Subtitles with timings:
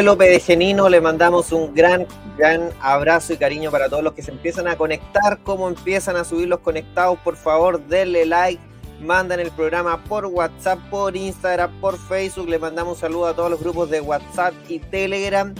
[0.00, 2.06] pueblo pedejenino le mandamos un gran,
[2.38, 5.38] gran abrazo y cariño para todos los que se empiezan a conectar.
[5.42, 8.62] Como empiezan a subir los conectados, por favor, denle like,
[9.02, 12.48] mandan el programa por WhatsApp, por Instagram, por Facebook.
[12.48, 15.54] Le mandamos un saludo a todos los grupos de WhatsApp y Telegram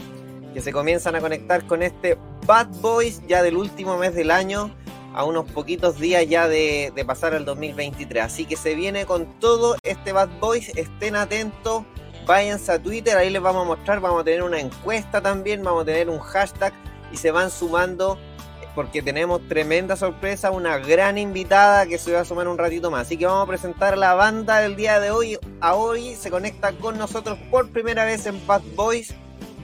[0.55, 4.71] que se comienzan a conectar con este Bad Boys ya del último mes del año
[5.13, 8.23] a unos poquitos días ya de, pasar al 2023.
[8.23, 10.71] Así que se viene con todo este Bad Boys.
[10.75, 11.83] Estén atentos
[12.25, 15.83] váyanse a Twitter, ahí les vamos a mostrar, vamos a tener una encuesta también, vamos
[15.83, 16.73] a tener un hashtag
[17.11, 18.17] y se van sumando
[18.75, 23.07] porque tenemos tremenda sorpresa, una gran invitada que se va a sumar un ratito más.
[23.07, 25.37] Así que vamos a presentar la banda del día de hoy.
[25.59, 29.13] A hoy se conecta con nosotros por primera vez en Bad Boys,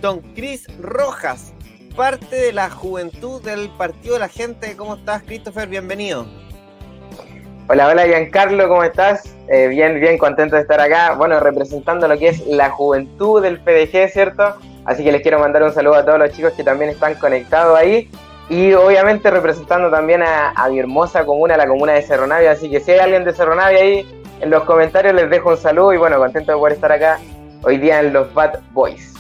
[0.01, 1.53] Don Chris Rojas,
[1.95, 4.75] parte de la juventud del Partido de la Gente.
[4.75, 5.67] ¿Cómo estás, Christopher?
[5.67, 6.46] Bienvenido.
[7.69, 9.35] Hola, hola Giancarlo, ¿cómo estás?
[9.49, 11.15] Eh, bien, bien contento de estar acá.
[11.15, 14.55] Bueno, representando lo que es la juventud del PDG, ¿cierto?
[14.85, 17.77] Así que les quiero mandar un saludo a todos los chicos que también están conectados
[17.77, 18.09] ahí.
[18.49, 22.51] Y obviamente representando también a, mi hermosa comuna, la comuna de Cerro Navia.
[22.51, 25.57] Así que si hay alguien de Cerro Navia ahí, en los comentarios les dejo un
[25.57, 27.19] saludo y bueno, contento de poder estar acá
[27.63, 29.13] hoy día en los Bad Boys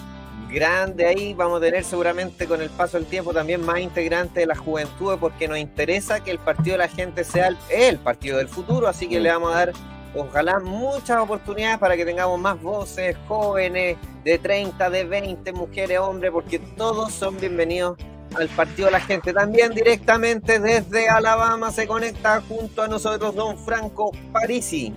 [0.49, 1.33] grande ahí.
[1.33, 5.17] Vamos a tener seguramente con el paso del tiempo también más integrantes de la juventud
[5.19, 8.87] porque nos interesa que el partido de la gente sea el, partido del futuro.
[8.87, 9.73] Así que le vamos a dar,
[10.15, 16.31] ojalá, muchas oportunidades para que tengamos más voces jóvenes de 30, de 20, mujeres, hombres,
[16.31, 17.97] porque todos son bienvenidos
[18.35, 19.33] al partido de la gente.
[19.33, 24.93] También directamente desde Alabama se conecta junto a nosotros don Franco Parisi.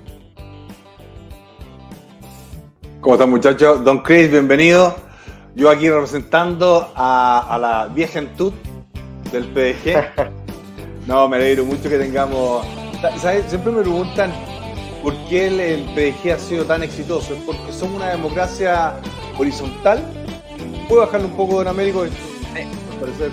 [3.01, 3.83] ¿Cómo están muchachos?
[3.83, 5.10] Don Chris, bienvenido.
[5.55, 10.31] Yo aquí representando a, la vieja del PDG.
[11.07, 12.65] No, me alegro mucho que tengamos.
[13.49, 14.31] Siempre me preguntan
[15.03, 17.35] por qué el, PDG ha sido tan exitoso.
[17.35, 18.95] Es porque somos una democracia
[19.37, 20.05] horizontal.
[20.89, 22.05] Puedo bajarle un poco, don Américo.
[23.01, 23.31] Parecer,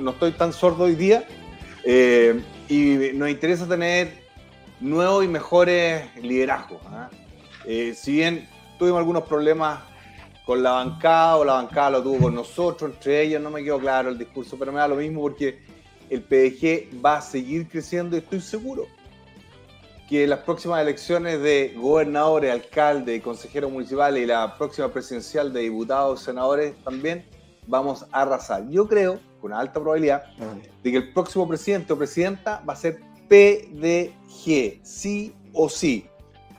[0.00, 1.24] no, estoy tan sordo hoy día.
[1.84, 4.12] Eh, y nos interesa tener
[4.80, 6.80] nuevos y mejores liderazgos.
[6.88, 7.08] ¿ah?
[7.64, 9.78] Eh, si bien tuvimos algunos problemas
[10.44, 13.78] con la bancada o la bancada lo tuvo con nosotros, entre ellos, no me quedó
[13.78, 15.60] claro el discurso, pero me da lo mismo porque
[16.10, 18.86] el PDG va a seguir creciendo y estoy seguro
[20.08, 25.60] que en las próximas elecciones de gobernadores, alcaldes, consejeros municipales y la próxima presidencial de
[25.60, 27.24] diputados, senadores también,
[27.66, 28.68] vamos a arrasar.
[28.68, 30.24] Yo creo, con alta probabilidad,
[30.82, 36.06] de que el próximo presidente o presidenta va a ser PDG, sí o sí.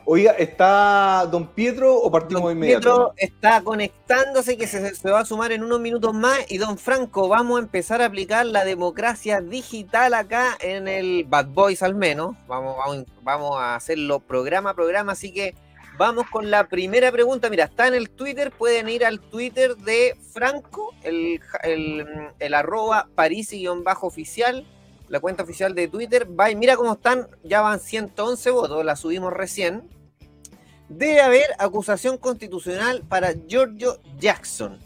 [0.06, 2.82] Oiga, ¿está don Pietro o partimos don inmediato?
[2.82, 7.30] Pietro está conectándose que se, va a sumar en unos minutos más y don Franco,
[7.30, 12.36] vamos a empezar a aplicar la democracia digital acá en el Bad Boys al menos.
[12.48, 12.76] Vamos,
[13.22, 15.56] vamos, a hacerlo programa a programa, así que
[15.98, 17.50] vamos con la primera pregunta.
[17.50, 22.06] Mira, está en el Twitter, pueden ir al Twitter de Franco, el, el,
[22.40, 24.66] el arroba parisi-oficial
[25.08, 26.28] la cuenta oficial de Twitter.
[26.28, 29.90] Va mira cómo están, ya van 111 votos, la subimos recién.
[30.90, 34.80] Debe haber acusación constitucional para Giorgio Jackson.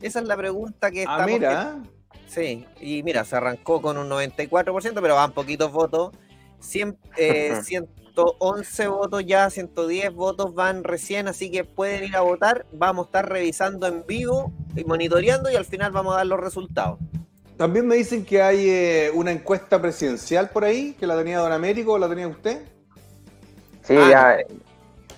[0.00, 1.22] Esa es la pregunta que está.
[1.22, 1.82] Ah, mira.
[2.26, 6.12] Sí, y mira, se arrancó con un 94%, pero van poquitos votos.
[6.60, 7.82] 111
[8.82, 12.66] eh, votos ya, 110 votos van recién, así que pueden ir a votar.
[12.72, 16.40] Vamos a estar revisando en vivo y monitoreando y al final vamos a dar los
[16.40, 16.98] resultados.
[17.56, 21.52] También me dicen que hay eh, una encuesta presidencial por ahí, que la tenía Don
[21.52, 22.62] Américo o la tenía usted.
[23.82, 24.36] Sí, ah, ya.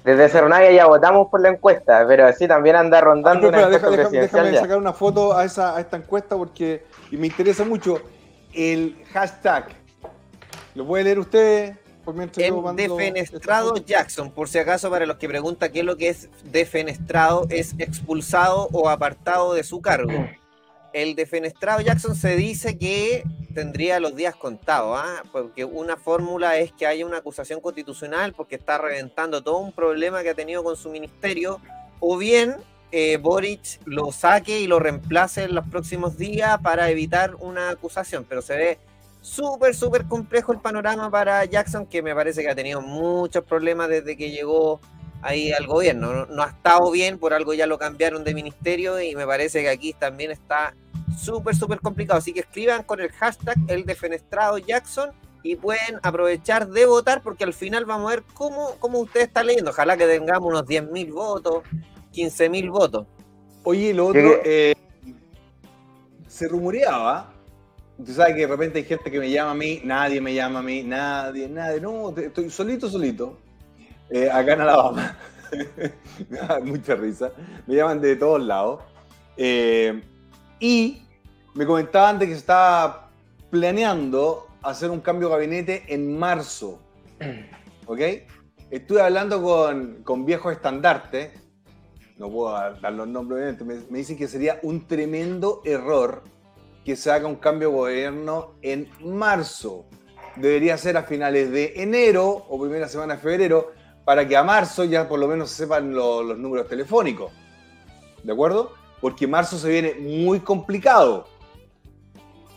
[0.05, 3.49] Desde Cernaga ya votamos por la encuesta, pero sí también anda rondando.
[3.55, 8.03] Ah, déjame sacar una foto a, esa, a esta encuesta porque me interesa mucho
[8.53, 9.69] el hashtag.
[10.75, 11.77] ¿Lo puede leer usted?
[12.37, 16.29] En defenestrado Jackson, por si acaso para los que preguntan qué es lo que es
[16.45, 20.13] defenestrado, es expulsado o apartado de su cargo.
[20.95, 25.25] El defenestrado Jackson se dice que tendría los días contados, ¿ah?
[25.33, 30.23] porque una fórmula es que haya una acusación constitucional porque está reventando todo un problema
[30.23, 31.61] que ha tenido con su ministerio,
[31.99, 32.55] o bien
[32.93, 38.25] eh, Boric lo saque y lo reemplace en los próximos días para evitar una acusación,
[38.29, 38.79] pero se ve
[39.21, 43.89] súper, súper complejo el panorama para Jackson, que me parece que ha tenido muchos problemas
[43.89, 44.81] desde que llegó
[45.23, 46.27] ahí al gobierno.
[46.27, 49.71] No, ha estado bien, por algo ya lo cambiaron de ministerio y me parece que
[49.71, 50.73] aquí también está
[51.19, 52.19] súper, súper complicado.
[52.19, 55.11] Así que escriban con el hashtag el defenestrado Jackson
[55.43, 59.43] y pueden aprovechar de votar porque al final vamos a ver cómo, cómo usted está
[59.43, 59.71] leyendo.
[59.71, 61.63] Ojalá que tengamos unos 10.000 votos,
[62.13, 63.07] 15.000 votos.
[63.63, 64.75] Oye, lo otro, eh,
[66.29, 67.35] se rumoreaba
[68.03, 70.59] Tú sabes que de repente hay gente que me llama a mí, nadie me llama
[70.59, 73.39] a mí, nadie, nadie, no, estoy solito, solito,
[74.11, 75.17] eh, acá en Alabama.
[76.29, 77.31] me da mucha risa.
[77.67, 78.81] Me llaman de todos lados.
[79.37, 80.03] Eh,
[80.59, 81.04] y
[81.55, 83.11] me comentaban de que se estaba
[83.51, 86.81] planeando hacer un cambio de gabinete en marzo.
[87.87, 88.01] ¿Ok?
[88.71, 91.31] Estuve hablando con, con viejos estandartes,
[92.17, 96.23] no puedo dar los nombres, me, me dicen que sería un tremendo error
[96.85, 99.87] que se haga un cambio de gobierno en marzo.
[100.37, 103.73] Debería ser a finales de enero o primera semana de febrero
[104.05, 107.33] para que a marzo ya por lo menos se sepan los números telefónicos.
[108.23, 108.73] ¿De acuerdo?
[109.01, 111.27] Porque marzo se viene muy complicado.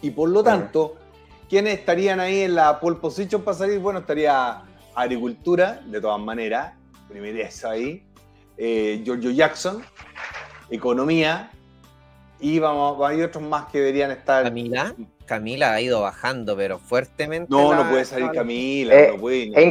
[0.01, 0.95] Y por lo tanto,
[1.49, 3.79] ¿quiénes estarían ahí en la pole position para salir?
[3.79, 4.61] Bueno, estaría
[4.95, 6.73] agricultura, de todas maneras,
[7.07, 8.03] primera ahí,
[8.57, 9.83] eh, Giorgio Jackson,
[10.69, 11.51] economía,
[12.39, 14.43] y vamos, hay otros más que deberían estar.
[14.43, 14.93] Camila,
[15.25, 17.47] Camila ha ido bajando, pero fuertemente.
[17.49, 19.51] No, no puede salir Camila, eh, no puede.
[19.55, 19.65] Es,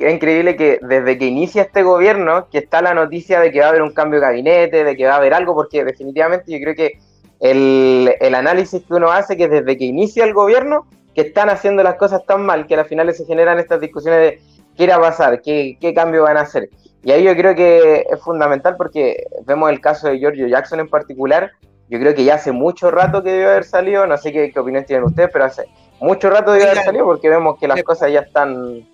[0.00, 3.68] increíble que desde que inicia este gobierno, que está la noticia de que va a
[3.70, 6.74] haber un cambio de gabinete, de que va a haber algo, porque definitivamente yo creo
[6.74, 6.98] que
[7.40, 11.82] el, el análisis que uno hace, que desde que inicia el gobierno, que están haciendo
[11.82, 14.40] las cosas tan mal, que al final se generan estas discusiones de
[14.76, 16.68] qué irá a pasar, qué, qué cambio van a hacer.
[17.02, 20.88] Y ahí yo creo que es fundamental porque vemos el caso de Giorgio Jackson en
[20.88, 21.52] particular,
[21.88, 24.84] yo creo que ya hace mucho rato que debe haber salido, no sé qué, opinión
[24.84, 25.66] tienen ustedes, pero hace
[26.00, 28.86] mucho rato debe haber salido porque vemos que las cosas ya están...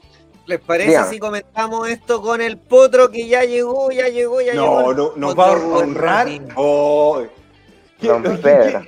[0.45, 4.83] ¿Les parece si comentamos esto con el potro que ya llegó, ya llegó, ya llegó?
[4.83, 6.29] No, no, nos va a honrar.
[6.57, 7.23] Oh,
[8.03, 8.83] Don Pedro.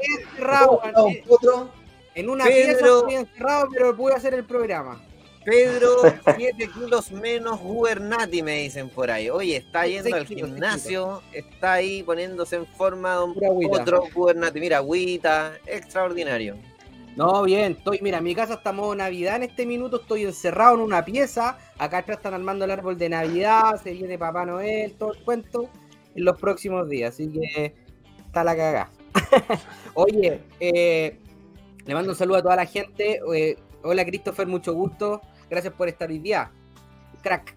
[2.14, 5.00] En una Pedro, pieza estoy encerrado, pero pude hacer el programa.
[5.44, 5.96] Pedro,
[6.36, 9.28] 7 kilos menos Gubernati, me dicen por ahí.
[9.28, 14.60] Oye, está yendo al gimnasio, está ahí poniéndose en forma de otro Gubernati.
[14.60, 16.56] Mira, agüita, extraordinario.
[17.16, 20.80] No, bien, estoy, mira, mi casa está modo Navidad en este minuto, estoy encerrado en
[20.80, 25.12] una pieza, acá atrás están armando el árbol de Navidad, se viene Papá Noel, todo
[25.12, 25.68] el cuento,
[26.16, 27.72] en los próximos días, así que
[28.26, 28.90] está la cagada.
[29.94, 31.18] Oye, eh,
[31.84, 35.88] le mando un saludo a toda la gente, eh, hola Christopher, mucho gusto, Gracias por
[35.88, 36.50] estar hoy día.
[37.22, 37.56] Crack.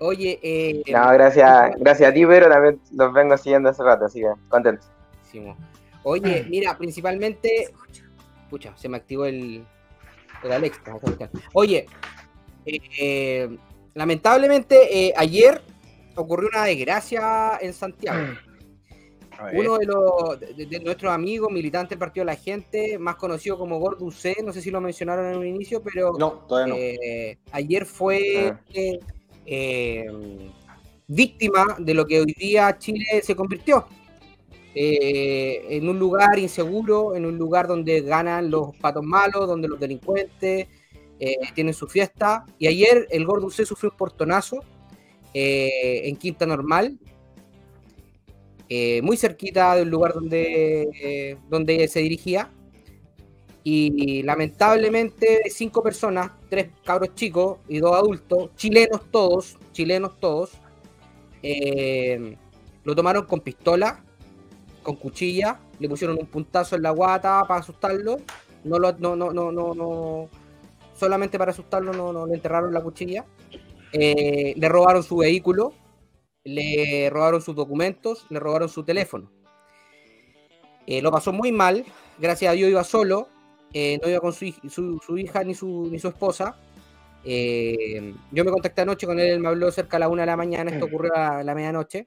[0.00, 4.20] Oye, eh, no, gracias, gracias a ti, pero también los vengo siguiendo hace rato, así
[4.20, 4.86] que contento.
[6.04, 7.70] Oye, mira, principalmente,
[8.44, 9.66] escucha, se me activó el,
[10.44, 10.96] el Alexa.
[11.52, 11.86] Oye,
[12.64, 13.58] eh,
[13.94, 15.60] lamentablemente eh, ayer
[16.14, 18.34] ocurrió una desgracia en Santiago.
[19.52, 23.78] Uno de, los, de, nuestros amigos, militantes del Partido de la Gente, más conocido como
[23.78, 28.52] Gordo C, no sé si lo mencionaron en un inicio, pero no, eh, ayer fue
[28.52, 28.60] ah.
[29.46, 30.06] eh,
[31.06, 33.86] víctima de lo que hoy día Chile se convirtió.
[34.74, 39.78] Eh, en un lugar inseguro, en un lugar donde ganan los patos malos, donde los
[39.78, 40.66] delincuentes
[41.54, 42.44] tienen su fiesta.
[42.58, 44.62] Y ayer el Gordo C sufrió un portonazo
[45.32, 46.98] en Quinta Normal,
[48.68, 52.50] eh, muy cerquita del lugar donde, donde se dirigía.
[53.64, 60.52] Y lamentablemente cinco personas, tres cabros chicos y dos adultos, chilenos todos, chilenos todos,
[61.42, 62.36] eh,
[62.84, 64.02] lo tomaron con pistola,
[64.82, 68.18] con cuchilla, le pusieron un puntazo en la guata para asustarlo,
[68.64, 70.28] no lo, no, no, no, no,
[70.94, 73.24] solamente para asustarlo no, no le enterraron la cuchilla,
[73.92, 75.72] eh, le robaron su vehículo,
[76.48, 79.30] le robaron sus documentos, le robaron su teléfono.
[80.86, 81.84] Eh, lo pasó muy mal,
[82.18, 83.28] gracias a Dios iba solo,
[83.74, 84.46] eh, no iba con su,
[85.18, 86.56] hija ni su, ni su esposa.
[87.24, 90.26] Eh, yo me contacté anoche con él, él me habló cerca a la una de
[90.26, 92.06] la mañana, esto ocurrió a la medianoche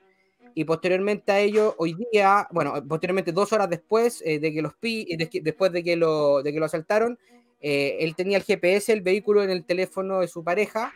[0.55, 4.74] y posteriormente a ello, hoy día, bueno, posteriormente dos horas después eh, de que los
[4.74, 5.07] pi,
[5.43, 7.19] después de que lo, de que lo asaltaron,
[7.63, 10.91] él tenía el GPS, el vehículo en el teléfono de su pareja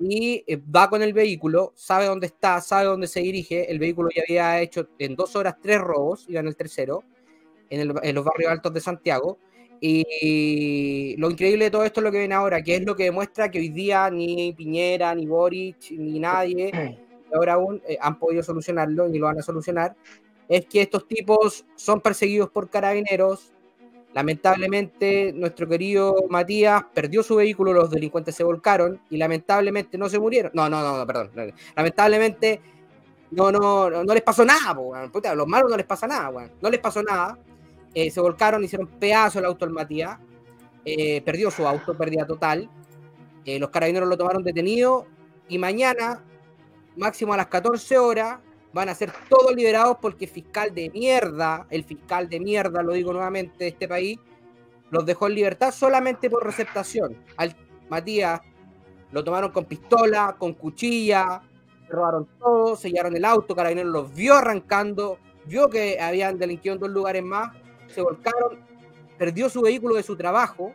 [0.00, 3.70] y eh, va con el vehículo, sabe dónde está, sabe dónde se dirige.
[3.70, 7.04] El vehículo ya había hecho en dos horas tres robos, iba en el tercero,
[7.68, 9.38] en, los barrios altos de Santiago.
[9.82, 13.04] Y lo increíble de todo esto es lo que ven ahora, que es lo que
[13.04, 16.98] demuestra que hoy día ni Piñera, ni Boric, ni nadie
[17.34, 19.96] ahora aún eh, han podido solucionarlo y lo van a solucionar,
[20.48, 23.52] es que estos tipos son perseguidos por carabineros.
[24.12, 30.18] Lamentablemente, nuestro querido Matías perdió su vehículo, los delincuentes se volcaron y lamentablemente no se
[30.18, 30.50] murieron.
[30.52, 31.30] No, no, no, perdón.
[31.76, 32.60] Lamentablemente
[33.30, 36.80] no, no, no les pasó nada, a los malos no les pasa nada, no les
[36.80, 37.38] pasó nada.
[37.94, 40.18] Eh, se volcaron, hicieron pedazo el auto al Matías,
[40.84, 42.68] eh, perdió su auto, pérdida total.
[43.44, 45.06] los carabineros lo tomaron detenido
[45.48, 46.22] y mañana
[46.96, 48.38] máximo a las 14 horas,
[48.72, 53.12] van a ser todos liberados porque fiscal de mierda, el fiscal de mierda, lo digo
[53.12, 54.18] nuevamente, de este país,
[54.90, 57.16] los dejó en libertad solamente por receptación.
[57.36, 57.54] Al
[57.88, 58.40] Matías
[59.12, 61.42] lo tomaron con pistola, con cuchilla,
[61.88, 66.90] robaron todo, sellaron el auto, Carabineros los vio arrancando, vio que habían delinquido en dos
[66.90, 67.56] lugares más,
[67.88, 68.60] se volcaron,
[69.18, 70.72] perdió su vehículo de su trabajo,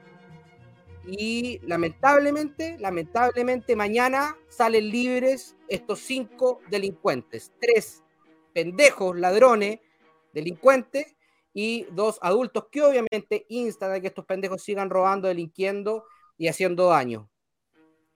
[1.08, 8.04] y lamentablemente, lamentablemente mañana salen libres estos cinco delincuentes, tres
[8.54, 9.80] pendejos ladrones,
[10.34, 11.16] delincuentes
[11.54, 16.06] y dos adultos que obviamente instan a que estos pendejos sigan robando, delinquiendo
[16.38, 17.30] y haciendo daño.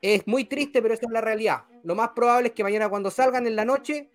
[0.02, 1.66] Es muy triste, pero esa es la realidad.
[1.84, 4.10] Lo más probable es que mañana cuando salgan en la noche,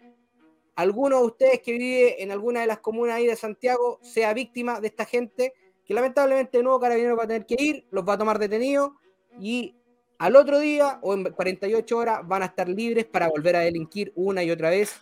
[0.76, 4.80] alguno de ustedes que vive en alguna de las comunas ahí de Santiago sea víctima
[4.80, 5.54] de esta gente
[5.86, 8.92] que lamentablemente nuevo carabinero va a tener que ir, los va a tomar detenidos
[9.38, 9.74] y
[10.18, 14.12] al otro día o en 48 horas van a estar libres para volver a delinquir
[14.14, 15.00] una y otra vez.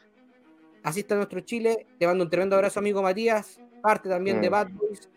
[0.83, 1.87] Así está nuestro Chile.
[1.99, 4.49] Te mando un tremendo abrazo, amigo Matías, parte también de.
[4.49, 5.09] Bad Boys.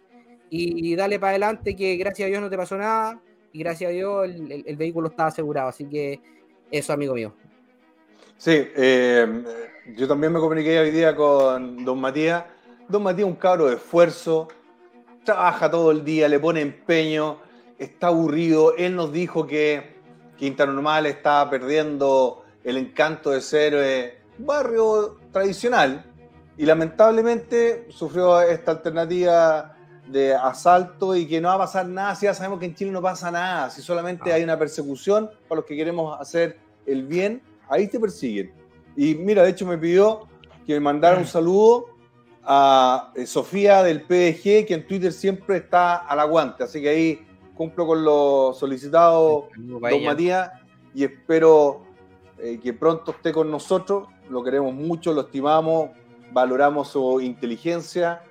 [0.50, 3.20] Y dale para adelante, que gracias a Dios no te pasó nada.
[3.52, 5.70] Y gracias a Dios el, vehículo está asegurado.
[5.70, 6.22] Así que
[6.70, 7.34] eso, amigo mío.
[8.38, 9.44] Sí, eh,
[9.96, 12.44] yo también me comuniqué hoy día con don Matías.
[12.88, 14.50] Don Matías, un cabro de esfuerzo,
[15.26, 17.40] trabaja todo el día, le pone empeño,
[17.78, 18.76] está aburrido.
[18.78, 19.96] Él nos dijo que
[20.38, 26.06] Quinta Normal está perdiendo el encanto de ser eh, un barrio tradicional
[26.58, 29.76] y lamentablemente sufrió esta alternativa
[30.08, 32.92] de asalto y que no va a pasar nada, si ya sabemos que en Chile
[32.92, 37.42] no pasa nada, si solamente hay una persecución para los que queremos hacer el bien,
[37.68, 38.54] ahí te persiguen.
[38.96, 40.28] Y mira, de hecho me pidió
[40.66, 41.95] que me mandara un saludo
[42.46, 46.64] a eh, Sofía del PDG, que en Twitter siempre está al aguante.
[46.64, 50.52] Así que ahí cumplo con lo solicitado, don Matías,
[50.94, 51.84] y espero
[52.38, 54.08] eh, que pronto esté con nosotros.
[54.30, 55.90] Lo queremos mucho, lo estimamos,
[56.32, 58.22] valoramos su inteligencia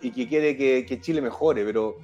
[0.00, 1.64] y que quiere que, Chile mejore.
[1.64, 1.96] Pero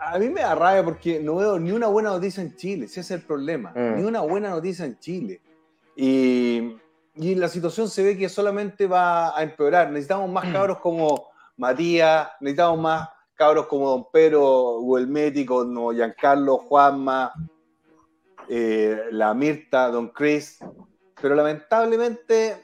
[0.00, 3.00] a mí me da rabia porque no veo ni una buena noticia en Chile, ese
[3.00, 3.72] es el problema.
[3.74, 3.96] Mm.
[3.96, 5.40] Ni una buena noticia en Chile.
[5.96, 6.76] Y
[7.14, 9.90] y la situación se ve que solamente va a empeorar.
[9.90, 10.52] Necesitamos más mm.
[10.52, 17.32] cabros como Matías, necesitamos más cabros como Don Pedro Guelmetti, como Giancarlo, Juanma,
[18.48, 20.58] eh, la Mirta, Don Chris.
[21.20, 22.56] Pero lamentablemente,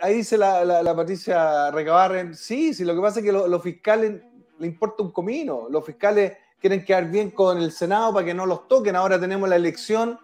[0.00, 4.22] ahí dice la, la, Patricia Recabarren, sí, sí, lo que pasa es que los fiscales
[4.58, 5.66] le importa un comino.
[5.70, 8.96] Los fiscales quieren quedar bien con el Senado para que no los toquen.
[8.96, 10.18] Ahora tenemos la elección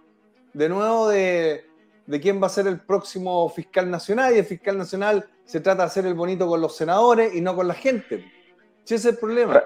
[0.52, 1.65] de nuevo de,
[2.06, 5.82] de quién va a ser el próximo fiscal nacional y el fiscal nacional se trata
[5.82, 8.24] de hacer el bonito con los senadores y no con la gente.
[8.84, 9.62] Ese es el problema.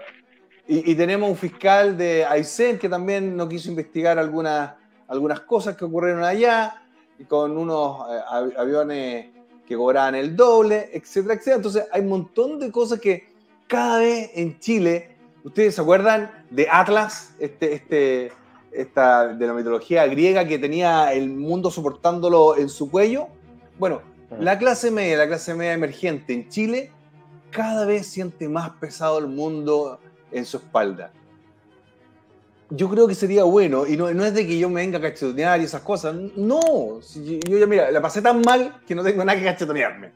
[0.66, 4.72] Y, tenemos un fiscal de Aysén que también no quiso investigar algunas,
[5.08, 6.82] algunas cosas que ocurrieron allá,
[7.28, 9.30] con unos eh, aviones
[9.66, 11.56] que cobraban el doble, etcétera, etcétera.
[11.56, 13.32] Entonces hay un montón de cosas que
[13.66, 18.32] cada vez en Chile, ustedes se acuerdan de Atlas, este, este
[18.72, 23.28] esta, de la mitología griega que tenía el mundo soportándolo en su cuello.
[23.78, 24.42] Bueno, mm.
[24.42, 26.92] la clase media, la clase media emergente en Chile,
[27.50, 30.00] cada vez siente más pesado el mundo
[30.30, 31.12] en su espalda.
[32.70, 35.60] Yo creo que sería bueno, y no, es de que yo me venga a cachetonear
[35.60, 39.36] y esas cosas, no, yo ya mira, la pasé tan mal que no tengo nada
[39.36, 40.12] que cachetonearme.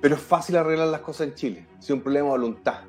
[0.00, 2.82] Pero es fácil arreglar las cosas en Chile, si es un problema de voluntad.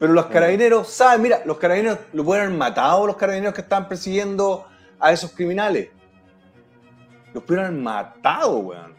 [0.00, 3.86] Pero los carabineros saben, mira, los carabineros lo pueden haber matado los carabineros que estaban
[3.86, 4.66] persiguiendo
[4.98, 5.90] a esos criminales.
[7.34, 8.96] Los pudieron haber matado, weón.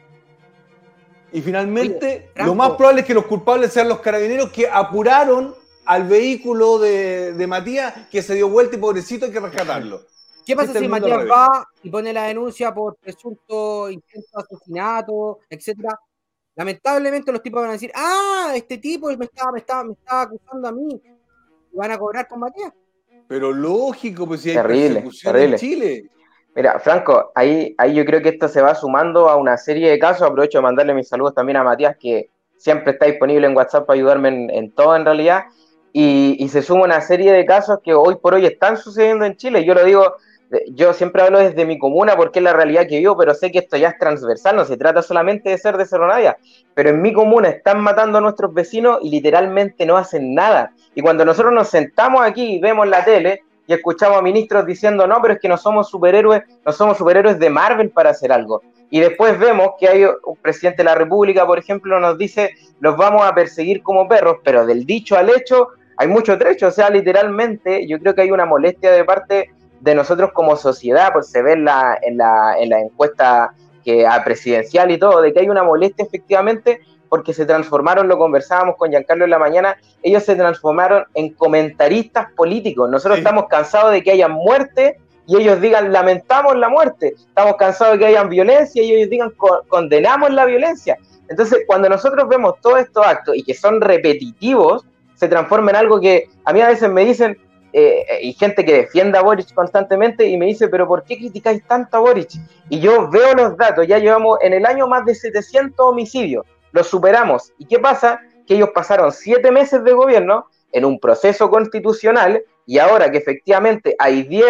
[1.34, 5.56] Y finalmente, lo más probable es que los culpables sean los carabineros que apuraron
[5.86, 10.02] al vehículo de, de Matías que se dio vuelta y pobrecito hay que rescatarlo.
[10.46, 16.00] ¿Qué pasa si Matías va y pone la denuncia por presunto intento de asesinato, etcétera?
[16.56, 20.22] Lamentablemente los tipos van a decir, ah, este tipo me estaba, me estaba, me estaba
[20.24, 21.02] acusando a mí.
[21.72, 22.74] Y van a cobrar con Matías.
[23.28, 25.56] Pero lógico, pues si hay terrible, terrible.
[25.56, 26.10] en Chile.
[26.54, 29.98] Mira, Franco, ahí, ahí yo creo que esto se va sumando a una serie de
[29.98, 30.24] casos.
[30.28, 33.96] Aprovecho de mandarle mis saludos también a Matías, que siempre está disponible en WhatsApp para
[33.96, 35.46] ayudarme en, todo en realidad.
[35.94, 39.36] Y, y, se suma una serie de casos que hoy por hoy están sucediendo en
[39.38, 39.64] Chile.
[39.64, 40.16] Yo lo digo
[40.70, 43.60] yo siempre hablo desde mi comuna porque es la realidad que vivo, pero sé que
[43.60, 46.38] esto ya es transversal, no se trata solamente de ser de Cerro Navia,
[46.74, 50.74] pero en mi comuna están matando a nuestros vecinos y literalmente no hacen nada.
[50.94, 55.08] Y cuando nosotros nos sentamos aquí y vemos la tele y escuchamos a ministros diciendo,
[55.08, 58.62] no, pero es que no somos superhéroes, no somos superhéroes de Marvel para hacer algo.
[58.90, 62.98] Y después vemos que hay un presidente de la República, por ejemplo, nos dice, los
[62.98, 66.90] vamos a perseguir como perros, pero del dicho al hecho hay mucho trecho, o sea,
[66.90, 71.42] literalmente yo creo que hay una molestia de parte de nosotros como sociedad, pues se
[71.42, 75.40] ve en la, en la, en la encuesta que, a presidencial y todo, de que
[75.40, 80.24] hay una molestia efectivamente porque se transformaron, lo conversábamos con Giancarlo en la mañana, ellos
[80.24, 82.90] se transformaron en comentaristas políticos.
[82.90, 84.98] Nosotros estamos cansados de que haya muerte
[85.28, 87.14] y ellos digan lamentamos la muerte.
[87.18, 89.34] Estamos cansados de que haya violencia y ellos digan
[89.68, 90.98] condenamos la violencia.
[91.28, 94.86] Entonces, cuando nosotros vemos todos estos actos y que son repetitivos,
[95.16, 97.38] se transforma en algo que a mí a veces me dicen,
[97.74, 101.66] eh, y gente que defienda a Boric constantemente y me dice, pero ¿por qué criticáis
[101.66, 102.32] tanto a Boric?
[102.70, 106.88] Y yo veo los datos, ya llevamos en el año más de 700 homicidios, los
[106.88, 107.54] superamos.
[107.58, 108.20] ¿Y qué pasa?
[108.46, 113.96] Que ellos pasaron siete meses de gobierno en un proceso constitucional y ahora que efectivamente
[114.00, 114.46] hay 10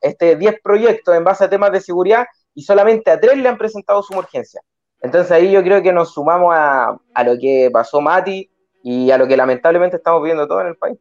[0.00, 4.02] este, proyectos en base a temas de seguridad y solamente a tres le han presentado
[4.02, 4.60] su urgencia.
[5.00, 8.50] Entonces ahí yo creo que nos sumamos a, a lo que pasó Mati
[8.82, 10.98] y a lo que lamentablemente estamos viendo todo en el país.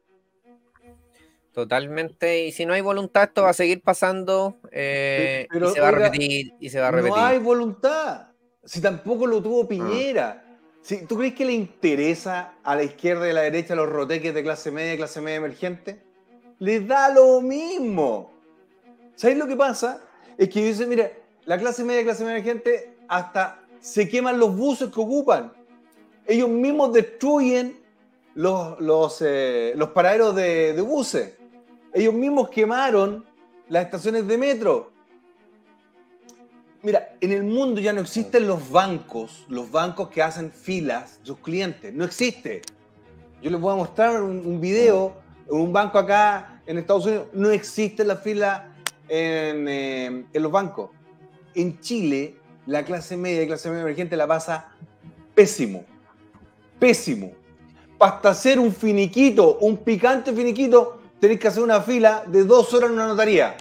[1.55, 5.87] Totalmente, y si no hay voluntad, esto va a seguir pasando eh, y se va
[5.87, 7.15] a repetir y se va a repetir.
[7.15, 8.27] No hay voluntad,
[8.65, 10.59] si tampoco lo tuvo Piñera.
[10.81, 14.33] Si, ¿Tú crees que le interesa a la izquierda y a la derecha los roteques
[14.33, 16.03] de clase media y clase media emergente?
[16.59, 18.33] Les da lo mismo.
[19.15, 20.01] ¿Sabéis lo que pasa?
[20.37, 21.09] Es que dicen, mira,
[21.45, 25.53] la clase media y clase media emergente hasta se queman los buses que ocupan.
[26.27, 27.79] Ellos mismos destruyen
[28.33, 31.31] los, los, eh, los paraderos de, de buses.
[31.95, 33.23] Ellos mismos quemaron
[33.69, 34.91] las estaciones de metro.
[36.83, 41.39] Mira, en el mundo ya no existen los bancos, los bancos que hacen filas sus
[41.39, 41.93] clientes.
[41.93, 42.63] No existe.
[43.41, 45.15] Yo les voy a mostrar un, video
[45.49, 47.27] en un banco acá en Estados Unidos.
[47.31, 48.75] No existe la fila
[49.07, 50.89] en, eh, en los bancos.
[51.53, 54.69] En Chile, la clase media y clase media emergente la pasa
[55.33, 55.85] pésimo.
[56.77, 57.31] Pésimo.
[57.97, 62.91] Hasta hacer un finiquito, un picante finiquito, tenéis que hacer una fila de dos horas
[62.91, 63.57] en una notaría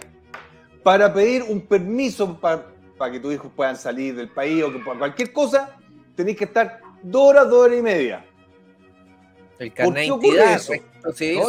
[0.83, 2.63] para pedir un permiso para,
[3.11, 5.75] que tus hijos puedan salir del país o que por cualquier cosa,
[6.15, 8.23] tenéis que estar dos horas, dos horas y media.
[9.57, 10.73] El carnet ¿Por qué ocurre eso?
[11.15, 11.39] Sí,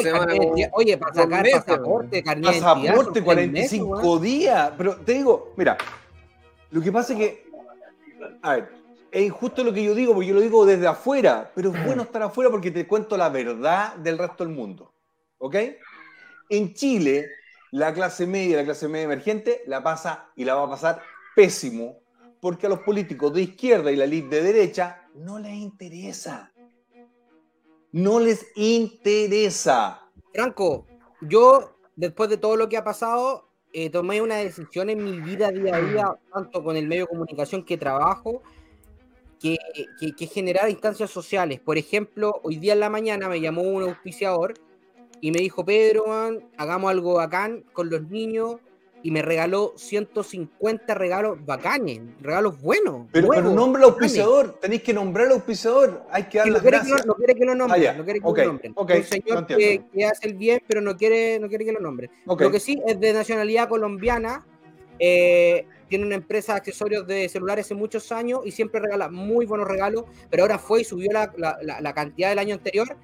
[0.72, 4.72] oye, para sacar pasaporte, carnet Pasaporte, 45 días.
[4.78, 5.76] Pero te digo, mira,
[6.70, 7.44] lo que pasa es que,
[8.40, 8.70] a ver,
[9.10, 12.02] es injusto lo que yo digo, porque yo lo digo desde afuera, pero es bueno
[12.04, 14.94] estar afuera porque te cuento la verdad del resto del mundo.
[15.38, 15.56] ¿Ok?
[16.48, 17.28] En Chile,
[17.72, 21.02] la clase media, la clase media emergente, la pasa y la va a pasar
[21.34, 22.00] pésimo,
[22.40, 26.52] porque a los políticos de izquierda y la elite de derecha no les interesa.
[27.92, 30.02] No les interesa.
[30.32, 30.86] Franco,
[31.22, 35.50] yo, después de todo lo que ha pasado, eh, tomé una decisión en mi vida
[35.50, 38.42] día a día, tanto con el medio de comunicación que trabajo,
[39.40, 39.56] que,
[39.98, 41.60] que, que generar instancias sociales.
[41.60, 44.54] Por ejemplo, hoy día en la mañana me llamó un auspiciador
[45.20, 46.04] y me dijo, Pedro,
[46.56, 48.56] hagamos algo bacán con los niños.
[49.02, 53.06] Y me regaló 150 regalos bacanes, regalos buenos.
[53.12, 57.06] Pero, pero nombra al auspiciador, tenéis que nombrar al auspiciador, hay que dar las gracias.
[57.06, 58.74] no quiere que lo nombre, no quiere que lo nombren.
[58.74, 62.10] un señor que, hace el bien, pero no quiere, no quiere que lo nombre.
[62.24, 64.44] Lo que sí es de nacionalidad colombiana,
[64.98, 69.46] eh, tiene una empresa de accesorios de celulares hace muchos años y siempre regala muy
[69.46, 72.96] buenos regalos, pero ahora fue y subió la, la, la cantidad del año anterior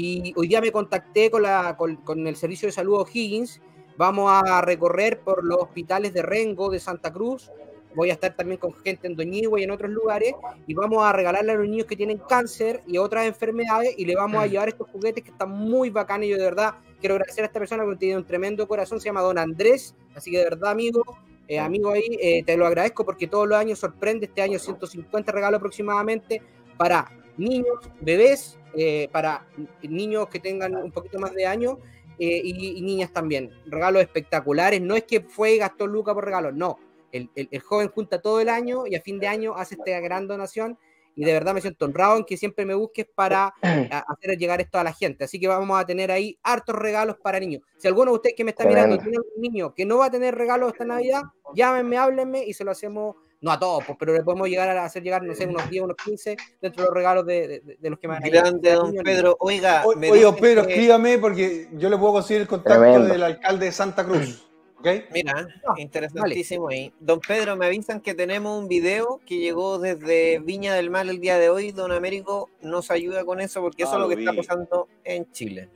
[0.00, 3.60] y hoy día me contacté con, la, con, el servicio de salud O'Higgins.
[3.98, 7.50] Vamos a recorrer por los hospitales de Rengo, de Santa Cruz.
[7.94, 10.32] Voy a estar también con gente en Doñigua y en otros lugares.
[10.66, 13.94] Y vamos a regalarle a los niños que tienen cáncer y otras enfermedades.
[13.98, 14.50] Y le vamos a mm.
[14.50, 16.30] llevar estos juguetes que están muy bacanes.
[16.30, 19.00] Yo de verdad quiero agradecer a esta persona que tiene un tremendo corazón.
[19.00, 19.94] Se llama Don Andrés.
[20.14, 21.02] Así que de verdad, amigo,
[21.46, 24.26] eh, amigo ahí, eh, te lo agradezco porque todos los años sorprende.
[24.26, 26.40] Este año 150 regalos aproximadamente
[26.78, 29.46] para niños, bebés eh, para
[29.82, 31.78] niños que tengan un poquito más de años
[32.18, 33.50] eh, y, niñas también.
[33.66, 34.80] Regalos espectaculares.
[34.80, 36.78] No es que fue y gastó Luca por regalos, no.
[37.12, 40.28] El, el, joven junta todo el año y a fin de año hace esta gran
[40.28, 40.78] donación
[41.16, 44.78] y de verdad me siento honrado en que siempre me busques para hacer llegar esto
[44.78, 45.24] a la gente.
[45.24, 47.62] Así que vamos a tener ahí hartos regalos para niños.
[47.78, 50.10] Si alguno de ustedes que me está mirando tiene un niño que no va a
[50.10, 51.22] tener regalos esta Navidad,
[51.54, 54.84] llámenme, háblenme y se lo hacemos no a todos, pues, pero le podemos llegar a
[54.84, 57.98] hacer llegar, no sé, unos 10, unos 15 dentro de los regalos de, de, los
[57.98, 59.36] que me Grande, don Pedro.
[59.40, 64.04] Oiga, oye, Pedro, escríbame porque yo le puedo conseguir el contacto del alcalde de Santa
[64.04, 64.46] Cruz.
[64.78, 65.04] ¿Okay?
[65.12, 66.90] Mira, ah, interesantísimo ahí.
[67.00, 71.20] Don Pedro, me avisan que tenemos un video que llegó desde Viña del Mar el
[71.20, 71.72] día de hoy.
[71.72, 75.68] Don Américo nos ayuda con eso porque eso es lo que está pasando en Chile.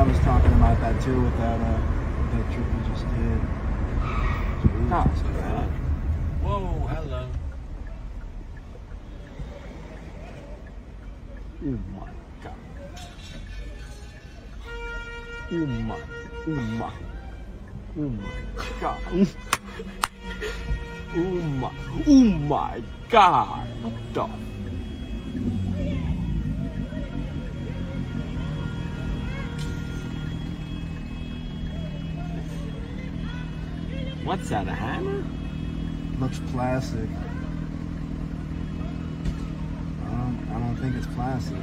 [0.00, 1.78] I was talking about that too with that, uh,
[2.36, 2.85] that
[4.88, 5.02] Oh,
[6.42, 7.28] Whoa, hello.
[11.60, 12.10] Oh my
[12.44, 12.54] god.
[15.50, 15.98] Oh my,
[16.46, 16.92] oh my,
[17.98, 18.30] oh my
[18.80, 19.00] god.
[21.16, 21.72] oh my,
[22.06, 23.66] oh my god.
[23.82, 24.45] What the
[34.26, 35.24] What's that, a hammer?
[36.18, 37.08] looks plastic.
[40.04, 41.62] I don't, I don't think it's plastic.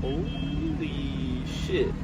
[0.00, 1.94] Holy shit.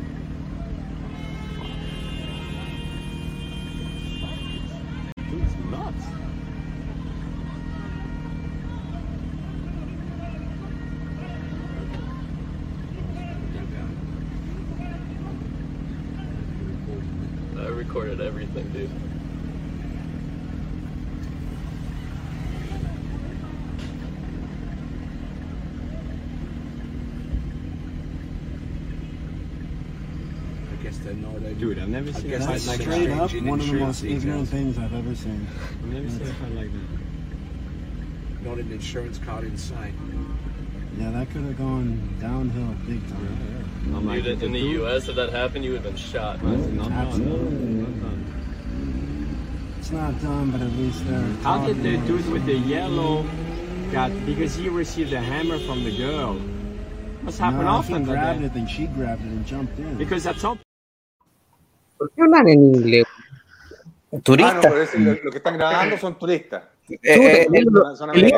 [18.16, 18.90] I recorded everything, dude.
[31.59, 34.76] Dude, I've never seen a fight like straight up one of the most ignorant things
[34.76, 35.46] I've ever seen.
[35.83, 38.44] I've never seen a like that.
[38.44, 39.94] Not an insurance card inside.
[40.98, 43.56] Yeah, that could have gone downhill big time.
[43.90, 44.20] Yeah, yeah.
[44.22, 46.42] Dude, in the U.S., if that happened, you would have been shot.
[46.42, 47.59] Not Absolutely.
[47.59, 49.77] Not done.
[49.79, 51.20] It's not done, but at least they're.
[51.42, 53.25] How did the dude with the yellow
[53.92, 54.11] got?
[54.27, 56.35] Because he received a hammer from the girl.
[57.22, 58.05] What's happened no, often?
[58.05, 59.96] He grabbed it, then she grabbed it and jumped in.
[59.96, 60.59] Because at some
[61.99, 63.07] ¿Por qué hablan en inglés?
[64.22, 64.64] Turistas.
[64.64, 66.64] Ah, no, lo, que están grabando son turistas.
[66.88, 67.66] Eh, eh, el,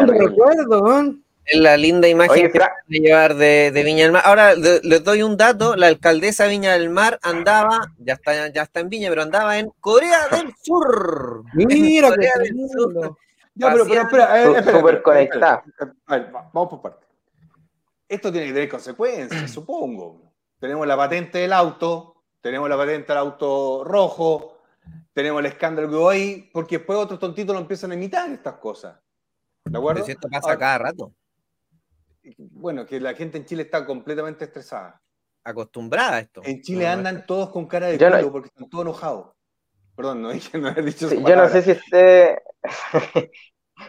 [0.09, 1.15] recuerdo, es
[1.55, 4.23] la linda imagen que van a llevar de, de, Viña del Mar.
[4.25, 8.63] Ahora les doy un dato: la alcaldesa de Viña del Mar andaba, ya está, ya
[8.63, 11.45] está en Viña, pero andaba en Corea del Sur.
[11.55, 13.17] Mira, Corea del Sur.
[13.55, 15.65] Ya, pero, pero espera, eh, espera, Super conectada.
[16.07, 17.09] A ver, vamos por partes.
[18.09, 20.33] Esto tiene que tener consecuencias, supongo.
[20.61, 24.59] Tenemos la patente del auto, tenemos la patente del auto rojo,
[25.13, 28.55] tenemos el escándalo que hubo ahí, porque después otros tontitos lo empiezan a imitar estas
[28.55, 28.97] cosas.
[29.65, 30.03] ¿De acuerdo?
[30.05, 31.13] Pero esto pasa cada rato.
[32.37, 35.01] Bueno, que la gente en Chile está completamente estresada.
[35.45, 36.43] Acostumbrada a esto.
[36.45, 39.33] En Chile andan todos con cara de culo porque están todos enojados.
[39.97, 42.39] Perdón, no dije, no he dicho Yo no sé si usted.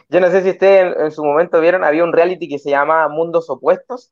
[0.09, 3.07] yo no sé si usted en, su momento vieron, había un reality que se llama
[3.09, 4.11] Mundos Opuestos,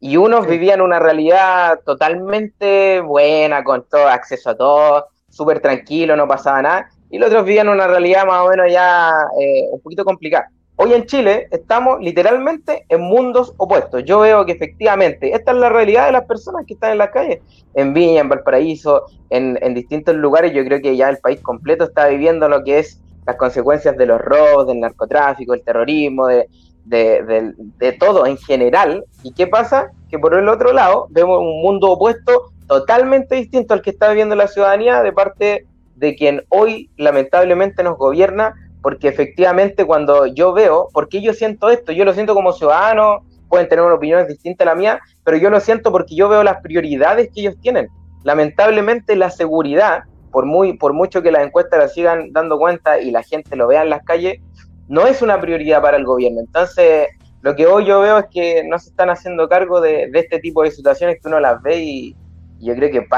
[0.00, 6.28] y unos vivían una realidad totalmente buena, con todo acceso a todo, súper tranquilo, no
[6.28, 10.04] pasaba nada, y los otros vivían una realidad más o menos ya eh, un poquito
[10.04, 10.50] complicada.
[10.76, 14.02] Hoy en Chile estamos literalmente en mundos opuestos.
[14.04, 17.10] Yo veo que efectivamente esta es la realidad de las personas que están en las
[17.10, 17.40] calles,
[17.74, 20.52] en Viña, en Valparaíso, en, distintos lugares.
[20.52, 24.06] Yo creo que ya el país completo está viviendo lo que es las consecuencias de
[24.06, 26.48] los robos, del narcotráfico, el terrorismo, de,
[26.84, 29.04] de, todo en general.
[29.22, 29.92] ¿Y qué pasa?
[30.10, 34.34] Que por el otro lado vemos un mundo opuesto totalmente distinto al que está viviendo
[34.34, 38.54] la ciudadanía de parte de quien hoy lamentablemente nos gobierna,
[38.84, 43.66] porque efectivamente cuando yo veo, porque yo siento esto, yo lo siento como ciudadano, pueden
[43.66, 46.60] tener una opinión distinta a la mía, pero yo lo siento porque yo veo las
[46.60, 47.88] prioridades que ellos tienen.
[48.24, 53.10] Lamentablemente la seguridad, por, muy, por mucho que las encuestas la sigan dando cuenta y
[53.10, 54.42] la gente lo vea en las calles,
[54.86, 56.40] no es una prioridad para el gobierno.
[56.40, 57.08] Entonces,
[57.40, 60.62] lo que hoy yo veo es que no se están haciendo cargo de, este tipo
[60.62, 62.16] de situaciones que uno las ve y,
[62.58, 63.08] yo creo que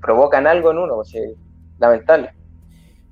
[0.00, 1.02] provocan algo en uno,
[1.80, 2.30] lamentable.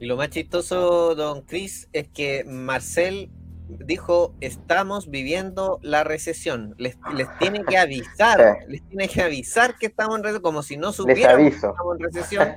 [0.05, 3.31] Y lo más chistoso, don Chris, es que Marcel
[3.71, 6.75] dijo, estamos viviendo la recesión.
[6.77, 6.99] Les,
[7.39, 11.39] tiene que avisar, les tiene que avisar que estamos en recesión, como si no supieran
[11.39, 12.49] que estamos en recesión.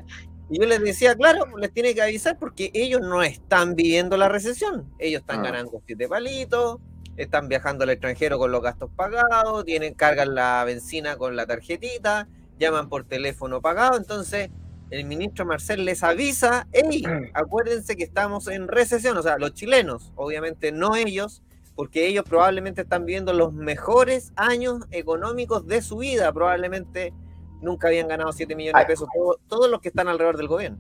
[0.50, 4.28] Y yo les decía, claro, les tiene que avisar porque ellos no están viviendo la
[4.28, 4.94] recesión.
[5.00, 5.44] Ellos están ah.
[5.44, 6.80] ganando siete palitos,
[7.16, 12.28] están viajando al extranjero con los gastos pagados, tienen, cargan la benzina con la tarjetita,
[12.60, 14.50] llaman por teléfono pagado, entonces
[14.90, 20.12] el ministro Marcel les avisa, hey, acuérdense que estamos en recesión, o sea, los chilenos,
[20.16, 21.44] obviamente no ellos,
[21.76, 27.14] porque ellos probablemente están viviendo los mejores años económicos de su vida, probablemente
[27.62, 30.78] nunca habían ganado 7 millones de pesos, todo- todos los que están alrededor del gobierno.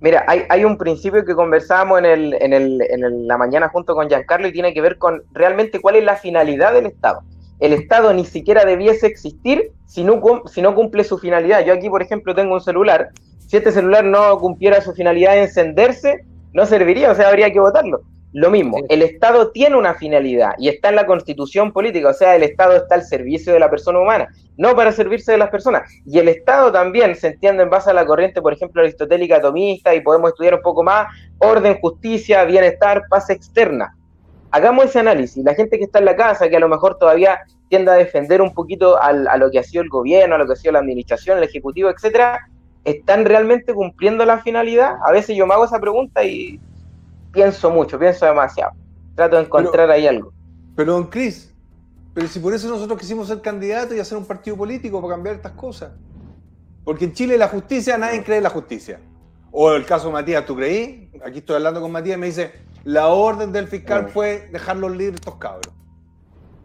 [0.00, 3.68] Mira, hay, hay un principio que conversábamos en, el, en, el, en el- la mañana
[3.68, 7.22] junto con Giancarlo y tiene que ver con realmente cuál es la finalidad del Estado.
[7.60, 11.64] El Estado ni siquiera debiese existir si no, si no cumple su finalidad.
[11.64, 13.10] Yo aquí, por ejemplo, tengo un celular.
[13.46, 17.60] Si este celular no cumpliera su finalidad de encenderse, no serviría, o sea, habría que
[17.60, 18.02] votarlo.
[18.32, 22.34] Lo mismo, el Estado tiene una finalidad y está en la constitución política, o sea,
[22.34, 25.88] el Estado está al servicio de la persona humana, no para servirse de las personas.
[26.04, 29.94] Y el Estado también se entiende en base a la corriente, por ejemplo, aristotélica atomista,
[29.94, 31.06] y podemos estudiar un poco más,
[31.38, 33.96] orden, justicia, bienestar, paz externa.
[34.54, 35.44] Hagamos ese análisis.
[35.44, 38.40] La gente que está en la casa, que a lo mejor todavía tiende a defender
[38.40, 40.70] un poquito al- a lo que ha sido el gobierno, a lo que ha sido
[40.72, 42.48] la administración, el ejecutivo, etcétera,
[42.84, 44.94] ¿están realmente cumpliendo la finalidad?
[45.04, 46.60] A veces yo me hago esa pregunta y
[47.32, 48.74] pienso mucho, pienso demasiado.
[49.16, 50.32] Trato de encontrar ahí algo.
[50.76, 51.52] Pero, don Cris,
[52.14, 55.34] pero si por eso nosotros quisimos ser candidatos y hacer un partido político para cambiar
[55.34, 55.90] estas cosas.
[56.84, 59.00] Porque en Chile la justicia, nadie cree en la justicia.
[59.50, 61.10] O el caso de Matías, ¿tú creí?
[61.24, 62.52] Aquí estoy hablando con Matías y me dice,
[62.84, 65.72] la orden del fiscal fue dejarlos libres estos cabros.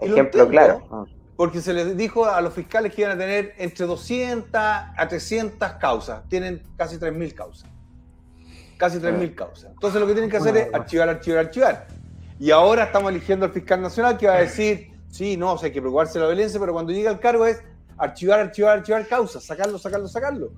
[0.02, 1.08] Y Ejemplo entiendo, claro.
[1.36, 5.74] Porque se les dijo a los fiscales que iban a tener entre 200 a 300
[5.74, 6.28] causas.
[6.28, 7.70] Tienen casi 3.000 causas.
[8.78, 9.72] Casi 3.000 causas.
[9.72, 11.88] Entonces lo que tienen que hacer es archivar, archivar, archivar.
[12.40, 15.68] Y ahora estamos eligiendo al fiscal nacional que va a decir, sí, no, o sea,
[15.68, 17.62] hay que preocuparse de la violencia, pero cuando llega al cargo es
[17.98, 20.52] archivar, archivar, archivar causas, sacarlo, sacarlo, sacarlo.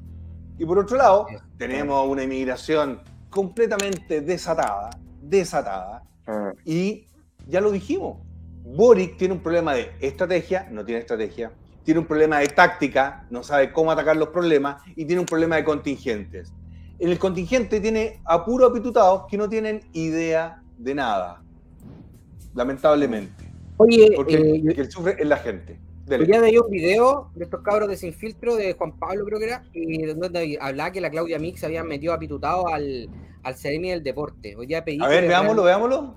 [0.58, 4.92] Y por otro lado, tenemos una inmigración completamente desatada,
[5.32, 6.52] desatada, Mm.
[6.66, 7.08] y
[7.48, 8.18] ya lo dijimos,
[8.64, 11.52] Boric tiene un problema de estrategia, no tiene estrategia,
[11.84, 15.56] tiene un problema de táctica, no sabe cómo atacar los problemas, y tiene un problema
[15.56, 16.54] de contingentes.
[17.00, 21.42] En el contingente tiene a puro apitutados que no tienen idea de nada,
[22.54, 23.52] lamentablemente.
[23.78, 25.80] Oye, Porque eh, el que sufre es la gente.
[26.12, 26.24] Dele.
[26.24, 29.40] Hoy día veía un video de estos cabros de Sin Filtro de Juan Pablo, creo
[29.40, 33.10] que era, y donde hablaba que la Claudia Mix había metido apitutado al,
[33.44, 34.56] al Ceremi del Deporte.
[34.56, 36.16] Hoy día pedí A ver, veámoslo, veámoslo.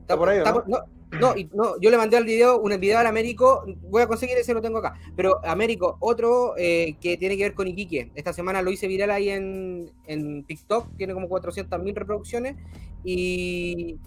[0.00, 0.56] Está por ahí, ¿o está no?
[0.56, 0.78] por- no,
[1.20, 4.38] no, y- no, yo le mandé al video, un video al Américo, voy a conseguir
[4.38, 4.94] ese, lo tengo acá.
[5.14, 8.10] Pero Américo, otro eh, que tiene que ver con Iquique.
[8.14, 12.56] Esta semana lo hice viral ahí en, en TikTok, tiene como 400.000 reproducciones.
[13.04, 13.98] Y,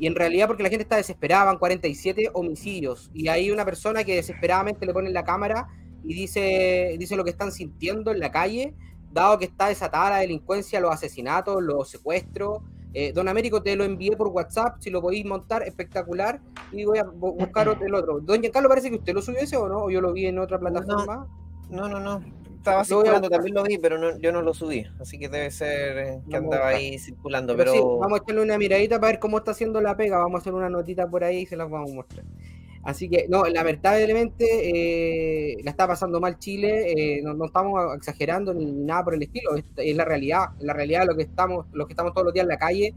[0.00, 3.10] y en realidad porque la gente está desesperada, van 47 homicidios.
[3.14, 5.68] Y hay una persona que desesperadamente le pone la cámara
[6.04, 8.74] y dice, dice lo que están sintiendo en la calle,
[9.12, 12.62] dado que está desatada la delincuencia, los asesinatos, los secuestros.
[12.94, 16.40] Eh, don Américo, te lo envié por WhatsApp, si lo podéis montar, espectacular.
[16.72, 18.20] Y voy a bu- buscar otro- el otro.
[18.20, 20.38] Don Giancarlo, parece que usted lo subió ese o no, o yo lo vi en
[20.38, 21.28] otra plataforma.
[21.68, 22.39] No, no, no.
[22.60, 24.84] Estaba circulando, también lo vi, pero no- yo no lo subí.
[25.00, 26.74] Así que debe ser eh, que andaba buscar.
[26.74, 27.56] ahí circulando.
[27.56, 30.18] Pero, Pero, sí, vamos a echarle una miradita para ver cómo está haciendo la pega.
[30.18, 32.24] Vamos a hacer una notita por ahí y se las vamos a mostrar.
[32.82, 34.44] Así que, no, lamentablemente
[35.52, 36.92] eh, la está pasando mal Chile.
[37.18, 39.56] eh, no, no estamos exagerando ni, ni nada por el estilo.
[39.56, 40.50] Es, es la realidad.
[40.60, 42.94] La realidad de lo que estamos, los que estamos todos los días en la calle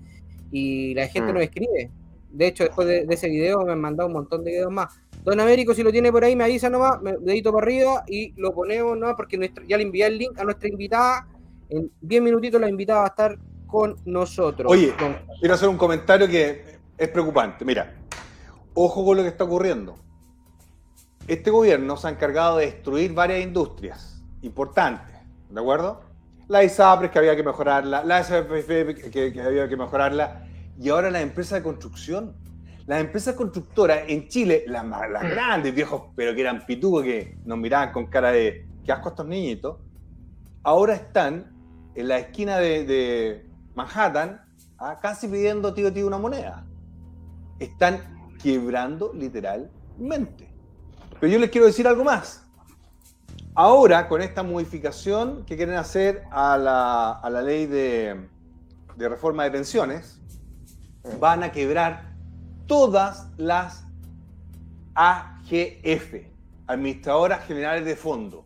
[0.51, 1.35] y la gente Mm.
[1.35, 1.89] nos escribe.
[2.31, 4.99] De hecho, después de, de ese video me han mandado un montón de videos más.
[5.23, 8.33] Don Américo, si lo tiene por ahí, me avisa nomás, me, dedito para arriba y
[8.35, 11.27] lo ponemos nomás porque ya le envié el link a nuestra invitada.
[11.69, 14.69] En 10 minutitos la invitada va a estar con nosotros.
[14.69, 17.63] Oye, Con- quiero hacer un comentario que es preocupante.
[17.63, 17.95] Mira,
[18.73, 19.95] ojo con lo que está ocurriendo.
[21.25, 25.15] Este gobierno se ha encargado de destruir varias industrias importantes,
[25.49, 26.01] ¿de acuerdo?
[26.49, 30.45] La ISAPRES, que había que mejorarla, la SFF, que, que había que mejorarla,
[30.77, 32.35] y ahora las empresas de construcción.
[32.85, 37.57] Las empresas constructoras en Chile, las, las grandes, viejos, pero que eran pitugos, que nos
[37.57, 39.77] miraban con cara de qué asco estos niñitos,
[40.63, 41.53] ahora están
[41.95, 44.41] en la esquina de, de Manhattan,
[44.79, 46.65] ah, casi pidiendo tío tío una moneda.
[47.59, 50.53] Están quebrando literalmente.
[51.19, 52.45] Pero yo les quiero decir algo más.
[53.55, 58.27] Ahora, con esta modificación que quieren hacer a la, a la ley de,
[58.97, 60.19] de reforma de pensiones,
[61.19, 62.12] van a quebrar
[62.67, 63.85] todas las
[64.95, 66.15] AGF,
[66.67, 68.45] Administradoras Generales de Fondo.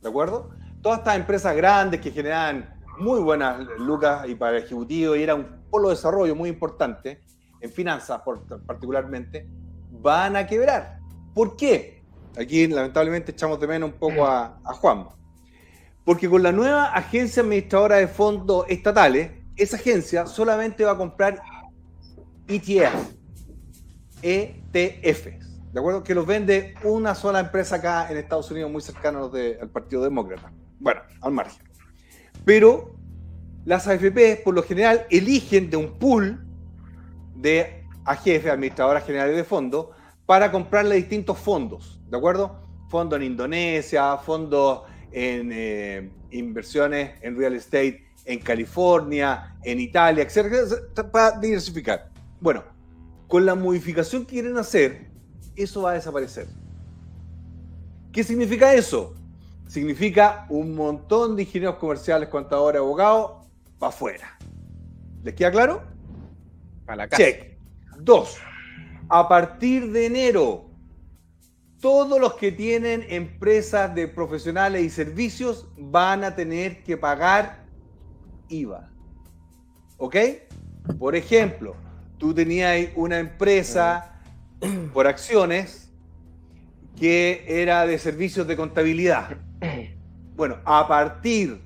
[0.00, 0.50] ¿De acuerdo?
[0.80, 5.34] Todas estas empresas grandes que generaban muy buenas lucas y para el ejecutivo y era
[5.34, 7.20] un polo de desarrollo muy importante,
[7.60, 8.20] en finanzas
[8.66, 9.46] particularmente,
[9.90, 10.98] van a quebrar.
[11.32, 12.02] ¿Por qué?
[12.36, 15.06] Aquí lamentablemente echamos de menos un poco a, a Juan.
[16.04, 21.40] Porque con la nueva agencia administradora de fondos estatales, esa agencia solamente va a comprar
[22.48, 23.14] ETF,
[24.22, 26.02] ¿de acuerdo?
[26.02, 30.52] Que los vende una sola empresa acá en Estados Unidos, muy cercana al Partido Demócrata.
[30.78, 31.66] Bueno, al margen.
[32.44, 32.96] Pero
[33.64, 36.44] las AFP, por lo general, eligen de un pool
[37.34, 39.88] de AGF, Administradoras Generales de Fondos,
[40.26, 42.60] para comprarle distintos fondos, ¿de acuerdo?
[42.88, 50.64] Fondos en Indonesia, fondos en eh, inversiones en real estate en California, en Italia, etcétera,
[51.10, 52.08] para diversificar.
[52.40, 52.64] Bueno,
[53.32, 55.06] con la modificación que quieren hacer,
[55.56, 56.48] eso va a desaparecer.
[58.12, 59.14] ¿Qué significa eso?
[59.66, 63.46] Significa un montón de ingenieros comerciales, contadores, abogados,
[63.78, 64.38] para afuera.
[65.22, 65.82] ¿Les queda claro?
[66.84, 67.22] Para la casa.
[67.22, 67.56] Check.
[68.00, 68.36] Dos.
[69.08, 70.66] A partir de enero,
[71.80, 77.64] todos los que tienen empresas de profesionales y servicios van a tener que pagar
[78.50, 78.90] IVA.
[79.96, 80.16] ¿Ok?
[80.98, 81.76] Por ejemplo,
[82.22, 84.12] tú tenías una empresa
[84.94, 85.90] por acciones
[86.96, 89.38] que era de servicios de contabilidad.
[90.36, 91.60] Bueno, a partir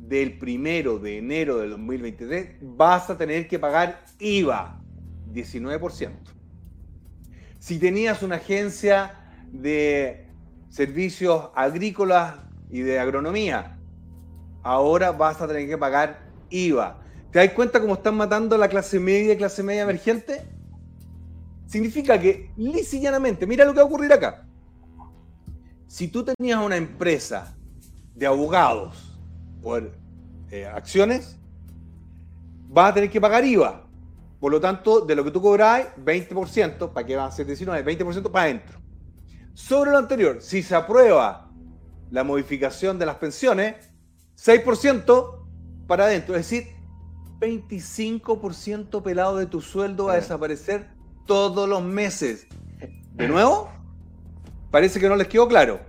[0.00, 4.80] del primero de enero del 2023 vas a tener que pagar IVA,
[5.32, 6.10] 19%.
[7.60, 10.26] Si tenías una agencia de
[10.68, 12.34] servicios agrícolas
[12.70, 13.78] y de agronomía,
[14.64, 17.01] ahora vas a tener que pagar IVA.
[17.32, 20.42] ¿Te das cuenta cómo están matando a la clase media y clase media emergente?
[21.66, 24.46] Significa que, lisa y llanamente, mira lo que va a ocurrir acá.
[25.86, 27.56] Si tú tenías una empresa
[28.14, 29.18] de abogados
[29.62, 29.92] por
[30.50, 31.38] eh, acciones,
[32.68, 33.88] vas a tener que pagar IVA.
[34.38, 37.98] Por lo tanto, de lo que tú cobras, 20%, ¿para qué va a ser 19?
[37.98, 38.78] 20% para adentro.
[39.54, 41.50] Sobre lo anterior, si se aprueba
[42.10, 43.76] la modificación de las pensiones,
[44.36, 45.46] 6%
[45.86, 46.36] para adentro.
[46.36, 46.71] Es decir,
[47.42, 50.88] 25% pelado de tu sueldo va a desaparecer
[51.26, 52.46] todos los meses.
[53.14, 53.68] De nuevo,
[54.70, 55.80] parece que no les quedó claro.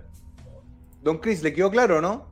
[1.02, 2.26] Don Chris, ¿le quedó claro o no?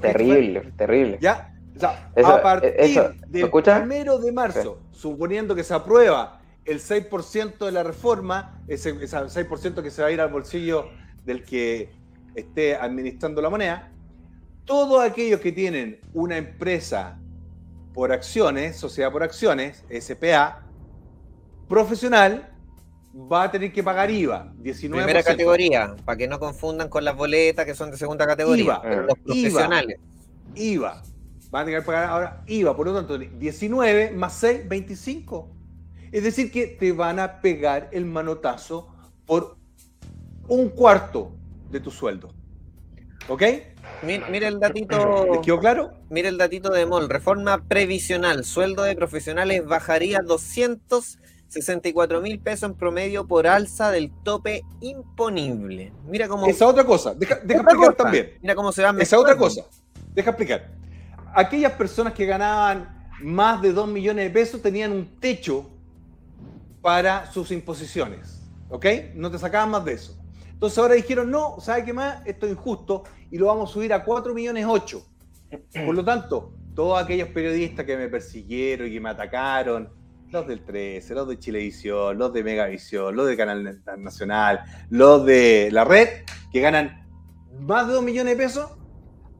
[0.00, 1.18] Terrible, terrible.
[1.20, 1.54] ¿Ya?
[1.76, 6.40] O sea, Eso- a partir eso, ¿me del primero de marzo, suponiendo que se aprueba
[6.64, 10.88] el 6% de la reforma, ese, ese 6% que se va a ir al bolsillo
[11.24, 11.92] del que
[12.34, 13.90] esté administrando la moneda,
[14.64, 17.18] todos aquellos que tienen una empresa
[17.92, 20.66] por acciones, sociedad por acciones, SPA,
[21.68, 22.50] profesional,
[23.14, 24.90] va a tener que pagar IVA, 19%.
[24.90, 28.64] Primera categoría, para que no confundan con las boletas que son de segunda categoría.
[28.64, 29.24] IVA, pero los IVA.
[29.24, 29.98] profesionales.
[30.56, 31.02] IVA.
[31.50, 35.48] Van a tener que pagar ahora IVA, por lo tanto, 19 más 6, 25.
[36.10, 38.88] Es decir, que te van a pegar el manotazo
[39.26, 39.56] por
[40.48, 41.32] un cuarto
[41.70, 42.32] de tu sueldo.
[43.28, 43.42] ¿Ok?
[44.02, 45.26] Mira, mira el datito.
[45.32, 45.92] ¿Les quedó claro?
[46.10, 52.76] Mira el datito de MOL, reforma previsional, sueldo de profesionales bajaría 264 mil pesos en
[52.76, 55.92] promedio por alza del tope imponible.
[56.06, 56.46] Mira cómo...
[56.46, 57.14] Esa otra cosa.
[57.14, 58.32] Deja, deja Otra explicar cosa, también.
[58.42, 59.62] Mira cómo se van Esa otra cosa.
[60.14, 60.70] Deja explicar.
[61.34, 65.70] Aquellas personas que ganaban más de 2 millones de pesos tenían un techo
[66.82, 68.42] para sus imposiciones.
[68.68, 68.86] ¿Ok?
[69.14, 70.23] No te sacaban más de eso.
[70.64, 72.22] Entonces ahora dijeron, no, ¿sabe qué más?
[72.24, 75.06] Esto es injusto y lo vamos a subir a 4 millones 8.
[75.84, 79.90] Por lo tanto, todos aquellos periodistas que me persiguieron y que me atacaron,
[80.30, 85.68] los del 13, los de Chilevisión, los de Megavisión, los de Canal Nacional, los de
[85.70, 87.06] la red, que ganan
[87.60, 88.70] más de 2 millones de pesos,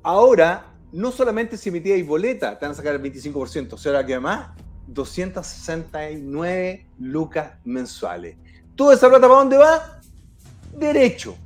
[0.02, 4.12] ahora no solamente si emitíais boleta, te van a sacar el 25%, o sea, que
[4.12, 4.50] además
[4.88, 8.36] 269 lucas mensuales.
[8.76, 10.02] ¿Toda esa plata para dónde va?
[10.76, 11.36] Derecho,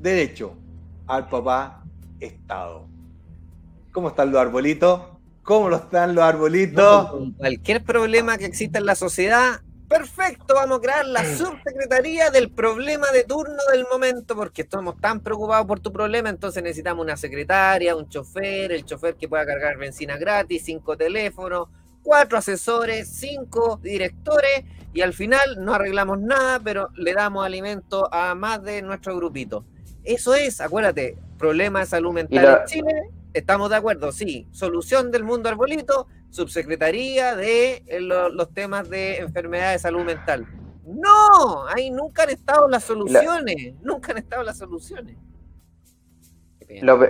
[0.00, 0.54] derecho
[1.06, 1.84] al papá
[2.20, 2.86] Estado.
[3.92, 5.02] ¿Cómo están los arbolitos?
[5.42, 7.10] ¿Cómo lo están los arbolitos?
[7.36, 13.06] Cualquier problema que exista en la sociedad, perfecto, vamos a crear la subsecretaría del problema
[13.12, 17.96] de turno del momento, porque estamos tan preocupados por tu problema, entonces necesitamos una secretaria,
[17.96, 21.68] un chofer, el chofer que pueda cargar benzina gratis, cinco teléfonos,
[22.08, 28.34] cuatro asesores, cinco directores, y al final no arreglamos nada, pero le damos alimento a
[28.34, 29.66] más de nuestro grupito.
[30.04, 32.92] Eso es, acuérdate, problema de salud mental la- en Chile,
[33.34, 39.18] estamos de acuerdo, sí, solución del mundo arbolito, subsecretaría de eh, lo- los temas de
[39.18, 40.46] enfermedad de salud mental.
[40.86, 45.14] No, ahí nunca han estado las soluciones, nunca han estado las soluciones.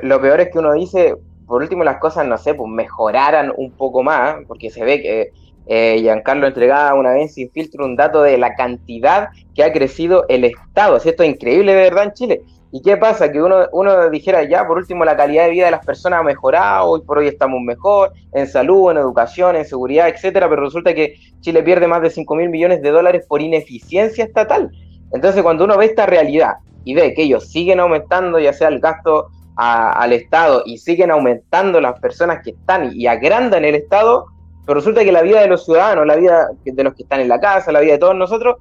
[0.03, 1.15] Lo peor es que uno dice,
[1.49, 5.33] por último, las cosas, no sé, pues mejoraran un poco más, porque se ve que
[5.67, 10.27] eh, Giancarlo entregaba una vez sin filtro un dato de la cantidad que ha crecido
[10.29, 11.01] el Estado.
[11.01, 11.09] ¿sí?
[11.09, 12.43] Esto es increíble de verdad en Chile.
[12.71, 13.33] ¿Y qué pasa?
[13.33, 16.23] Que uno, uno dijera, ya, por último, la calidad de vida de las personas ha
[16.23, 20.95] mejorado, hoy por hoy estamos mejor, en salud, en educación, en seguridad, etcétera, pero resulta
[20.95, 24.71] que Chile pierde más de 5 mil millones de dólares por ineficiencia estatal.
[25.13, 28.81] Entonces, cuando uno ve esta realidad y ve que ellos siguen aumentando, ya sea el
[28.81, 29.29] gasto
[29.59, 34.27] al Estado, y siguen aumentando las personas que están y agrandan el Estado,
[34.65, 37.29] pero resulta que la vida de los ciudadanos, la vida de los que están en
[37.29, 38.57] la casa, la vida de todos nosotros,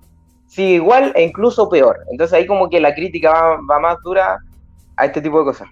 [0.48, 2.00] sigue igual e incluso peor.
[2.10, 4.40] Entonces ahí como que la crítica va, más dura
[4.96, 5.68] a este tipo de cosas.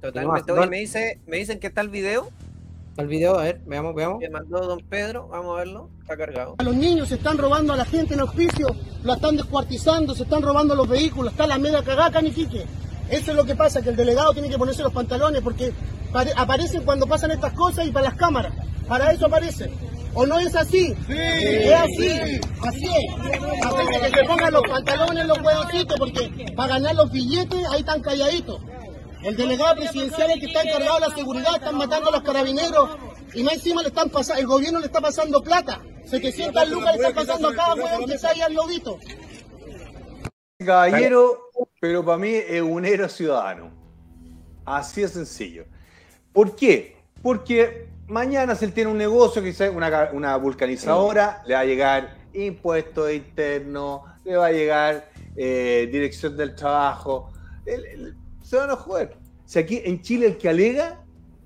[0.00, 0.50] Totalmente.
[0.50, 2.30] Oye, me, dice, me dicen que está el video.
[2.96, 4.18] El video, a ver, veamos, veamos.
[4.18, 6.56] Que mandó don Pedro, vamos a verlo, está cargado.
[6.58, 8.68] A los niños se están robando a la gente en auspicio,
[9.04, 12.66] la están descuartizando, se están robando los vehículos, está la media cagada canifique.
[13.10, 15.72] Eso es lo que pasa, que el delegado tiene que ponerse los pantalones porque
[16.36, 18.52] aparecen cuando pasan estas cosas y para las cámaras.
[18.88, 19.72] Para eso aparecen.
[20.14, 20.94] ¿O no es así?
[21.06, 23.64] Sí, es así, así es.
[23.64, 28.00] A que se pongan los pantalones, los huevocitos, porque para ganar los billetes ahí están
[28.00, 28.60] calladitos.
[29.22, 32.90] El delegado presidencial el que está encargado de la seguridad, están matando a los carabineros
[33.34, 35.80] y más encima le están pasando, el gobierno le está pasando plata.
[36.06, 38.98] 700 lucas le están pasando a cada huevo que sale al lobito.
[40.64, 41.50] Caballero,
[41.80, 43.70] pero para mí es un héroe ciudadano.
[44.64, 45.64] Así de sencillo.
[46.32, 46.96] ¿Por qué?
[47.22, 52.18] Porque mañana si él tiene un negocio, quizás una, una vulcanizadora, le va a llegar
[52.34, 57.32] impuestos internos, le va a llegar eh, dirección del trabajo.
[58.42, 59.16] se van a joder.
[59.46, 61.02] Si aquí en Chile el que alega,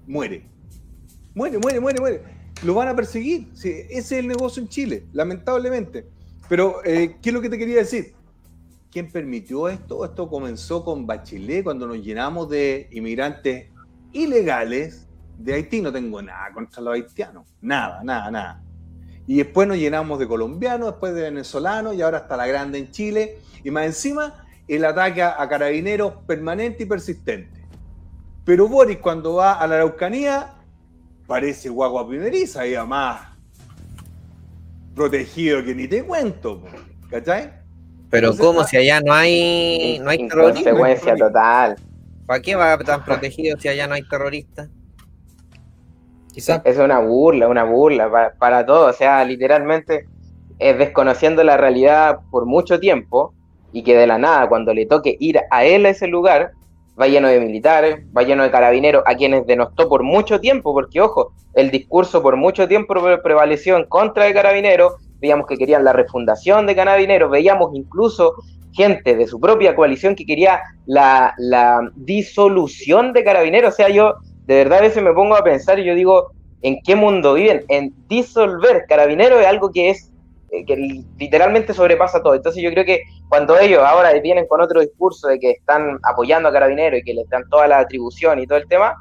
[0.07, 0.47] muere.
[1.35, 2.23] Muere, muere, muere, muere.
[2.65, 3.49] Lo van a perseguir.
[3.53, 6.07] ese es el negocio en Chile, lamentablemente.
[6.49, 8.15] Pero, eh, ¿qué es lo que te quería decir?
[8.95, 10.05] ¿Quién permitió esto?
[10.05, 13.67] Esto comenzó con Bachelet cuando nos llenamos de inmigrantes
[14.13, 15.81] ilegales de Haití.
[15.81, 17.45] No tengo nada contra los haitianos.
[17.61, 18.63] Nada, nada, nada.
[19.27, 22.93] Y después nos llenamos de colombianos, después de venezolanos y ahora está la grande en
[22.93, 23.39] Chile.
[23.65, 27.67] Y más encima, el ataque a carabineros permanente y persistente.
[28.45, 30.55] Pero Boris cuando va a la Araucanía
[31.27, 33.23] parece guagua primeriza y además
[34.95, 36.63] protegido que ni te cuento,
[37.11, 37.64] ¿cachai?
[38.11, 40.65] Pero ¿cómo si allá no hay, no hay terroristas?
[40.65, 41.77] Consecuencia total.
[42.27, 44.69] ¿Para qué va tan protegido si allá no hay terroristas?
[46.33, 46.63] Quizás.
[46.65, 48.89] Es una burla, una burla para, para todo.
[48.89, 50.07] O sea, literalmente
[50.59, 53.35] es desconociendo la realidad por mucho tiempo
[53.73, 56.53] y que de la nada, cuando le toque ir a él a ese lugar,
[57.01, 61.01] va lleno de militares, va lleno de carabineros, a quienes denostó por mucho tiempo, porque
[61.01, 64.95] ojo, el discurso por mucho tiempo prevaleció en contra de carabineros,
[65.25, 68.35] veíamos que querían la refundación de carabineros, veíamos incluso
[68.73, 74.15] gente de su propia coalición que quería la, la disolución de carabineros, o sea, yo
[74.47, 77.65] de verdad a veces me pongo a pensar y yo digo, ¿en qué mundo viven?
[77.69, 80.11] En disolver carabineros es algo que es
[80.55, 80.77] eh, que
[81.19, 82.35] literalmente sobrepasa todo.
[82.35, 86.49] Entonces yo creo que cuando ellos ahora vienen con otro discurso de que están apoyando
[86.49, 88.95] a Carabineros y que les dan toda la atribución y todo el tema,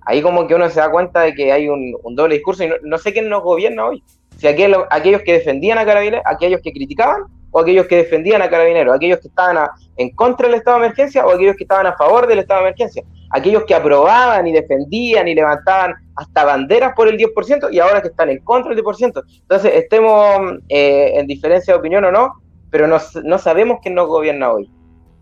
[0.00, 2.98] ahí como que uno se da cuenta de que hay un, doble discurso y no,
[2.98, 4.02] sé quién nos gobierna hoy.
[4.36, 8.50] Si aquellos, aquellos que defendían a Carabineros, aquellos que criticaban, o aquellos que defendían a
[8.50, 11.96] Carabineros, aquellos que estaban en contra del estado de emergencia o aquellos que estaban a
[11.96, 17.08] favor del estado de emergencia, aquellos que aprobaban y defendían y levantaban hasta banderas por
[17.08, 19.22] el 10% y ahora que están en contra del 10%.
[19.40, 22.34] Entonces, estemos eh, en diferencia de opinión o no,
[22.70, 24.70] pero no, no sabemos quién nos gobierna hoy.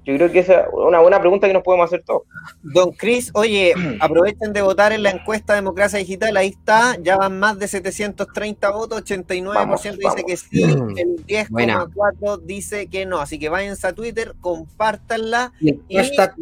[0.05, 2.23] Yo creo que esa es una buena pregunta que nos podemos hacer todos.
[2.63, 7.39] Don Cris, oye, aprovechen de votar en la encuesta Democracia Digital, ahí está, ya van
[7.39, 13.49] más de 730 votos, 89% dice que sí, el 10,4% dice que no, así que
[13.49, 15.53] váyanse a Twitter, compártanla.
[15.61, 16.35] Y hashtag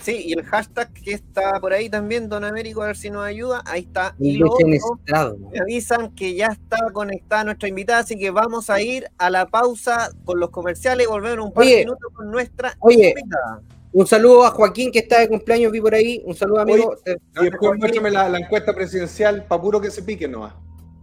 [0.00, 3.24] Sí, y el hashtag que está por ahí también, Don Américo, a ver si nos
[3.24, 3.62] ayuda.
[3.66, 4.14] Ahí está.
[4.18, 9.28] Y me avisan que ya está conectada nuestra invitada, así que vamos a ir a
[9.28, 13.62] la pausa con los comerciales y volvemos en un par de minutos con nuestra invitada.
[13.92, 16.22] Un saludo a Joaquín que está de cumpleaños, vi por ahí.
[16.24, 16.94] Un saludo, amigo.
[17.04, 20.54] y después muéstrame la, la, encuesta presidencial para puro que se pique nomás.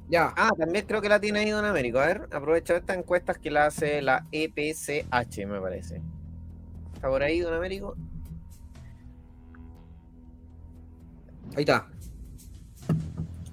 [0.10, 0.34] Ya.
[0.36, 2.00] Ah, también creo que la tiene ahí Don Américo.
[2.00, 6.02] A ver, aprovecha estas encuestas que la hace la EPCH, me parece.
[6.96, 7.96] ¿Está por ahí, Don Américo?
[11.60, 11.86] Ahí está.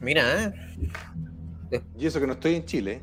[0.00, 0.54] Mira,
[1.72, 1.82] ¿eh?
[1.98, 3.02] Y eso que no estoy en Chile.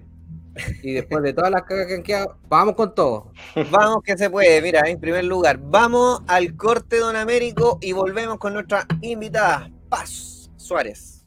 [0.82, 3.34] Y después de todas las cagas que han quedado, vamos con todo.
[3.70, 8.38] Vamos que se puede, mira, en primer lugar, vamos al corte Don Américo y volvemos
[8.38, 11.26] con nuestra invitada, Paz Suárez.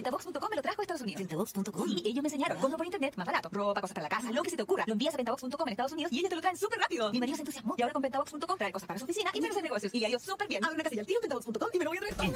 [0.00, 0.39] Pentabox.com me lo
[1.44, 1.88] ¿Pentabox.com?
[1.88, 2.58] Sí, ellos me enseñaron.
[2.58, 3.48] Compro por internet, más barato.
[3.52, 4.84] Ropa, cosas para la casa, lo que se te ocurra.
[4.86, 7.10] Lo envías a Pentabox.com en Estados Unidos y ellos te lo traen súper rápido.
[7.12, 9.50] Mi marido se entusiasmó y ahora con Pentabox.com trae cosas para su oficina y para
[9.52, 9.94] hacer negocios.
[9.94, 10.64] Y le ha ido súper bien.
[10.64, 12.32] Abre una casilla al tiro en Pentabox.com y me lo voy a traer.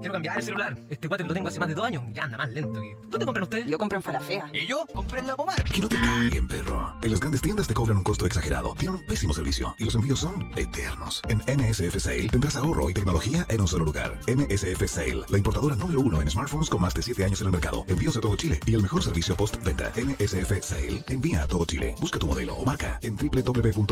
[0.00, 0.78] Quiero cambiar el celular.
[0.90, 2.04] Este guate lo tengo hace más de dos años.
[2.12, 2.80] Ya anda más lento.
[2.80, 3.66] que- ¿Dónde compran ustedes?
[3.66, 4.50] Yo compro en Falafea.
[4.52, 4.84] ¿Y yo?
[4.92, 5.62] Compré en la pomar.
[5.64, 6.94] Que no te caguen, perro.
[7.02, 9.94] En las grandes tiendas te cobran un costo exagerado, tienen un pésimo servicio y los
[9.94, 11.22] envíos son eternos.
[11.28, 14.18] En MSF Sale tendrás ahorro y tecnología en un solo lugar.
[14.26, 17.52] MSF Sale, la importadora número uno en smartphones con más de 7 años en el
[17.52, 17.71] mercado.
[17.88, 19.92] Envíos a todo Chile y el mejor servicio postventa.
[19.96, 21.94] MSF Sale envía a todo Chile.
[22.00, 23.82] Busca tu modelo o marca en www.msfsale.cl.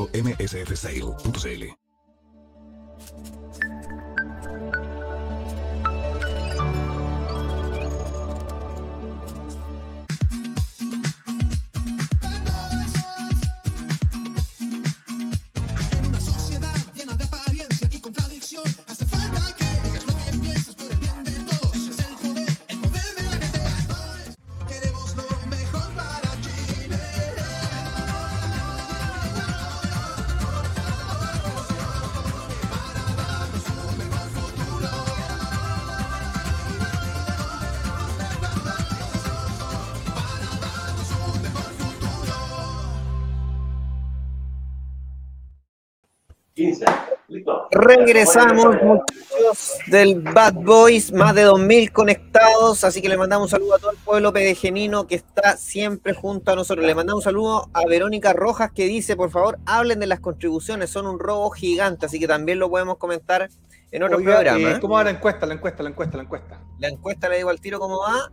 [47.97, 53.75] Regresamos, muchachos del Bad Boys, más de 2.000 conectados, así que le mandamos un saludo
[53.75, 56.87] a todo el pueblo pedejenino que está siempre junto a nosotros.
[56.87, 60.91] Le mandamos un saludo a Verónica Rojas que dice, por favor, hablen de las contribuciones,
[60.91, 63.49] son un robo gigante, así que también lo podemos comentar
[63.91, 64.71] en otro Oiga, programa.
[64.71, 65.47] eh, ¿Cómo va la encuesta?
[65.47, 66.61] La encuesta, la encuesta, la encuesta.
[66.79, 68.31] La encuesta le digo al tiro cómo va,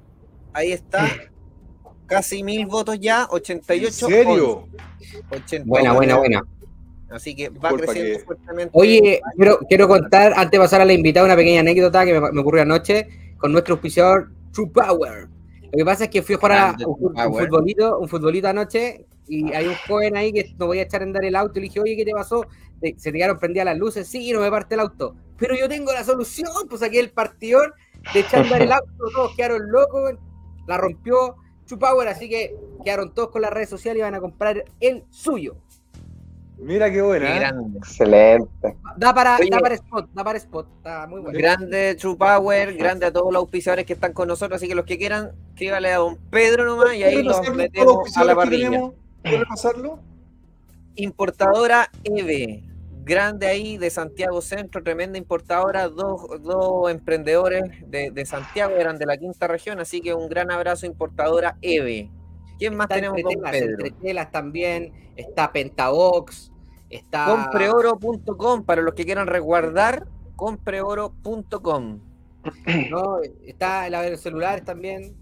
[0.53, 1.10] ahí está,
[2.05, 3.88] casi mil votos ya, 88.
[3.88, 4.68] ¿En serio?
[5.32, 5.64] 88.
[5.66, 6.43] Buena, buena, buena.
[7.10, 8.72] Así que va Disculpa creciendo que- fuertemente.
[8.74, 12.32] Oye, quiero, quiero contar, antes de pasar a la invitada, una pequeña anécdota que me,
[12.32, 15.28] me ocurrió anoche con nuestro auspiciador True Power.
[15.64, 19.53] Lo que pasa es que fui a jugar a un, futbolito, un futbolito anoche y
[19.53, 21.68] hay un joven ahí que no voy a echar a andar el auto y le
[21.68, 22.45] dije, oye, ¿qué te pasó?
[22.82, 25.16] Se te quedaron prendidas las luces, sí, no me parte el auto.
[25.38, 27.74] Pero yo tengo la solución, pues aquí el partidor
[28.14, 30.14] de echar a andar el auto, todos quedaron locos,
[30.68, 31.36] la rompió
[31.66, 35.03] True Power, así que quedaron todos con las redes sociales y van a comprar el
[35.10, 35.58] suyo.
[36.60, 37.28] Mira qué buena.
[37.28, 37.39] Qué ¿eh?
[37.39, 37.78] grande.
[37.78, 38.78] Excelente.
[38.97, 39.49] Da para, Oye.
[39.49, 41.38] da para spot, da para spot, está muy bueno.
[41.38, 44.86] Grande True Power, grande a todos los auspiciadores que están con nosotros, así que los
[44.86, 48.91] que quieran, escríbale a don Pedro nomás y ahí ¿Puede los metemos a la parrilla.
[49.22, 49.99] ¿Puede pasarlo?
[50.95, 52.64] Importadora EVE,
[53.03, 59.05] grande ahí de Santiago Centro, tremenda importadora, dos, dos emprendedores de, de Santiago eran de
[59.05, 62.10] la quinta región, así que un gran abrazo importadora EVE.
[62.58, 63.72] ¿Quién más Está tenemos, entre don Pedro?
[63.72, 66.51] entre telas también, está Pentabox,
[66.89, 67.26] está...
[67.26, 71.99] Compreoro.com, para los que quieran resguardar, compreoro.com.
[72.89, 73.20] ¿no?
[73.45, 75.16] Está la de celulares también.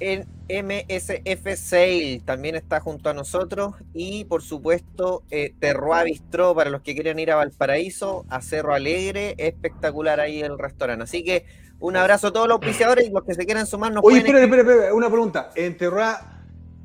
[0.00, 6.70] En MSF Sale también está junto a nosotros y por supuesto eh, Terroir Bistró para
[6.70, 11.02] los que quieran ir a Valparaíso, a Cerro Alegre, espectacular ahí el restaurante.
[11.02, 11.46] Así que
[11.80, 14.36] un abrazo a todos los auspiciadores y los que se quieran sumar nos Oye, pueden
[14.36, 15.50] espera, espera, espera, una pregunta.
[15.56, 16.37] En Terra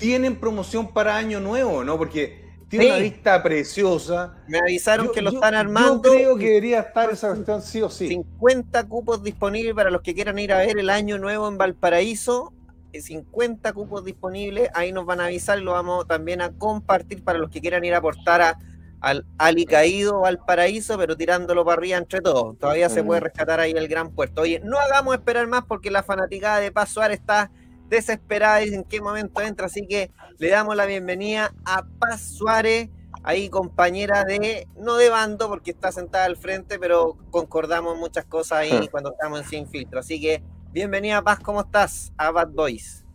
[0.04, 1.98] tienen promoción para año nuevo, ¿no?
[1.98, 2.92] Porque tiene Sí.
[2.92, 4.36] una vista preciosa.
[4.48, 6.04] Me avisaron Yo- que lo yo- están armando.
[6.04, 8.08] Yo creo que debería estar esa cuestión sí o sí.
[8.10, 12.52] 50 cupos disponibles para los que quieran ir a ver el año nuevo en Valparaíso.
[12.96, 17.24] eh, 50 cupos disponibles, ahí nos van a avisar y lo vamos también a compartir
[17.24, 18.60] para los que quieran ir a aportar a,
[19.02, 22.56] al Alicaído Valparaíso, pero tirándolo para arriba entre todos.
[22.60, 23.06] Todavía se Mm.
[23.08, 24.42] puede rescatar ahí el gran puerto.
[24.44, 27.50] Oye, no hagamos esperar más porque la fanaticada de Paz Suárez está
[27.94, 32.90] desesperada y en qué momento entra, así que le damos la bienvenida a Paz Suárez
[33.24, 38.60] ahí compañera de, no de bando porque está sentada al frente, pero concordamos muchas cosas
[38.60, 38.92] ahí Hmm.
[38.92, 40.00] cuando estamos en Sin Filtro.
[40.00, 42.12] Así que bienvenida Paz, ¿cómo estás?
[42.18, 43.06] A Bad Boys.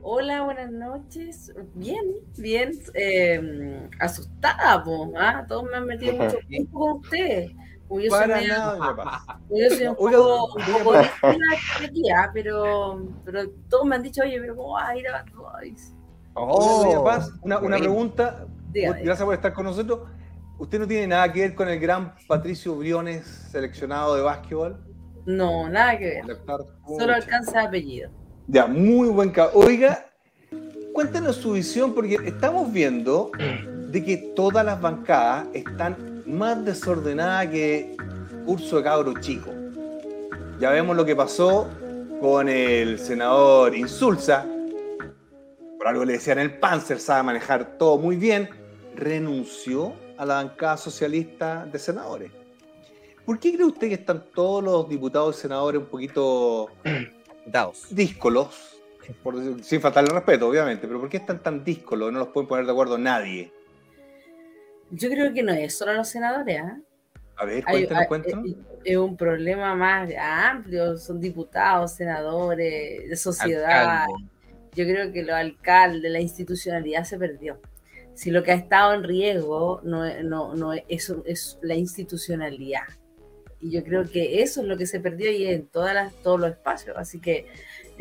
[0.00, 1.52] Hola, buenas noches.
[1.74, 2.04] Bien,
[2.36, 2.72] bien.
[2.94, 5.44] eh, asustada, po, ¿ah?
[5.48, 7.52] Todos me han metido mucho tiempo con ustedes.
[7.92, 13.50] Como yo soy Para nada, yo soy un Oiga, poco, un poco ah, pero, pero
[13.68, 15.94] todos me han dicho, oye, pero ¿cómo vas a ir a Bad Boys?
[16.32, 18.46] Oiga, doña Paz, una, una pregunta.
[18.70, 19.02] Dígame.
[19.02, 20.08] Gracias por estar con nosotros.
[20.58, 24.82] ¿Usted no tiene nada que ver con el gran Patricio Briones, seleccionado de básquetbol?
[25.26, 26.38] No, nada que ver.
[26.98, 28.10] Solo alcanza apellido.
[28.46, 29.66] Ya, muy buen cabrón.
[29.66, 30.06] Oiga,
[30.94, 33.30] cuéntanos su visión, porque estamos viendo
[33.90, 37.96] de que todas las bancadas están más desordenadas que
[38.44, 39.50] curso de cabro chico.
[40.58, 41.68] Ya vemos lo que pasó
[42.20, 44.46] con el senador Insulza.
[45.78, 48.48] Por algo le decían el Panzer, sabe manejar todo muy bien.
[48.94, 52.30] Renunció a la bancada socialista de senadores.
[53.24, 56.68] ¿Por qué cree usted que están todos los diputados y senadores un poquito
[57.46, 57.86] Daos.
[57.90, 58.80] díscolos,
[59.22, 62.12] por sin faltarle respeto, obviamente, pero ¿por qué están tan díscolos?
[62.12, 63.52] No los pueden poner de acuerdo nadie.
[64.94, 66.78] Yo creo que no es solo los senadores, ¿ah?
[67.36, 68.46] A ver, cuéntanos, cuéntanos.
[68.46, 74.02] es- es un problema más amplio, son diputados, senadores, de sociedad.
[74.04, 74.24] Alcalde.
[74.74, 77.60] Yo creo que los alcaldes, la institucionalidad se perdió.
[78.14, 82.82] Si lo que ha estado en riesgo no, no, no es, es la institucionalidad.
[83.60, 86.40] Y yo creo que eso es lo que se perdió y en todas las, todos
[86.40, 86.96] los espacios.
[86.96, 87.46] Así que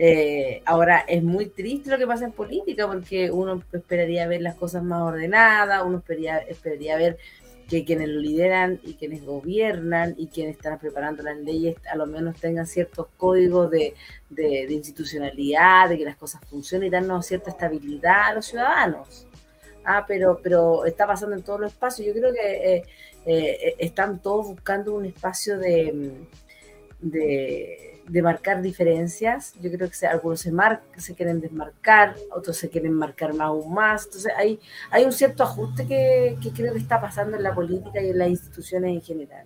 [0.04, 4.56] eh, ahora es muy triste lo que pasa en política porque uno esperaría ver las
[4.56, 7.18] cosas más ordenadas, uno esperaría, esperaría ver
[7.70, 12.06] que quienes lo lideran y quienes gobiernan y quienes están preparando las leyes a lo
[12.06, 13.94] menos tengan ciertos códigos de,
[14.30, 19.28] de- institucionalidad, de que las cosas funcionen y darnos cierta estabilidad a los ciudadanos.
[19.86, 22.08] Ah, pero, pero está pasando en todos los espacios.
[22.08, 22.84] Yo creo que eh,
[23.26, 26.12] eh, están todos buscando un espacio de,
[27.00, 29.54] de, de marcar diferencias.
[29.62, 33.74] Yo creo que algunos se, mar, se quieren desmarcar, otros se quieren marcar más aún
[33.74, 34.06] más.
[34.06, 38.02] Entonces hay, hay un cierto ajuste que, que creo que está pasando en la política
[38.02, 39.46] y en las instituciones en general.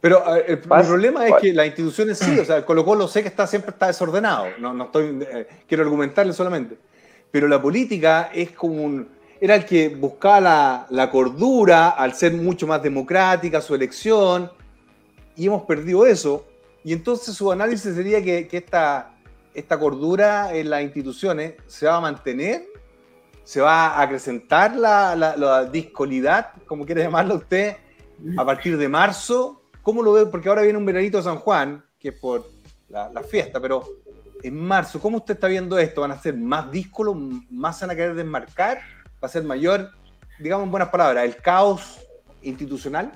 [0.00, 3.22] Pero ver, el, problema es que la institución sí, o sea, el Colo Colo sé
[3.22, 6.76] que está, siempre está desordenado, no, no estoy, eh, quiero argumentarle solamente,
[7.30, 9.08] pero la política es como un,
[9.40, 14.50] era el que buscaba la, la cordura al ser mucho más democrática su elección,
[15.36, 16.44] y hemos perdido eso,
[16.84, 19.16] y entonces su análisis sería que, que esta,
[19.54, 22.66] esta cordura en las instituciones se va a mantener,
[23.42, 27.76] se va a acrecentar la, la, la discolidad, como quiere llamarlo usted,
[28.36, 29.62] a partir de marzo.
[29.82, 30.26] ¿Cómo lo ve?
[30.26, 32.48] Porque ahora viene un veranito de San Juan, que es por
[32.88, 33.84] la, la fiesta, pero
[34.42, 36.02] en marzo, ¿cómo usted está viendo esto?
[36.02, 37.16] ¿Van a ser más díscolos?
[37.50, 38.78] ¿Más van a querer desmarcar?
[39.22, 39.90] ¿Va a ser mayor,
[40.38, 41.98] digamos en buenas palabras, el caos
[42.42, 43.10] institucional?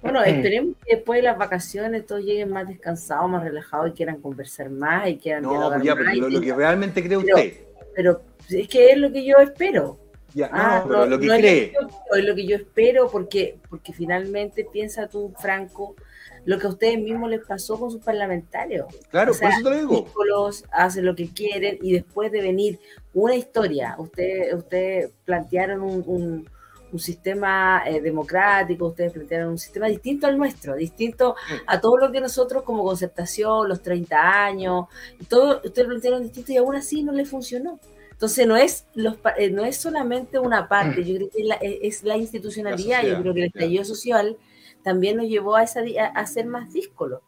[0.00, 4.20] Bueno, esperemos que después de las vacaciones todos lleguen más descansados, más relajados y quieran
[4.20, 7.18] conversar más y quieran No, dialogar pues ya, pero más lo, lo que realmente cree
[7.18, 7.52] Pero- usted.
[7.96, 9.98] pero es que es lo que yo espero.
[10.34, 11.72] Ya, no, Ah, pero lo que no es cree.
[11.72, 15.96] yo quiero, es lo que yo espero porque, porque finalmente piensa tú, Franco,
[16.44, 18.86] lo que a ustedes mismos les pasó con sus parlamentarios.
[19.10, 20.02] Claro, O sea, por eso te lo digo.
[20.04, 22.78] díscolos, hacen lo que quieren y después de venir
[23.14, 26.48] una historia, ustedes usted plantearon un, un-
[26.92, 31.34] un sistema eh, democrático, ustedes plantearon un sistema distinto al nuestro, distinto
[31.66, 34.86] a todo lo que nosotros como concertación, los 30 años,
[35.28, 37.78] todo, ustedes plantearon distinto y aún así no les funcionó.
[38.10, 41.54] Entonces no es los eh, no es solamente una parte, yo creo que es la,
[41.56, 44.36] es- la institucionalidad, yo creo que el estallido social
[44.82, 47.20] también nos llevó a, esa, a, a ser más díscolos.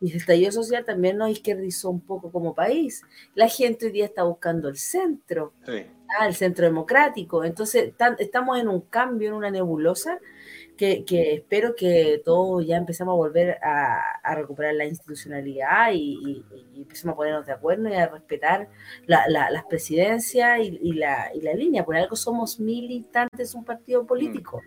[0.00, 3.02] Y el estallido social también nos izquierdizó un poco como país.
[3.34, 5.86] La gente hoy día está buscando el centro, Sí.
[6.18, 7.44] Ah, el centro democrático.
[7.44, 10.18] Entonces tan- estamos en un cambio, en una nebulosa,
[10.76, 16.16] que, que espero que todos ya empezamos a volver a, a recuperar la institucionalidad y,
[16.24, 16.44] y,
[16.74, 18.68] y empecemos a ponernos de acuerdo y a respetar
[19.06, 21.84] la- la- las presidencias y, y la, y la línea.
[21.84, 24.62] Por algo somos militantes un partido político.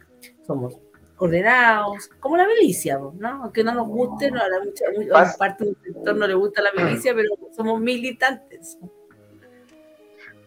[0.46, 0.78] Somos
[1.18, 3.44] ordenados, como la milicia, ¿no?
[3.44, 4.86] Aunque no nos guste, no, a, la mucha-
[5.18, 8.78] a parte del sector no le gusta la milicia, pero somos militantes.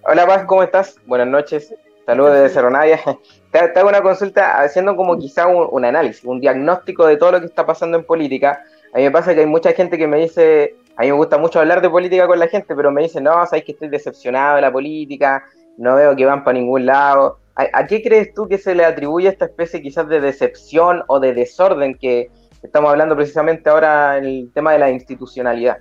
[0.07, 0.97] Hola Paz, ¿cómo estás?
[1.07, 1.75] Buenas noches.
[2.05, 3.01] Saludos desde Cerro Navia.
[3.51, 7.33] Te, te hago una consulta haciendo como quizá un, un análisis, un diagnóstico de todo
[7.33, 8.63] lo que está pasando en política.
[8.93, 11.39] A mí me pasa que hay mucha gente que me dice, a mí me gusta
[11.39, 14.57] mucho hablar de política con la gente, pero me dice, no, sabes que estoy decepcionado
[14.57, 15.43] de la política,
[15.79, 17.39] no veo que van para ningún lado.
[17.55, 21.19] ¿A, a qué crees tú que se le atribuye esta especie quizás de decepción o
[21.19, 22.31] de desorden que
[22.63, 25.79] estamos hablando precisamente ahora en el tema de la institucionalidad?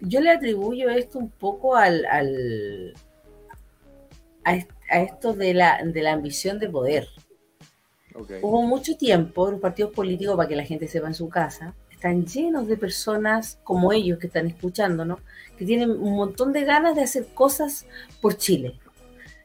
[0.00, 2.94] Yo le atribuyo esto un poco al, al-
[4.44, 7.08] a, est- a esto de la, de la ambición de poder.
[8.42, 12.26] Hubo mucho tiempo los partidos políticos, para que la gente sepa en su casa, están
[12.26, 15.20] llenos de personas como ellos que están escuchándonos,
[15.56, 17.86] que tienen un montón de ganas de hacer cosas
[18.20, 18.78] por Chile.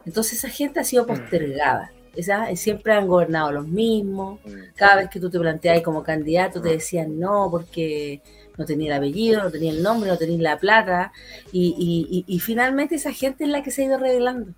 [0.05, 1.91] Entonces esa gente ha sido postergada.
[2.15, 4.39] Esa- siempre han gobernado los mismos.
[4.75, 8.21] Cada vez que tú te planteabas como candidato te decían no porque
[8.57, 11.11] no tenía el apellido, no tenía el nombre, no tenía la plata.
[11.51, 14.51] Y, y- y- y finalmente esa gente es la que se ha ido revelando.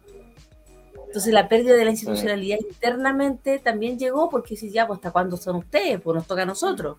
[1.07, 5.37] Entonces la pérdida de la institucionalidad internamente también llegó porque si ya, pues hasta cuándo
[5.37, 6.97] son ustedes, pues nos toca a nosotros.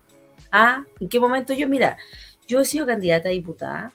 [0.51, 1.67] Ah, ¿en qué momento yo?
[1.69, 1.97] Mira,
[2.45, 3.93] yo he sido candidata a diputada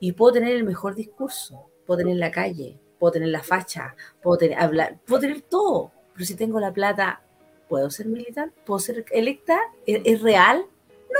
[0.00, 4.36] y puedo tener el mejor discurso, puedo tener la calle, puedo tener la facha, puedo
[4.36, 7.22] tener hablar, puedo tener todo, pero si tengo la plata,
[7.70, 8.54] ¿puedo ser militante?
[8.66, 9.58] ¿Puedo ser electa?
[9.86, 10.66] ¿Es, es real?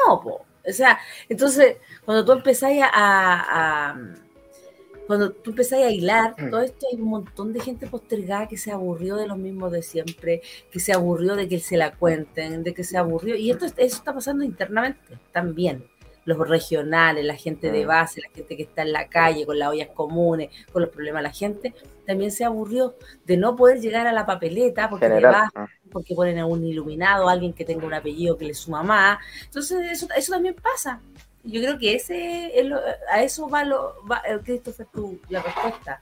[0.06, 0.42] No, po.
[0.68, 0.98] O sea,
[1.28, 4.14] entonces, cuando tú empezás a, a- a-
[5.06, 8.70] cuando tú empezás a hilar todo esto, hay un montón de gente postergada que se
[8.72, 12.74] aburrió de los mismos de siempre, que se aburrió de que se la cuenten, de
[12.74, 13.34] que se aburrió.
[13.34, 15.82] Y esto, eso está pasando internamente también.
[16.28, 17.88] Los regionales, la gente de Mm.
[17.88, 21.20] base, la gente que está en la calle, con las ollas comunes, con los problemas
[21.22, 21.74] de la gente,
[22.06, 25.48] también se aburrió de no poder llegar a la papeleta porque le General.
[25.54, 29.18] va, porque ponen a un iluminado, alguien que tenga un apellido que le suma más.
[29.44, 31.00] Entonces, eso, eso también pasa.
[31.44, 35.40] Yo creo que ese es lo- a eso va, lo, va eh, Christopher, tu, la
[35.42, 36.00] respuesta.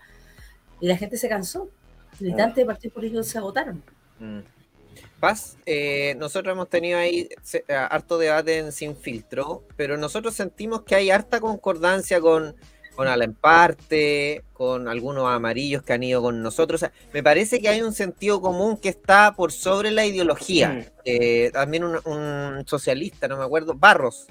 [0.80, 1.68] Y la gente se cansó.
[2.18, 3.80] Militantes de partidos políticos se agotaron.
[4.18, 4.40] Mm.
[5.20, 10.34] Paz, eh, nosotros hemos tenido ahí se- eh, harto debate en Sin Filtro, pero nosotros
[10.34, 12.54] sentimos que hay harta concordancia con,
[12.94, 16.82] con Alan Parte, con algunos amarillos que han ido con nosotros.
[16.82, 20.72] O sea, me parece que hay un sentido común que está por sobre la ideología.
[21.04, 24.26] Eh, también un, un socialista, no me acuerdo, Barros.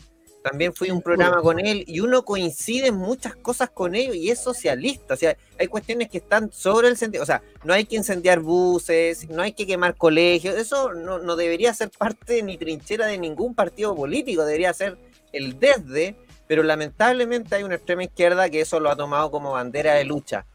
[0.46, 4.16] También fui a un programa con él y uno coincide en muchas cosas con ellos
[4.16, 5.16] y es socialista.
[5.16, 7.24] O sea, hay cuestiones que están sobre el sentido.
[7.24, 10.56] O sea, no hay que incendiar buses, no hay que quemar colegios.
[10.56, 14.46] Eso no, no debería ser parte ni trinchera de ningún partido político.
[14.46, 15.00] Debería ser
[15.34, 16.16] el desde.
[16.46, 20.46] Pero lamentablemente hay una extrema izquierda que eso lo ha tomado como bandera de lucha.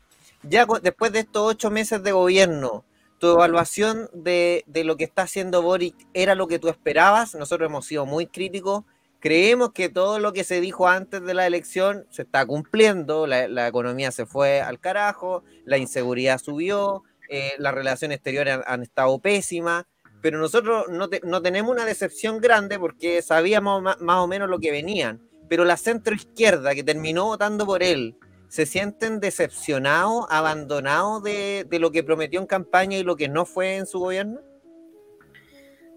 [0.45, 2.85] Ya después de estos ocho meses de gobierno,
[3.19, 7.35] tu evaluación de, de lo que está haciendo Boric era lo que tú esperabas.
[7.35, 8.85] Nosotros hemos sido muy críticos.
[9.21, 13.27] Creemos que todo lo que se dijo antes de la elección se está cumpliendo.
[13.27, 19.19] La, economía se fue al carajo, la inseguridad subió, eh, las relaciones exteriores han, estado
[19.19, 19.85] pésimas.
[20.23, 24.59] Pero nosotros no, no tenemos una decepción grande porque sabíamos ma- más o menos lo
[24.59, 25.21] que venían.
[25.49, 28.17] Pero la centroizquierda que terminó votando por él,
[28.49, 33.45] ¿se sienten decepcionados, abandonados de, de lo que prometió en campaña y lo que no
[33.45, 34.41] fue en su gobierno?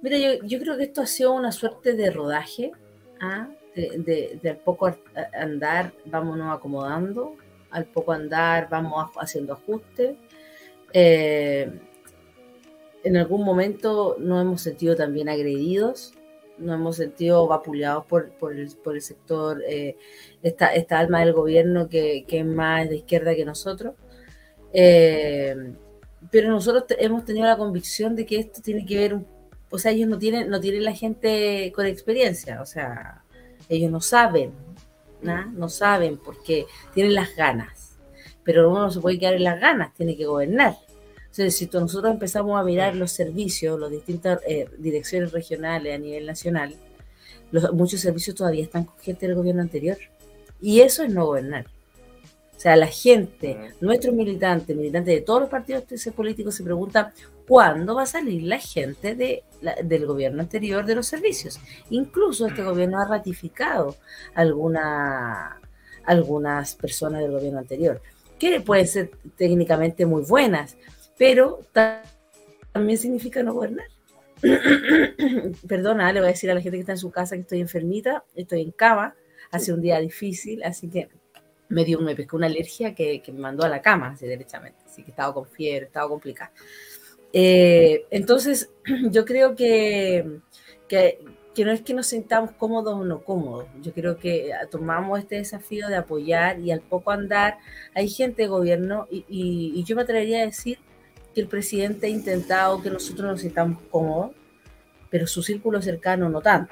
[0.01, 2.71] Mira, yo, yo creo que esto ha sido una suerte de rodaje,
[3.23, 3.47] ¿ah?
[3.75, 4.97] de, de- de al poco ar-
[5.39, 7.35] andar, vámonos acomodando,
[7.71, 10.15] al poco andar, vamos haciendo ajustes.
[10.93, 11.71] Eh,
[13.03, 16.13] en algún momento nos hemos sentido también agredidos,
[16.59, 19.97] nos hemos sentido vapuleados por, por, el, por el sector, eh,
[20.43, 23.95] esta, esta alma del gobierno que, que es más de izquierda que nosotros.
[24.71, 25.55] Eh,
[26.31, 29.27] pero nosotros hemos tenido la convicción de que esto tiene que ver, un-
[29.73, 33.23] o sea, ellos no tienen, no tienen la gente con experiencia, o sea,
[33.69, 34.51] ellos no saben,
[35.21, 35.45] ¿no?
[35.51, 37.97] no saben porque tienen las ganas,
[38.43, 40.77] pero uno no se puede quedar en las ganas, tiene que gobernar.
[41.17, 46.25] Entonces, si nosotros empezamos a mirar los servicios, las distintas eh, direcciones regionales a nivel
[46.27, 46.75] nacional,
[47.51, 49.97] los- muchos servicios todavía están con gente del gobierno anterior.
[50.61, 51.65] Y eso es no gobernar.
[52.63, 55.83] O sea, la gente, nuestros militantes, militantes de todos los partidos
[56.15, 57.11] políticos se preguntan
[57.45, 61.59] cuándo va a salir la gente de la- del gobierno anterior de los servicios.
[61.89, 63.97] Incluso este gobierno ha ratificado
[64.33, 65.59] alguna,
[66.05, 68.01] algunas personas del gobierno anterior,
[68.39, 70.77] que pueden ser técnicamente muy buenas,
[71.17, 72.01] pero ta-
[72.71, 73.87] también significa no gobernar.
[75.67, 77.59] Perdona, le voy a decir a la gente que está en su casa que estoy
[77.59, 79.15] enfermita, estoy en cama,
[79.51, 81.09] hace un día difícil, así que
[81.69, 85.03] me dio, me pescó una alergia que, me mandó a la cama, así derechamente, así
[85.03, 86.51] que estaba con fiebre, estaba complicada.
[87.31, 88.69] Eh, entonces,
[89.11, 90.39] yo creo que,
[90.87, 91.19] que,
[91.65, 95.87] no es que nos sintamos cómodos o no cómodos, yo creo que tomamos este desafío
[95.87, 97.57] de apoyar y al poco andar
[97.95, 100.77] hay gente de gobierno y, y- y yo me atrevería a decir
[101.33, 104.31] que el presidente ha intentado que nosotros nos sintamos cómodos,
[105.09, 106.71] pero su círculo cercano no tanto.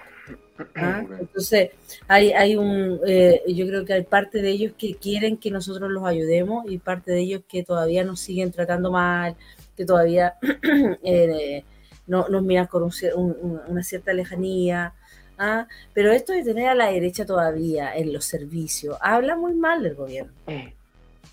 [0.75, 1.03] ¿Ah?
[1.19, 1.69] Entonces,
[2.07, 5.89] hay, hay un, eh, yo creo que hay parte de ellos que quieren que nosotros
[5.91, 9.36] los ayudemos y parte de ellos que todavía nos siguen tratando mal,
[9.77, 10.36] que todavía
[11.03, 11.63] eh,
[12.07, 14.93] no, nos miran con un un- un- una cierta lejanía.
[15.38, 15.67] ¿ah?
[15.93, 19.95] Pero esto de tener a la derecha todavía en los servicios habla muy mal del
[19.95, 20.32] gobierno.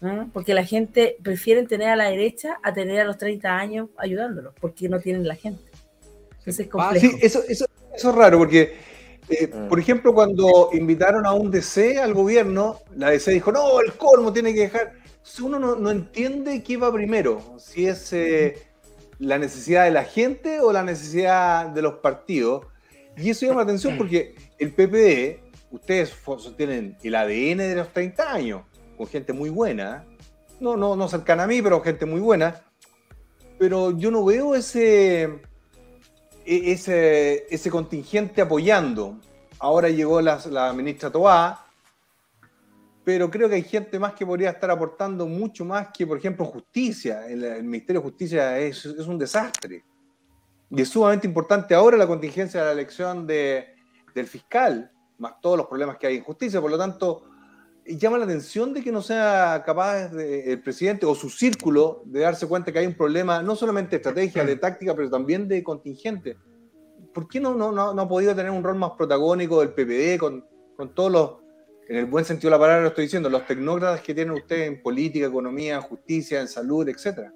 [0.02, 0.26] ¿ah?
[0.32, 4.54] Porque la gente prefiere tener a la derecha a tener a los 30 años ayudándolos,
[4.60, 5.62] porque no tienen la gente.
[6.38, 7.06] Entonces es complejo.
[7.06, 8.74] Sí, eso, eso, eso es raro, porque,
[9.28, 13.92] eh, por ejemplo, cuando invitaron a un DC al gobierno, la DC dijo, no, el
[13.92, 14.94] colmo tiene que dejar.
[15.04, 18.68] Entonces uno no, no entiende qué va primero, si es eh,
[19.18, 22.66] la necesidad de la gente o la necesidad de los partidos.
[23.16, 26.14] Y eso llama la atención porque el PPD, ustedes
[26.56, 28.62] tienen el ADN de los 30 años,
[28.96, 30.06] con gente muy buena,
[30.60, 32.62] no, no, no cercana a mí, pero gente muy buena.
[33.58, 35.40] Pero yo no veo ese,
[36.48, 39.18] ese, ese contingente apoyando.
[39.58, 41.66] Ahora llegó la, la ministra Toá,
[43.04, 46.44] pero creo que hay gente más que podría estar aportando mucho más que, por ejemplo,
[46.44, 47.26] justicia.
[47.26, 49.84] El, el Ministerio de Justicia es, es un desastre.
[50.70, 53.74] Y es sumamente importante ahora la contingencia de la elección de,
[54.14, 56.60] del fiscal, más todos los problemas que hay en justicia.
[56.60, 57.24] Por lo tanto,
[57.96, 62.46] llama la atención de que no sea capaz el presidente o su círculo de darse
[62.46, 66.36] cuenta que hay un problema no solamente de estrategia, de táctica, pero también de contingente.
[67.14, 70.44] ¿Por qué no, no, no, ha podido tener un rol más protagónico del PPD con,
[70.76, 71.30] con todos los,
[71.88, 74.68] en el buen sentido de la palabra lo estoy diciendo, los tecnócratas que tienen ustedes
[74.68, 77.32] en política, economía, justicia, en salud, etcétera.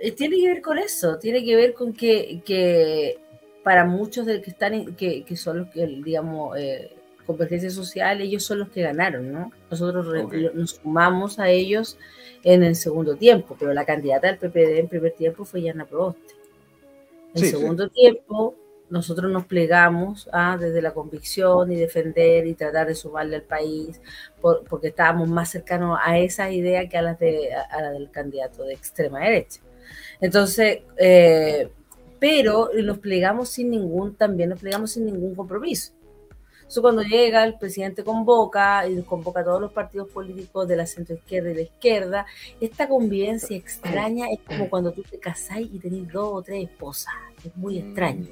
[0.00, 3.18] Eh, tiene que ver con eso, tiene que ver con que, que
[3.62, 6.90] para muchos de que están, que, que son los que, digamos, eh,
[7.26, 9.52] convergencia social, ellos son los que ganaron, ¿no?
[9.70, 10.06] Nosotros
[10.54, 11.96] nos sumamos a ellos
[12.44, 16.34] en el segundo tiempo, pero la candidata del PPD en primer tiempo fue Yana Proboste.
[17.34, 17.50] En Sí, sí.
[17.52, 18.54] segundo tiempo,
[18.90, 24.00] nosotros nos plegamos ah, desde la convicción y defender y tratar de sumarle al país,
[24.40, 27.90] por- porque estábamos más cercanos a esa idea que a las de, a, a la
[27.92, 29.60] del candidato de extrema derecha.
[30.20, 31.70] Entonces, eh,
[32.20, 35.92] pero nos plegamos sin ningún, también nos plegamos sin ningún compromiso.
[36.72, 40.86] Eso cuando llega, el presidente convoca y convoca a todos los partidos políticos de la
[40.86, 42.26] centroizquierda y de la izquierda.
[42.62, 47.12] Esta convivencia extraña es como cuando tú te casás y tenés dos o tres esposas.
[47.44, 48.26] Es muy extraño.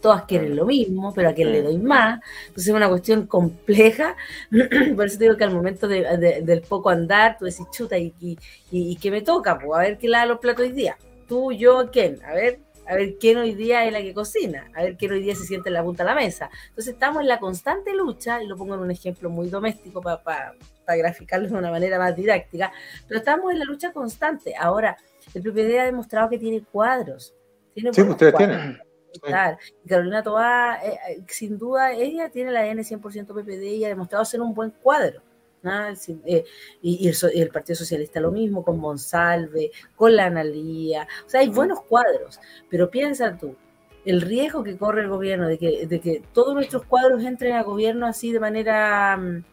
[0.00, 2.20] Todas quieren lo mismo, pero a quién le doy más.
[2.42, 4.14] Entonces es una cuestión compleja.
[4.94, 7.98] Por eso te digo que al momento de- de- del poco andar, tú decís, chuta,
[7.98, 8.38] ¿y, y,
[8.70, 9.58] y- y qué me toca?
[9.58, 10.96] Pues a ver quién lava los platos hoy día.
[11.26, 12.22] Tú, yo, ¿quién?
[12.24, 12.60] A ver,
[12.92, 15.44] a ver quién hoy día es la que cocina, a ver quién hoy día se
[15.44, 16.50] siente en la punta de la mesa.
[16.68, 20.54] Entonces estamos en la constante lucha, y lo pongo en un ejemplo muy doméstico para
[20.86, 22.70] graficarlo de una manera más didáctica,
[23.08, 24.54] pero estamos en la lucha constante.
[24.54, 24.96] Ahora,
[25.32, 27.34] el PPD ha demostrado que tiene cuadros.
[27.74, 28.58] Tiene Sí, ustedes cuadros.
[28.58, 28.82] tienen.
[29.88, 34.24] Carolina Toá, eh, eh, sin duda, ella tiene la N 100% PPD y ha demostrado
[34.24, 35.22] ser un buen cuadro.
[35.64, 36.44] Eh,
[36.82, 41.06] y, y el, so- y el Partido Socialista lo mismo, con Monsalve, con la Analía.
[41.26, 43.54] O sea, hay buenos cuadros, pero piensa tú,
[44.04, 47.62] el riesgo que corre el gobierno de que, de que todos nuestros cuadros entren a
[47.62, 49.16] gobierno así de manera...
[49.16, 49.44] mm,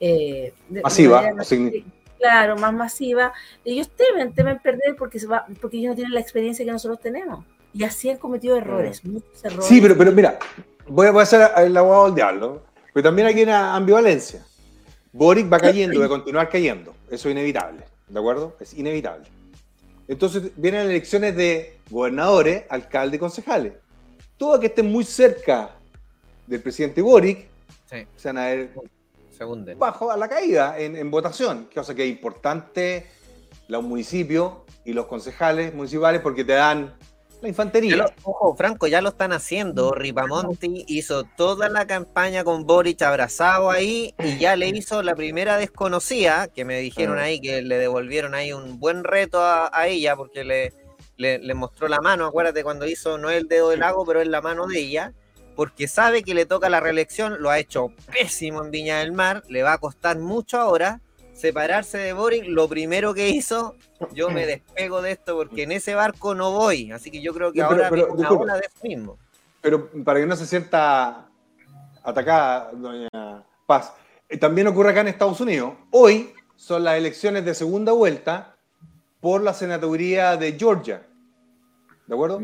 [0.00, 1.84] eh, de- de Masiva, manera- así-
[2.18, 3.32] claro, más masiva,
[3.64, 7.00] ellos temen, temen perder porque, se va, porque ellos no tienen la experiencia que nosotros
[7.00, 7.44] tenemos.
[7.74, 9.64] Y así han cometido errores, muchos errores.
[9.66, 10.38] Sí, pero, pero mira,
[10.86, 14.44] voy a, a ser el abogado del diablo, pero también hay una ambivalencia.
[15.12, 16.94] Boric va cayendo va a continuar cayendo.
[17.10, 18.56] Eso es inevitable, ¿de acuerdo?
[18.60, 19.26] Es inevitable.
[20.08, 23.72] Entonces vienen elecciones de gobernadores, alcaldes y concejales.
[24.36, 25.70] Todos que estén muy cerca
[26.46, 27.46] del presidente Boric
[27.90, 28.06] Sí.
[28.16, 28.70] se van a ver
[29.76, 31.68] bajo a la caída en, en votación.
[31.74, 33.06] Cosa que es importante
[33.68, 34.54] los municipios
[34.84, 36.94] y los concejales municipales porque te dan
[37.42, 37.96] la infantería.
[37.96, 39.92] Lo- ojo, Franco, ya lo están haciendo.
[39.92, 45.56] Ripamonti hizo toda la campaña con Boric abrazado ahí y ya le hizo la primera
[45.58, 47.22] desconocida, que me dijeron Ah.
[47.24, 50.72] ahí que le devolvieron ahí un buen reto a, a ella porque le,
[51.16, 54.20] le, le mostró la mano, acuérdate cuando hizo no es el dedo del lago, pero
[54.22, 55.12] es la mano de ella,
[55.56, 59.42] porque sabe que le toca la reelección, lo ha hecho pésimo en Viña del Mar,
[59.48, 61.00] le va a costar mucho ahora
[61.42, 63.74] separarse de Boric, lo primero que hizo,
[64.14, 67.52] yo me despego de esto porque en ese barco no voy, así que yo creo
[67.52, 68.42] que No, ahora pero, una disculpa.
[68.44, 69.18] ola de eso mismo.
[69.60, 71.28] Pero para que no se sienta
[72.04, 73.92] atacada, doña Paz,
[74.28, 75.74] eh, también ocurre acá en Estados Unidos.
[75.90, 78.56] Hoy son las elecciones de segunda vuelta
[79.20, 81.04] por la senaduría de Georgia.
[82.06, 82.40] ¿De acuerdo?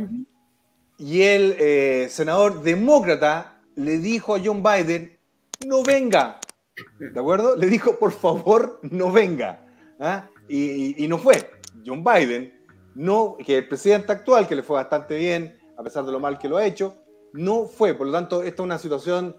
[0.98, 5.16] Y el eh, senador demócrata le dijo a John Biden,
[5.64, 6.40] no venga.
[6.98, 7.56] ¿De acuerdo?
[7.56, 9.64] Le dijo, por favor, no venga.
[10.00, 10.28] ¿Ah?
[10.48, 11.50] Y, y- y no fue.
[11.84, 12.52] John Biden,
[12.94, 16.38] no, que el presidente actual, que le fue bastante bien, a pesar de lo mal
[16.38, 16.96] que lo ha hecho,
[17.32, 17.94] no fue.
[17.94, 19.36] Por lo tanto, esta es una situación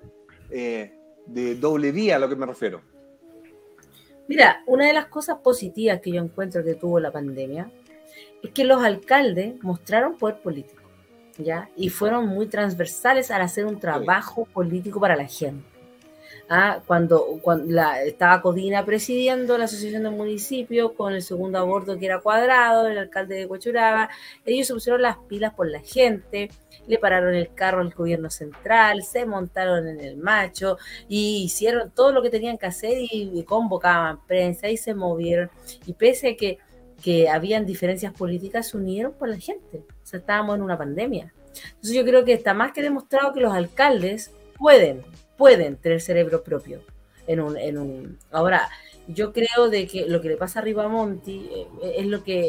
[0.49, 0.93] eh,
[1.25, 2.81] de doble vía a lo que me refiero.
[4.27, 7.71] Mira, una de las cosas positivas que yo encuentro que tuvo la pandemia
[8.43, 10.83] es que los alcaldes mostraron poder político,
[11.37, 11.69] ¿ya?
[11.75, 15.65] Y fueron muy transversales al hacer un trabajo político para la gente.
[16.51, 22.07] Ah, cuando, la- estaba Codina presidiendo la Asociación de Municipios con el segundo aborto que
[22.07, 24.09] era cuadrado, el alcalde de Cochuraba,
[24.45, 26.49] ellos se pusieron las pilas por la gente,
[26.87, 30.77] le pararon el carro al gobierno central, se montaron en el macho
[31.07, 35.51] y hicieron todo lo que tenían que hacer y, y convocaban prensa y se movieron.
[35.85, 36.57] Y pese a que,
[37.03, 39.83] que habían diferencias políticas, se unieron por la gente.
[40.03, 41.31] O sea, estábamos en una pandemia.
[41.75, 45.03] Entonces yo creo que está más que demostrado que los alcaldes pueden,
[45.39, 46.81] pueden tener cerebro propio.
[47.27, 48.19] En un, en un...
[48.31, 48.69] Ahora,
[49.07, 51.67] yo creo de que lo que le pasa a Ribamonti eh,
[51.97, 52.39] es lo que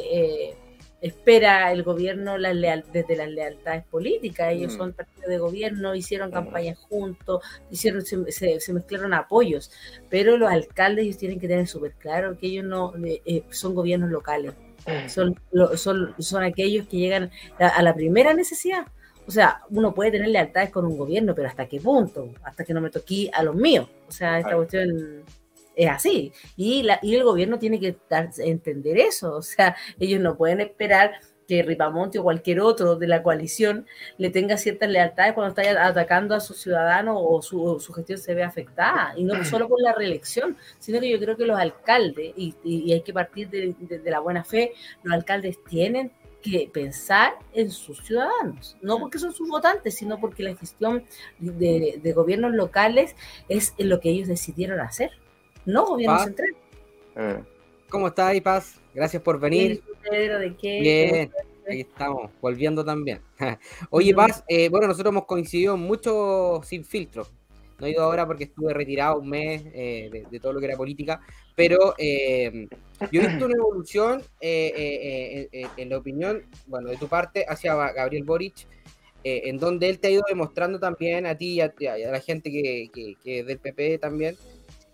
[0.50, 0.56] eh,
[1.02, 4.52] espera el gobierno las leal- desde las lealtades políticas.
[4.52, 4.78] Ellos Mm.
[4.78, 9.70] son partido de gobierno, hicieron campañas juntos, hicieron, se, se- se mezclaron apoyos,
[10.10, 13.74] pero los alcaldes ellos tienen que tener súper claro que ellos no eh, eh, son
[13.74, 14.52] gobiernos locales.
[15.08, 18.86] Son, lo- son, son aquellos que llegan a, a la primera necesidad.
[19.26, 22.30] O sea, uno puede tener lealtades con un gobierno, pero ¿hasta qué punto?
[22.42, 23.88] Hasta que no me toque a los míos.
[24.08, 24.58] O sea, esta Claro.
[24.58, 25.22] cuestión
[25.76, 26.32] es así.
[26.56, 29.36] Y, la, y el gobierno tiene que dar- entender eso.
[29.36, 31.12] O sea, ellos no pueden esperar
[31.46, 33.84] que Ripamonte o cualquier otro de la coalición
[34.18, 38.34] le tenga ciertas lealtades cuando está atacando a sus ciudadanos o su, su gestión se
[38.34, 39.14] ve afectada.
[39.16, 42.92] Y no solo por la reelección, sino que yo creo que los alcaldes, y, y
[42.92, 46.12] hay que partir de, de, de la buena fe, los alcaldes tienen
[46.42, 51.04] que pensar en sus ciudadanos, no porque son sus votantes, sino porque la gestión
[51.38, 53.14] de, de gobiernos locales
[53.48, 55.10] es lo que ellos decidieron hacer,
[55.64, 56.24] no gobierno Paz.
[56.24, 57.46] central.
[57.88, 58.80] ¿Cómo estás, ahí, Paz?
[58.94, 59.82] Gracias por venir.
[60.08, 60.80] Pedro, ¿de qué?
[60.80, 61.32] Bien,
[61.68, 63.20] ahí estamos, volviendo también.
[63.90, 67.26] Oye, Paz, eh, bueno, nosotros hemos coincidido mucho sin filtro.
[67.80, 70.76] No he ido ahora porque estuve retirado un mes eh, de, todo lo que era
[70.76, 71.20] política,
[71.56, 72.66] pero eh,
[73.10, 78.24] yo he visto una evolución eh, en la opinión, bueno, de tu parte hacia Gabriel
[78.24, 78.66] Boric,
[79.22, 82.20] en donde él te ha ido demostrando también a ti y a, y a la
[82.20, 84.36] gente que, es del PP también,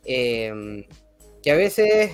[0.05, 2.11] que a veces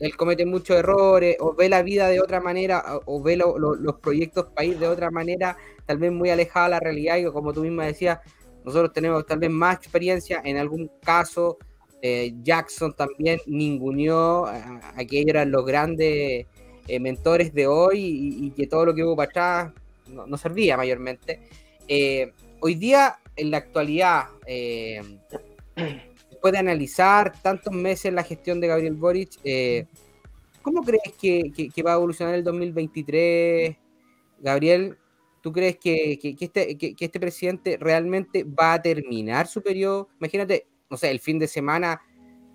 [0.00, 3.74] él comete muchos errores o ve la vida de otra manera o, ve lo- lo-
[3.74, 7.52] los proyectos país de otra manera, tal vez muy alejada de la realidad y como
[7.52, 8.18] tú misma decías,
[8.64, 11.58] nosotros tenemos tal vez más experiencia, en algún caso
[12.02, 16.46] eh, Jackson también ninguneó a, que eran los grandes
[16.88, 19.72] eh, mentores de hoy y, que todo lo que hubo para atrás
[20.08, 21.40] no, servía mayormente.
[21.86, 24.28] Eh, hoy día, en la actualidad,
[26.30, 29.32] después de analizar tantos meses la gestión de Gabriel Boric,
[30.62, 33.76] ¿cómo crees que- que va a evolucionar el 2023,
[34.38, 34.96] Gabriel?
[35.40, 40.08] ¿Tú crees que, este, que- este presidente realmente va a terminar su periodo?
[40.20, 42.00] Imagínate, no sé, el fin de semana,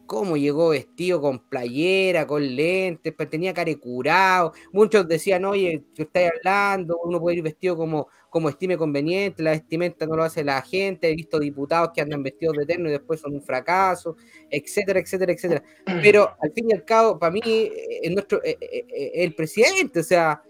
[0.06, 4.54] cómo llegó vestido con playera, con lentes, pues tenía care curado.
[4.72, 7.00] Muchos decían, oye, ¿qué estáis hablando?
[7.04, 11.10] Uno puede ir vestido como, como estime conveniente, la vestimenta no lo hace la gente.
[11.10, 14.16] He visto diputados que andan vestidos de eterno y después son un fracaso,
[14.52, 15.64] etcétera, etcétera, etcétera.
[16.04, 17.72] Pero al fin y al cabo, para mí, eh,
[18.04, 20.44] es nuestro, eh, eh, eh, el presidente, o sea,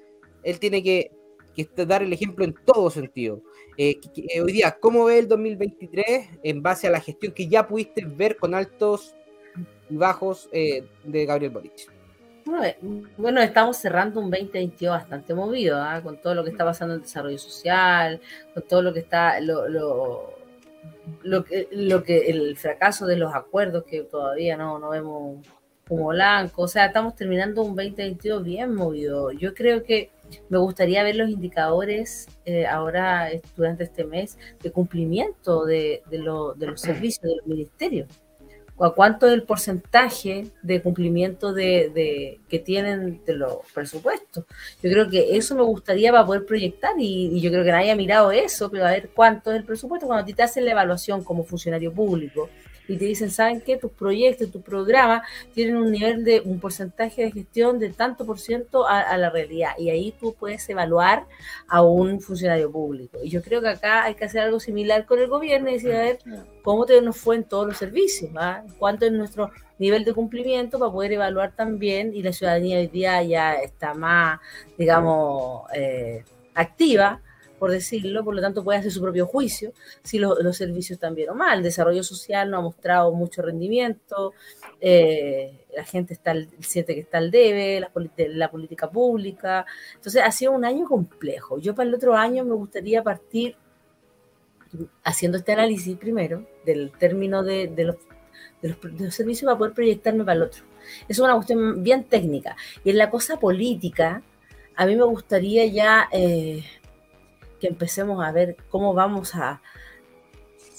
[0.43, 1.11] él tiene que,
[1.55, 3.41] que dar el ejemplo en todo sentido.
[3.77, 7.67] Eh, eh, hoy día, ¿cómo ve el 2023 en base a la gestión que ya
[7.67, 9.15] pudiste ver con altos
[9.89, 11.95] y bajos eh, de Gabriel Boric?
[13.17, 16.01] Bueno, eh, estamos cerrando un 2022 bastante movido, ¿ah?
[16.03, 18.21] con todo lo que está pasando en desarrollo social,
[18.53, 20.35] con todo lo que está, lo, lo,
[21.23, 25.39] lo que, lo que, el fracaso de los acuerdos que todavía no, no vemos
[25.87, 26.63] como blanco.
[26.63, 29.31] O sea, estamos terminando un 2022 bien movido.
[29.31, 30.11] Yo creo que
[30.49, 36.17] me gustaría ver los indicadores eh, ahora eh, durante este mes de cumplimiento de, de,
[36.19, 38.07] lo- de los servicios de los ministerios
[38.77, 44.43] a cuánto es el porcentaje de cumplimiento de, de- que tienen de los presupuestos.
[44.83, 47.91] Yo creo que eso me gustaría para poder proyectar y, y yo creo que nadie
[47.91, 50.07] ha mirado eso, pero a ver cuánto es el presupuesto.
[50.07, 52.49] Cuando a ti te hacen la evaluación como funcionario público
[52.87, 53.77] y te dicen, ¿saben qué?
[53.77, 58.39] Tus proyectos, tus programas tienen un nivel de un porcentaje de gestión de tanto por
[58.39, 61.25] ciento a, a la realidad y ahí tú puedes evaluar
[61.67, 63.19] a un funcionario público.
[63.23, 65.93] Y yo creo que acá hay que hacer algo similar con el gobierno y decir,
[65.93, 66.19] a ver,
[66.63, 68.63] cómo te nos fue en todos los servicios, ¿va?
[68.77, 73.21] cuánto es nuestro nivel de cumplimiento para poder evaluar también y la ciudadanía hoy día
[73.23, 74.39] ya está más,
[74.77, 76.23] digamos, eh,
[76.53, 77.21] activa,
[77.65, 81.15] por decirlo, por lo tanto puede hacer su propio juicio si lo- los servicios están
[81.15, 81.57] bien o mal.
[81.57, 84.33] El desarrollo social no ha mostrado mucho rendimiento,
[84.79, 89.65] eh, la gente está al- siente que está al debe, la, política pública.
[89.95, 91.57] Entonces ha sido un año complejo.
[91.57, 93.55] Yo para el otro año me gustaría partir
[95.03, 97.95] haciendo este análisis primero del término de, los,
[98.61, 100.61] de, los, de los servicios para poder proyectarme para el otro.
[101.09, 102.55] Es una cuestión bien técnica.
[102.83, 104.21] Y en la cosa política,
[104.75, 106.63] a mí me gustaría ya eh,
[107.59, 109.61] que empecemos a ver cómo vamos a,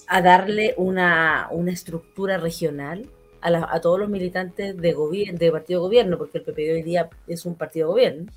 [0.08, 3.08] a darle una, una estructura regional
[3.40, 6.82] a, la- a todos los militantes de, gobierno, de partido gobierno, porque el PP hoy
[6.82, 8.30] día es un partido gobierno.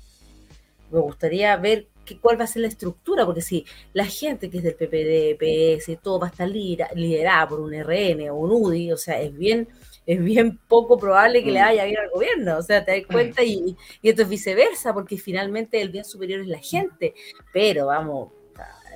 [0.90, 4.58] Me gustaría ver qué, cuál va a ser la estructura, porque si la gente que
[4.58, 8.50] es del PPD, PS, todo va a estar lidera- liderada por un RN o un
[8.52, 9.68] UDI, o sea, es bien,
[10.06, 13.42] es bien poco probable que le vaya bien al gobierno, o sea, te das cuenta
[13.42, 17.14] y, y esto es viceversa, porque finalmente el bien superior es la gente,
[17.52, 18.30] pero vamos,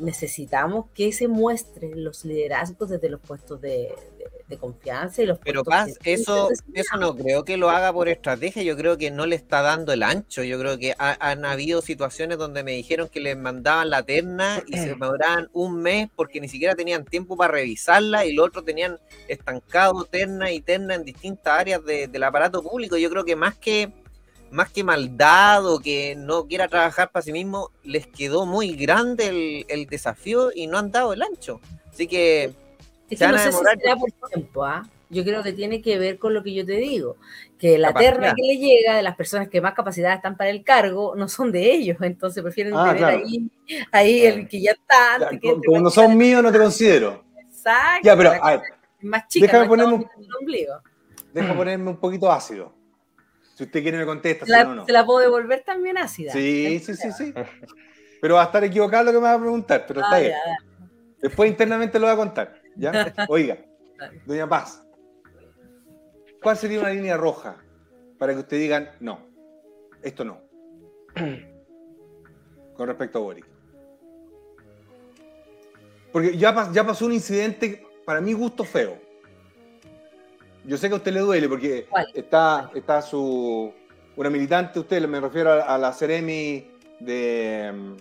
[0.00, 3.70] necesitamos que se muestren los liderazgos desde los puestos de,
[4.18, 8.10] de- de confianza y los Pero Paz, eso, eso no creo que lo haga por
[8.10, 11.46] estrategia, yo creo que no le está dando el ancho, yo creo que ha- han
[11.46, 16.10] habido situaciones donde me dijeron que les mandaban la terna y se demoraban un mes
[16.14, 20.94] porque ni siquiera tenían tiempo para revisarla y los otros tenían estancado terna y terna
[20.94, 23.92] en distintas áreas de- del aparato público, yo creo que más que
[24.54, 29.28] más que maldad o que no quiera trabajar para sí mismo, les quedó muy grande
[29.28, 31.60] el, el desafío y no han dado el ancho.
[31.92, 32.52] Así que Es
[33.10, 34.88] se que van no a sé si será por tiempo, ¿ah?
[35.10, 37.16] Yo creo que tiene que ver con lo que yo te digo,
[37.58, 38.12] que la Capacidad.
[38.14, 41.28] terna que le llega de las personas que más capacidad están para el cargo no
[41.28, 43.18] son de ellos, entonces prefieren Ah, tener claro.
[43.18, 43.50] ahí,
[43.92, 45.18] ahí el que ya está.
[45.20, 47.22] Ya, antes que como no son míos, no te considero.
[47.38, 48.62] Exacto, Ya, pero la a ver,
[49.02, 50.06] más chica, déjame no ponerme
[50.40, 50.74] ombligo.
[51.32, 52.72] deja ponerme un poquito ácido.
[53.54, 54.86] Si usted quiere me contesta, si la, no, no.
[54.86, 56.32] se la puedo devolver también ácida.
[56.32, 57.32] Sí, sí, sí, sí.
[58.20, 60.32] Pero va a estar equivocado lo que me va a preguntar, pero está Ah, bien.
[60.32, 60.56] ya.
[61.22, 62.60] Después internamente lo voy a contar.
[62.76, 62.90] ¿Ya?
[63.28, 63.58] Oiga,
[64.26, 64.84] doña Paz,
[66.42, 67.56] ¿cuál sería una línea roja
[68.18, 69.20] para que usted digan no?
[70.02, 70.40] Esto no.
[72.74, 73.46] Con respecto a Boric.
[76.12, 78.98] Porque ya, ya pasó un incidente, para mi gusto, feo.
[80.64, 83.72] Yo sé que a usted le duele porque está, está su.
[84.16, 87.96] Una militante, usted, me refiero a, a la Ceremi de,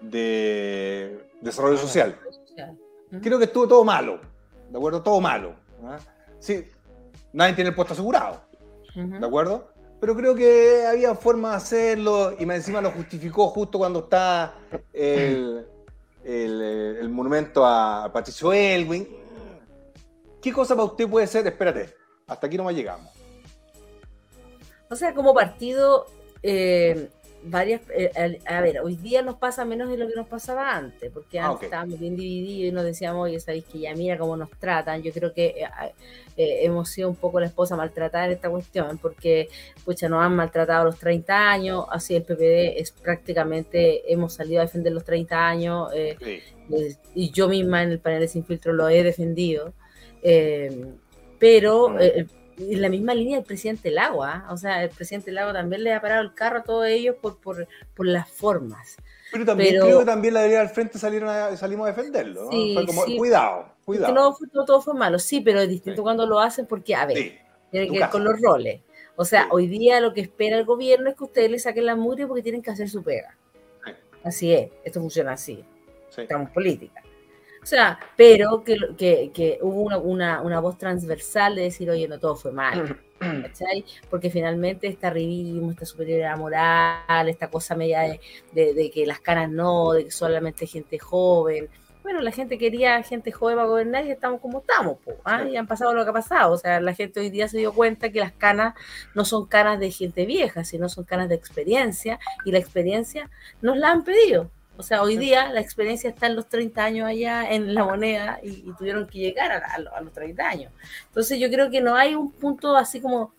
[0.00, 2.18] de Desarrollo Social.
[3.22, 4.20] Creo que estuvo todo malo.
[4.70, 5.02] ¿De acuerdo?
[5.02, 5.54] Todo malo.
[5.84, 5.98] ¿ah?
[6.40, 6.66] Sí,
[7.32, 8.42] nadie tiene el puesto asegurado.
[8.94, 9.68] ¿De acuerdo?
[10.00, 14.54] Pero creo que había forma de hacerlo y encima lo justificó justo cuando está
[14.92, 15.64] el,
[16.24, 16.62] el,
[17.00, 19.23] el monumento a Patricio Elwin.
[20.44, 21.46] ¿Qué cosa para usted puede ser?
[21.46, 21.94] Espérate,
[22.26, 23.10] hasta aquí no más llegamos.
[24.90, 26.04] O sea, como partido,
[26.42, 27.08] eh,
[27.44, 27.80] varias.
[27.96, 31.40] eh, a ver, hoy día nos pasa menos de lo que nos pasaba antes, porque
[31.40, 34.50] Ah, antes estábamos bien divididos y nos decíamos, oye, sabéis que ya mira cómo nos
[34.50, 35.02] tratan.
[35.02, 35.66] Yo creo que eh,
[36.36, 39.48] eh, hemos sido un poco la esposa maltratada en esta cuestión, porque
[39.86, 44.60] pucha, nos han maltratado a los 30 años, así el PPD es prácticamente, hemos salido
[44.60, 46.18] a defender los 30 años, eh,
[46.70, 49.72] eh, y yo misma en el panel de Sin Filtro lo he defendido.
[50.24, 50.84] Eh,
[51.38, 52.26] pero eh,
[52.58, 54.46] en la misma línea del presidente Lago, ¿ah?
[54.50, 57.38] o sea, el presidente Lago también le ha parado el carro a todos ellos por,
[57.40, 58.96] por, por las formas.
[59.32, 62.46] Pero también Pero- creo que también la derecha al frente salieron a- salimos a defenderlo.
[62.50, 63.16] Fue como, sí.
[63.16, 64.14] cuidado, Que cuidado.
[64.14, 67.04] no fue, todo, todo fue malo, sí, pero es distinto cuando lo hacen porque, a
[67.06, 67.40] ver,
[67.70, 68.80] tiene que ver con los roles.
[69.16, 71.94] O sea, hoy día lo que espera el gobierno es que ustedes le saquen la
[71.96, 73.36] mugre porque tienen que hacer su pega.
[74.22, 75.64] Así es, esto funciona así.
[76.16, 77.02] Estamos en política.
[77.64, 82.06] O sea, pero que, que, que hubo una, una, una voz transversal de decir, oye,
[82.06, 83.00] no todo fue mal.
[83.18, 83.84] ¿cachai?
[84.10, 88.20] Porque finalmente este arribismo, esta superioridad moral, esta cosa media de,
[88.52, 91.68] de- de que las canas no, de que solamente gente joven.
[92.02, 95.42] Bueno, la gente quería gente joven para gobernar y estamos como estamos, po, ¿ah?
[95.44, 96.52] y han pasado lo que ha pasado.
[96.52, 98.74] O sea, la gente hoy día se dio cuenta que las canas
[99.14, 103.30] no son canas de gente vieja, sino son canas de experiencia y la experiencia
[103.62, 104.50] nos la han pedido.
[104.76, 108.40] O sea, hoy día la experiencia está en los 30 años allá en la moneda
[108.42, 110.72] y, y tuvieron que llegar a, a lo- a los 30 años.
[111.06, 113.32] Entonces yo creo que no hay un punto así como,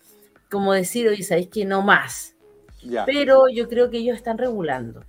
[0.49, 2.35] como decir, oye, ¿sabéis que no más?
[2.83, 3.03] Ya.
[3.05, 5.03] Pero yo creo que ellos están regulando.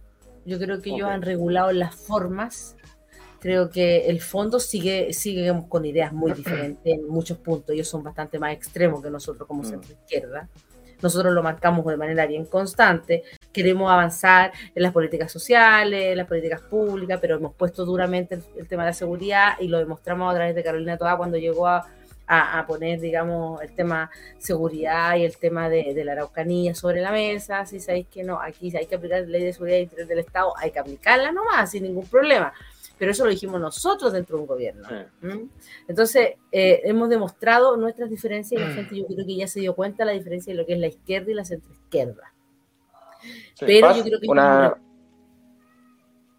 [0.45, 2.77] Yo creo que ellos han regulado las formas.
[3.39, 7.71] Creo que el fondo sigue, sigue con ideas muy diferentes en muchos puntos.
[7.75, 10.49] Ellos son bastante más extremos que nosotros como centro izquierda.
[11.03, 13.23] Nosotros lo marcamos de manera bien constante.
[13.57, 18.43] Queremos avanzar en las políticas sociales, en las políticas públicas, pero hemos puesto duramente el,
[18.59, 21.67] el tema de la seguridad y lo demostramos a través de Carolina Toda cuando llegó
[21.67, 21.87] a,
[22.27, 27.01] a- a poner, digamos, el tema seguridad y el tema de, de la Araucanía sobre
[27.01, 27.65] la mesa.
[27.67, 30.53] Si sabéis que no, aquí hay que aplicar la ley de seguridad interior del Estado,
[30.59, 32.53] hay que aplicarla nomás, sin ningún problema.
[32.99, 34.89] Pero eso lo dijimos nosotros dentro de un gobierno.
[35.21, 35.49] ¿Mm?
[35.89, 39.75] Entonces, eh, hemos demostrado nuestras diferencias y la gente yo creo que ya se dio
[39.75, 42.33] cuenta de la diferencia de lo que es la izquierda y la centroizquierda.
[43.61, 44.77] Pero Paz, yo creo que una...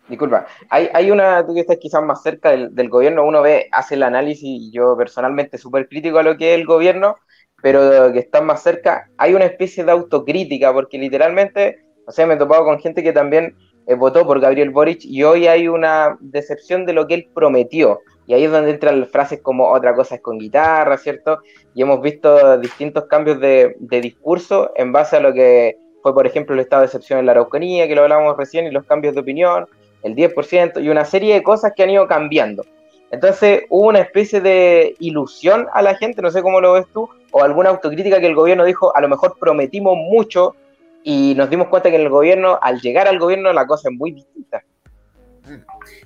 [0.07, 3.67] Disculpa, hay, hay una, tú que estás quizás más cerca del, del gobierno, uno ve,
[3.73, 7.17] hace el análisis, y yo personalmente súper crítico a lo que es el gobierno,
[7.61, 12.35] pero que están más cerca, hay una especie de autocrítica, porque literalmente, o sea, me
[12.35, 13.55] he topado con gente que también
[13.87, 18.01] eh, votó por Gabriel Boric y hoy hay una decepción de lo que él prometió.
[18.25, 21.39] Y ahí es donde entran las frases como otra cosa es con guitarra, ¿cierto?
[21.73, 25.77] Y hemos visto distintos cambios de, de discurso en base a lo que
[26.07, 28.71] fue, por ejemplo, el estado de excepción en la Araucanía, que lo hablábamos recién, y
[28.71, 29.67] los cambios de opinión,
[30.03, 32.63] el 10%, y una serie de cosas que han ido cambiando.
[33.11, 37.09] Entonces hubo una especie de ilusión a la gente, no sé cómo lo ves tú,
[37.31, 40.55] o alguna autocrítica que el gobierno dijo, a lo mejor prometimos mucho
[41.03, 43.95] y nos dimos cuenta que en el gobierno, al llegar al gobierno, la cosa es
[43.97, 44.63] muy distinta.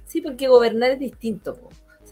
[0.06, 1.58] Sí, porque gobernar es distinto.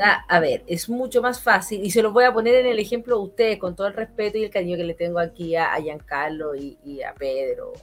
[0.03, 2.79] Sea, a ver, es mucho más fácil, y se los voy a poner en el
[2.79, 5.73] ejemplo de ustedes, con todo el respeto y el cariño que le tengo aquí a,
[5.73, 7.73] a Giancarlo y, y a Pedro.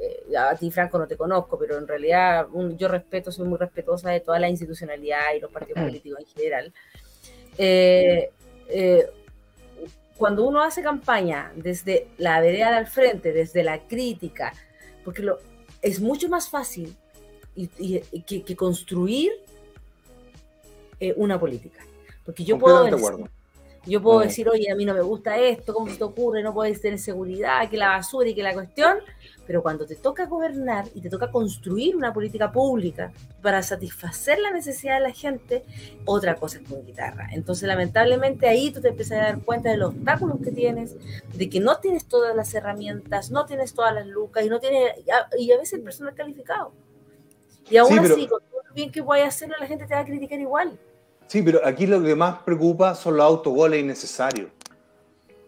[0.00, 3.58] Eh, a ti, Franco, no te conozco, pero en realidad un- yo respeto, soy muy
[3.58, 6.72] respetuosa de toda la institucionalidad y los partidos políticos en general.
[7.58, 8.30] Eh,
[8.68, 9.06] eh,
[10.16, 14.52] cuando uno hace campaña desde la vereda al frente, desde la crítica,
[15.04, 15.38] porque lo,
[15.82, 16.96] es mucho más fácil
[17.54, 19.32] y, y- y que, que construir
[21.02, 21.80] eh, una política.
[22.24, 23.26] Porque yo puedo decir.
[23.84, 24.22] Yo puedo Mm.
[24.22, 26.40] decir, oye, a mí no me gusta esto, ¿cómo se te ocurre?
[26.40, 28.98] No puedes tener seguridad, que la basura y que la cuestión.
[29.44, 33.10] Pero cuando te toca gobernar y te toca construir una política pública
[33.42, 35.64] para satisfacer la necesidad de la gente,
[36.04, 37.26] otra cosa es con guitarra.
[37.32, 40.94] Entonces, lamentablemente, ahí tú te empiezas a dar cuenta de los obstáculos que tienes,
[41.36, 44.92] de que no tienes todas las herramientas, no tienes todas las lucas y no tienes,
[45.36, 46.70] y a veces el personal calificado.
[47.68, 49.86] Y aún Sí, pero- así, con todo lo bien que voy a hacerlo, la gente
[49.86, 50.78] te va a criticar igual.
[51.32, 54.50] Sí, pero aquí lo que más preocupa son los autogoles innecesarios.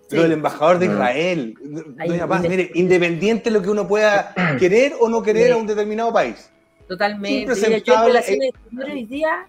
[0.08, 0.16] Sí.
[0.16, 0.86] Lo del embajador de.
[0.86, 1.54] Israel.
[1.98, 5.58] Ay, Doña Paz, mire, independiente de lo que uno pueda querer o no querer a
[5.58, 6.50] un determinado país.
[6.88, 7.28] Totalmente.
[7.28, 8.48] Mira, yo en Impresentable, relaciones eh.
[8.48, 9.46] exteriores hoy día,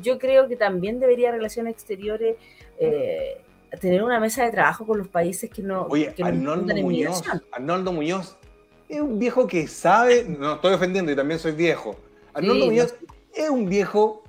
[0.00, 2.36] yo creo que también debería relaciones exteriores
[2.78, 3.40] eh,
[3.80, 7.24] tener una mesa de trabajo con los países que no, Oye, que no Arnoldo Muñoz.
[7.50, 8.36] Arnoldo Muñoz
[8.88, 11.96] es un viejo que sabe, no estoy ofendiendo y también soy viejo.
[12.34, 12.94] Arnoldo Sí, Muñoz
[13.34, 14.21] es un viejo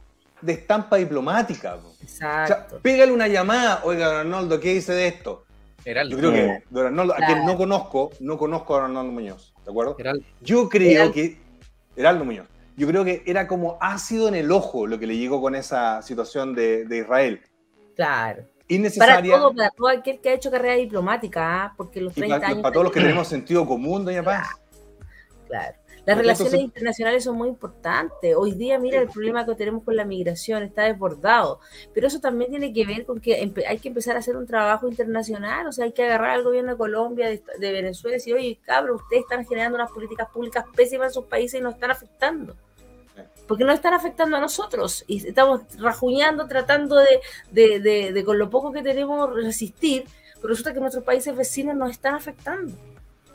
[0.44, 1.78] de estampa diplomática.
[1.78, 1.90] po.
[1.90, 2.80] O sea, Exacto.
[2.82, 5.46] pégale una llamada, oiga, don Arnoldo, ¿qué dice de esto?
[5.86, 6.16] Heraldo.
[6.16, 9.72] Yo creo que, don Arnoldo, a quien no conozco, no conozco a Arnoldo Muñoz, ¿de
[9.72, 9.96] acuerdo?
[10.00, 10.24] Heraldo.
[10.42, 11.14] Yo creo Heraldo.
[11.14, 11.40] que.
[11.96, 12.48] Heraldo Muñoz.
[12.76, 16.02] Yo creo que era como ácido en el ojo lo que le llegó con esa
[16.02, 17.42] situación de, de Israel.
[17.96, 18.46] Claro.
[18.98, 21.74] Para todo, para todo aquel que ha hecho carrera diplomática, ¿ah?
[21.76, 22.62] porque los y 30 para, años.
[22.62, 24.48] para todos los que tenemos sentido común, doña Paz.
[25.48, 25.76] Claro.
[26.06, 28.36] Las relaciones internacionales son muy importantes.
[28.38, 31.60] Hoy día, mira, el problema que tenemos con la migración está desbordado.
[31.94, 33.36] Pero eso también tiene que ver con que
[33.68, 35.66] hay que empezar a hacer un trabajo internacional.
[35.68, 38.60] O sea, hay que agarrar al gobierno de Colombia, de, de Venezuela y decir, oye,
[38.66, 42.56] cabrón, ustedes están generando unas políticas públicas pésimas en sus países y nos están afectando.
[43.48, 47.20] Porque nos están afectando a nosotros y estamos rajuñando, tratando de,
[47.52, 50.06] de- de- de con lo poco que tenemos resistir,
[50.36, 52.74] pero resulta que nuestros países vecinos nos están afectando.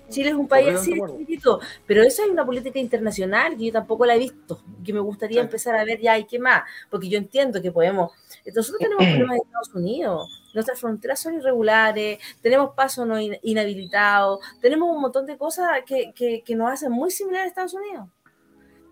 [0.08, 4.06] Chile es un país así chiquitito, pero eso es una política internacional que yo tampoco
[4.06, 7.18] la he visto, que me gustaría empezar a ver ya y qué más, porque yo
[7.18, 8.12] entiendo que podemos,
[8.54, 14.40] nosotros tenemos problemas en Estados Unidos, nuestras fronteras son irregulares, tenemos pasos no in- inhabilitados,
[14.60, 18.08] tenemos un montón de cosas que, que, que nos hacen muy similar a Estados Unidos.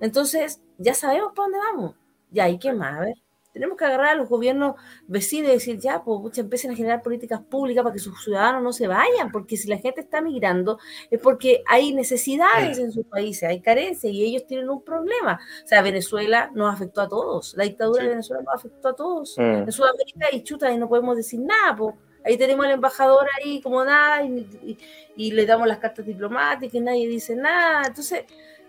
[0.01, 1.95] Entonces, ya sabemos para dónde vamos.
[2.31, 2.97] Ya, ¿y qué más?
[2.97, 3.15] A ver,
[3.57, 4.75] tenemos que agarrar a los gobiernos
[5.07, 8.63] vecinos y decir, ya, pues pucha, empiecen a generar políticas públicas para que sus ciudadanos
[8.63, 10.79] no se vayan, porque si la gente está migrando
[11.11, 15.41] es porque hay necesidades en sus países, hay carencias y ellos tienen un problema.
[15.65, 19.35] O sea, Venezuela nos afectó a todos, la dictadura de Venezuela nos afectó a todos.
[19.39, 19.41] Mm.
[19.43, 21.95] En Sudamérica y chuta, y no podemos decir nada, pues.
[22.27, 24.79] Ahí tenemos al embajador ahí como nada y, y-
[25.17, 27.85] y le damos las cartas diplomáticas y nadie dice nada.
[27.87, 28.25] Entonces,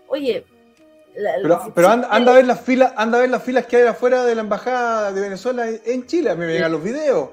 [0.06, 0.46] oye,
[1.48, 3.86] la- Pero, anda, anda a ver las filas, anda a ver las filas que hay
[3.86, 6.30] afuera de la embajada de Venezuela en- en Chile.
[6.30, 7.30] A mí me llegan los videos.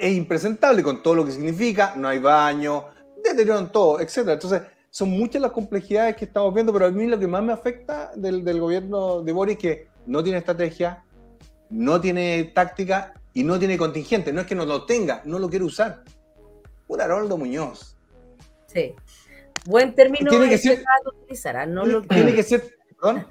[0.00, 1.94] Es, impresentable con todo lo que significa.
[1.96, 2.84] No hay baño,
[3.24, 4.34] deterioro en todo, etcétera.
[4.34, 7.52] Entonces, son muchas las complejidades que estamos viendo, pero a mí lo que más me
[7.52, 11.02] afecta del, del gobierno de Boris es que no tiene estrategia,
[11.70, 14.32] no tiene táctica y no tiene contingente.
[14.32, 16.02] No es que no lo tenga, no lo quiere usar.
[16.86, 17.96] Un Haroldo Muñoz.
[18.66, 18.94] Sí.
[19.66, 20.30] Buen término.
[21.66, 22.77] No lo- Tiene que ser.
[23.00, 23.26] Perdón.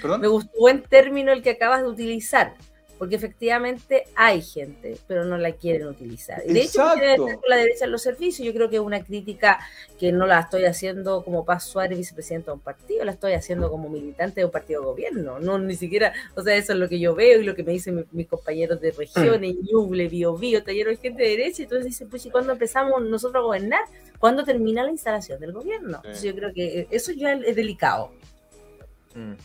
[0.00, 0.20] ¿Perdón?
[0.20, 2.54] Me gustó buen término el que acabas de utilizar,
[2.98, 6.40] porque efectivamente hay gente, pero no la quieren utilizar.
[6.46, 8.46] Y de hecho, estar con la derecha en los servicios.
[8.46, 9.58] Yo creo que es una crítica
[9.98, 13.70] que no la estoy haciendo como Paz Suárez, vicepresidente de un partido, la estoy haciendo
[13.72, 15.40] como militante de un partido de gobierno.
[15.40, 17.72] No, ni siquiera, o sea, eso es lo que yo veo y lo que me
[17.72, 21.64] dicen mi- mis compañeros de regiones, Ñuble, Bio Bio, de gente de derecha.
[21.64, 23.80] Entonces dicen, pues, ¿y cuándo empezamos nosotros a gobernar?
[24.20, 25.96] ¿Cuándo termina la instalación del gobierno?
[26.04, 28.12] Entonces, yo creo que eso ya es delicado.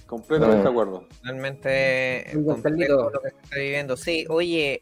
[0.05, 0.63] Completamente Mm.
[0.63, 1.05] de acuerdo.
[1.23, 1.37] Bien,
[2.45, 3.09] complejo Carlito.
[3.11, 3.97] lo que se está viviendo.
[3.97, 4.79] Sí, oye,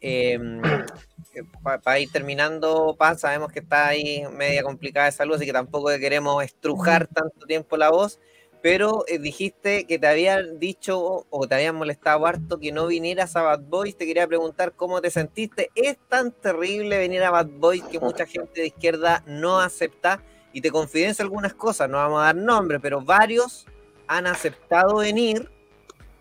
[1.62, 5.88] para ir terminando, Paz, sabemos que está ahí media complicada de salud, así que tampoco
[5.98, 8.18] queremos estrujar tanto tiempo la voz,
[8.62, 13.36] pero eh, dijiste que te habían dicho o te habían molestado harto que no vinieras
[13.36, 13.96] a Bad Boys.
[13.96, 15.70] Te quería preguntar cómo te sentiste.
[15.74, 20.22] ¿Es tan terrible venir a Bad Boys que mucha gente de izquierda no acepta?
[20.52, 23.66] Y te confidencio algunas cosas, no vamos a dar nombres, pero varios
[24.08, 25.50] han aceptado venir.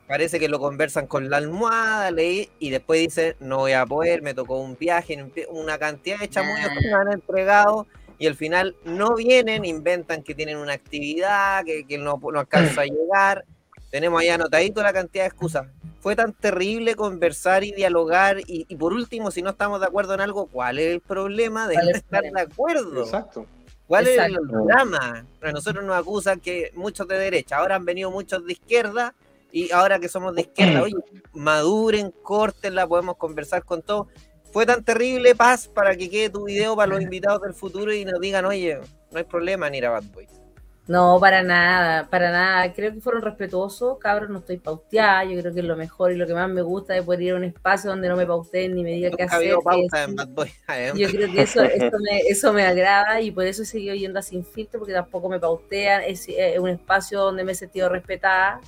[0.08, 4.22] Parece que lo conversan con la almohada, leí, y después dicen, no voy a poder,
[4.22, 5.18] me tocó un viaje,
[5.50, 7.88] una cantidad de chamullos que me han entregado,
[8.20, 12.82] y al final no vienen, inventan que tienen una actividad, que, que no, no alcanza
[12.82, 13.46] a llegar.
[13.90, 15.68] Tenemos ahí anotadito la cantidad de excusas.
[16.02, 20.14] Fue tan terrible conversar y dialogar, y, y por último, si no estamos de acuerdo
[20.14, 23.04] en algo, ¿cuál es el problema de ¿Cuál no es el estar de acuerdo?
[23.04, 23.48] Exacto.
[23.88, 25.26] ¿Cuál es el drama?
[25.42, 29.14] A nosotros nos acusan que muchos de derecha, ahora han venido muchos de izquierda
[29.52, 30.96] y ahora que somos de izquierda, oye,
[31.34, 34.08] maduren, córtenla, podemos conversar con todos.
[34.52, 38.06] Fue tan terrible, Paz, para que quede tu video para los invitados del futuro y
[38.06, 38.80] nos digan, oye,
[39.12, 40.45] no hay problema en ir a Bad Boys.
[40.88, 42.72] No, para nada, para nada.
[42.74, 45.24] Creo que fueron respetuosos, cabros, no estoy pauteada.
[45.26, 47.34] Yo creo que es lo mejor y lo que más me gusta de poder ir
[47.34, 49.56] a un espacio donde no me pauteen ni me digan qué hacer.
[49.64, 50.52] pauta es- en Bad Boy.
[50.68, 51.00] Además.
[51.00, 54.20] Yo creo que eso, eso, me, eso me agrada y por eso he seguido yendo
[54.20, 56.04] a Sin Filtro, porque tampoco me pautean.
[56.04, 58.62] Es eh, un espacio donde me he sentido respetada.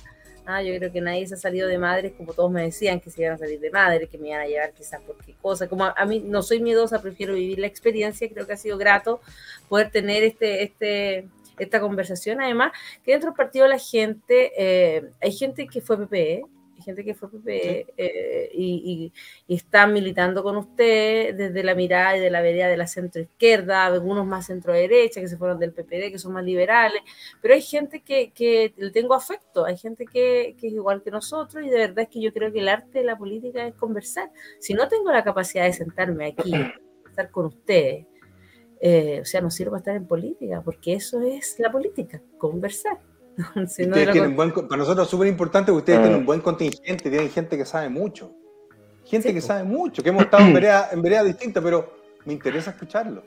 [0.44, 3.10] Ah, yo creo que nadie se ha salido de madres, como todos me decían, que
[3.10, 5.68] se iban a salir de madre, que me iban a llevar quizás por qué cosa.
[5.68, 8.28] Como a, a mí no soy miedosa, prefiero vivir la experiencia.
[8.28, 9.20] Creo que ha sido grato
[9.68, 11.28] poder tener este, este,
[11.58, 12.40] esta conversación.
[12.40, 12.72] Además,
[13.04, 16.42] que dentro del partido la gente, eh, hay gente que fue PPE,
[16.76, 19.10] hay gente que fue PPE eh, y,
[19.48, 22.86] y- y está militando con usted desde la mirada y de la vereda de la
[22.86, 27.02] centro izquierda, algunos más centro derecha que se fueron del PPD, que son más liberales,
[27.42, 31.10] pero hay gente que, que le tengo afecto, hay gente que, que es igual que
[31.10, 33.74] nosotros y de verdad es que yo creo que el arte de la política es
[33.74, 34.30] conversar.
[34.60, 36.52] Si no tengo la capacidad de sentarme aquí,
[37.10, 38.06] estar con ustedes,
[38.80, 42.98] eh, o sea, no sirvo para estar en política, porque eso es la política, conversar.
[43.68, 46.02] Si no, lo buen, para nosotros es súper importante porque ustedes Mm.
[46.02, 48.32] tienen un buen contingente, tienen gente que sabe mucho.
[49.04, 51.94] Gente que sabe mucho, que hemos estado en veredas en vereda distintas, pero
[52.24, 53.22] me interesa escucharlo.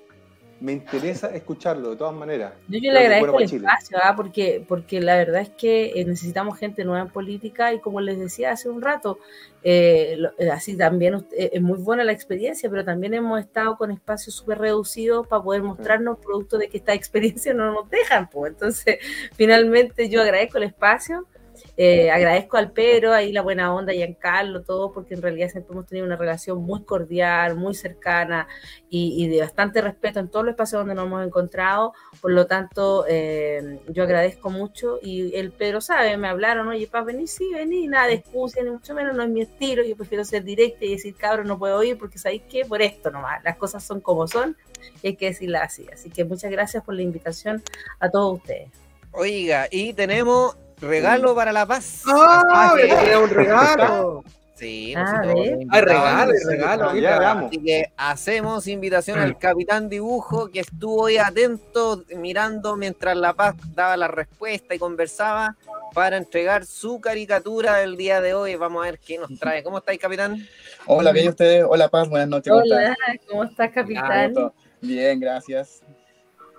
[0.61, 2.53] Me interesa escucharlo de todas maneras.
[2.67, 4.13] Yo, le agradezco bueno el espacio, ¿ah?
[4.15, 8.19] porque, porque la verdad es que eh, necesitamos gente nueva en política y como les
[8.19, 9.17] decía hace un rato,
[9.63, 13.91] eh, eh, así también eh, es muy buena la experiencia, pero también hemos estado con
[13.91, 18.29] espacios súper reducidos para poder mostrarnos producto de que esta experiencia no nos dejan.
[18.29, 18.53] Pues.
[18.53, 18.97] Entonces,
[19.33, 21.27] finalmente yo agradezco el espacio.
[21.77, 25.49] Eh, agradezco al Pedro, ahí la buena onda, y a Giancarlo, todo, porque en realidad
[25.49, 28.47] siempre hemos tenido una relación muy cordial, muy cercana
[28.89, 31.93] y, y de bastante respeto en todos los espacios donde nos hemos encontrado.
[32.19, 37.05] Por lo tanto, eh, yo agradezco mucho y el Pedro sabe, me hablaron, oye, para
[37.05, 40.25] venir, sí, vení, nada de excusa, ni mucho menos, no es mi estilo, yo prefiero
[40.25, 43.57] ser directa y decir, cabrón, no puedo ir porque sabéis que por esto nomás, las
[43.57, 44.57] cosas son como son
[45.01, 45.87] y hay que decirlas así.
[45.91, 47.63] Así que muchas gracias por la invitación
[47.99, 48.69] a todos ustedes.
[49.13, 52.03] Oiga, y tenemos regalo para la paz.
[52.07, 52.73] ¡Ah!
[52.81, 54.23] Es un regalo!
[54.55, 55.33] Sí, Ah, ¿ves?
[55.33, 57.31] nos Hay invitaban, regalo, Ya.
[57.31, 63.55] Así que hacemos invitación al capitán dibujo que estuvo ahí atento mirando mientras La Paz
[63.73, 65.55] daba la respuesta y conversaba
[65.95, 68.55] para entregar su caricatura del día de hoy.
[68.55, 69.63] Vamos a ver qué nos trae.
[69.63, 70.37] ¿Cómo estáis, capitán?
[70.85, 71.65] Hola, bien ustedes.
[71.67, 72.07] Hola, Paz.
[72.07, 72.51] Buenas noches.
[72.53, 72.95] ¿cómo Hola?
[73.27, 74.33] ¿cómo estás, Ah, capitán?
[74.79, 75.81] Bien, gracias.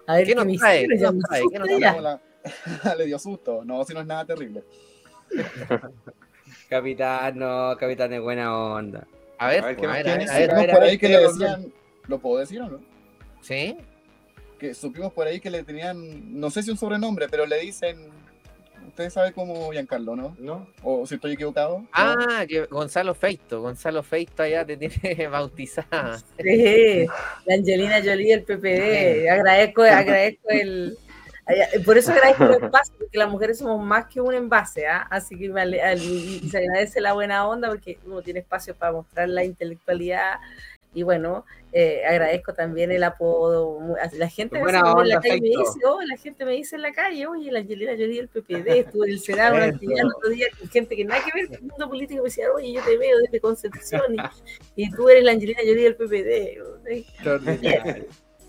[0.09, 0.89] A ver, ¿Qué nos trae?
[0.89, 1.43] ¿Qué nos trae?
[1.53, 2.19] ¿Qué nos trae?
[2.99, 3.65] Le dio susto.
[3.65, 4.63] No, si no es nada terrible.
[6.69, 9.07] Capitán, no, capitán es buena onda.
[9.39, 11.73] A ver, A ver, ¿qué pues, a a por ahí que ¿qué le decían.
[12.09, 12.81] ¿Lo puedo decir o no?
[13.43, 13.77] ¿Sí?
[14.59, 16.41] Que supimos por ahí que le tenían.
[16.41, 18.11] No sé si un sobrenombre, pero le dicen.
[18.89, 20.37] Ustedes saben cómo Giancarlo, ¿no?
[20.39, 20.67] ¿No?
[20.83, 21.81] O si estoy equivocado.
[21.81, 21.89] ¿no?
[21.93, 23.61] Ah, que Gonzalo Feito.
[23.61, 26.19] Gonzalo Feito allá te tiene bautizada.
[26.39, 27.07] Sí,
[27.47, 29.29] la Angelina Jolie del PPD.
[29.31, 30.99] Agradezco, agradezco el.
[31.85, 35.07] Por eso agradezco el espacio, porque las mujeres somos más que un envase, ¿ah?
[35.11, 38.75] Así que me ale- al- y se agradece la buena onda porque uno tiene espacio
[38.75, 40.37] para mostrar la intelectualidad.
[40.95, 43.79] Y bueno, eh, agradezco también el apodo.
[44.13, 44.71] La gente me
[45.01, 47.61] en la calle me dice, oh, la gente me dice en la calle, oye, la
[47.61, 49.55] Angelina Jolie del PPD, estuvo en el Senado
[50.03, 52.45] el otro día con gente que nada que ver con el mundo político me decía,
[52.55, 54.03] oye, yo te veo desde Concepción
[54.77, 56.63] y, y tú eres la Angelina Jolie del PPD.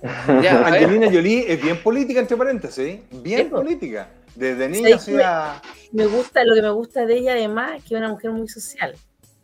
[0.44, 0.62] Ya.
[0.68, 3.00] Angelina Jolie es bien política, entre paréntesis.
[3.12, 3.58] Bien Sí, po.
[3.58, 4.10] política.
[4.36, 5.62] Desde niña hacía.
[5.92, 8.48] Me gusta, lo que me gusta de ella además es que es una mujer muy
[8.48, 8.96] social.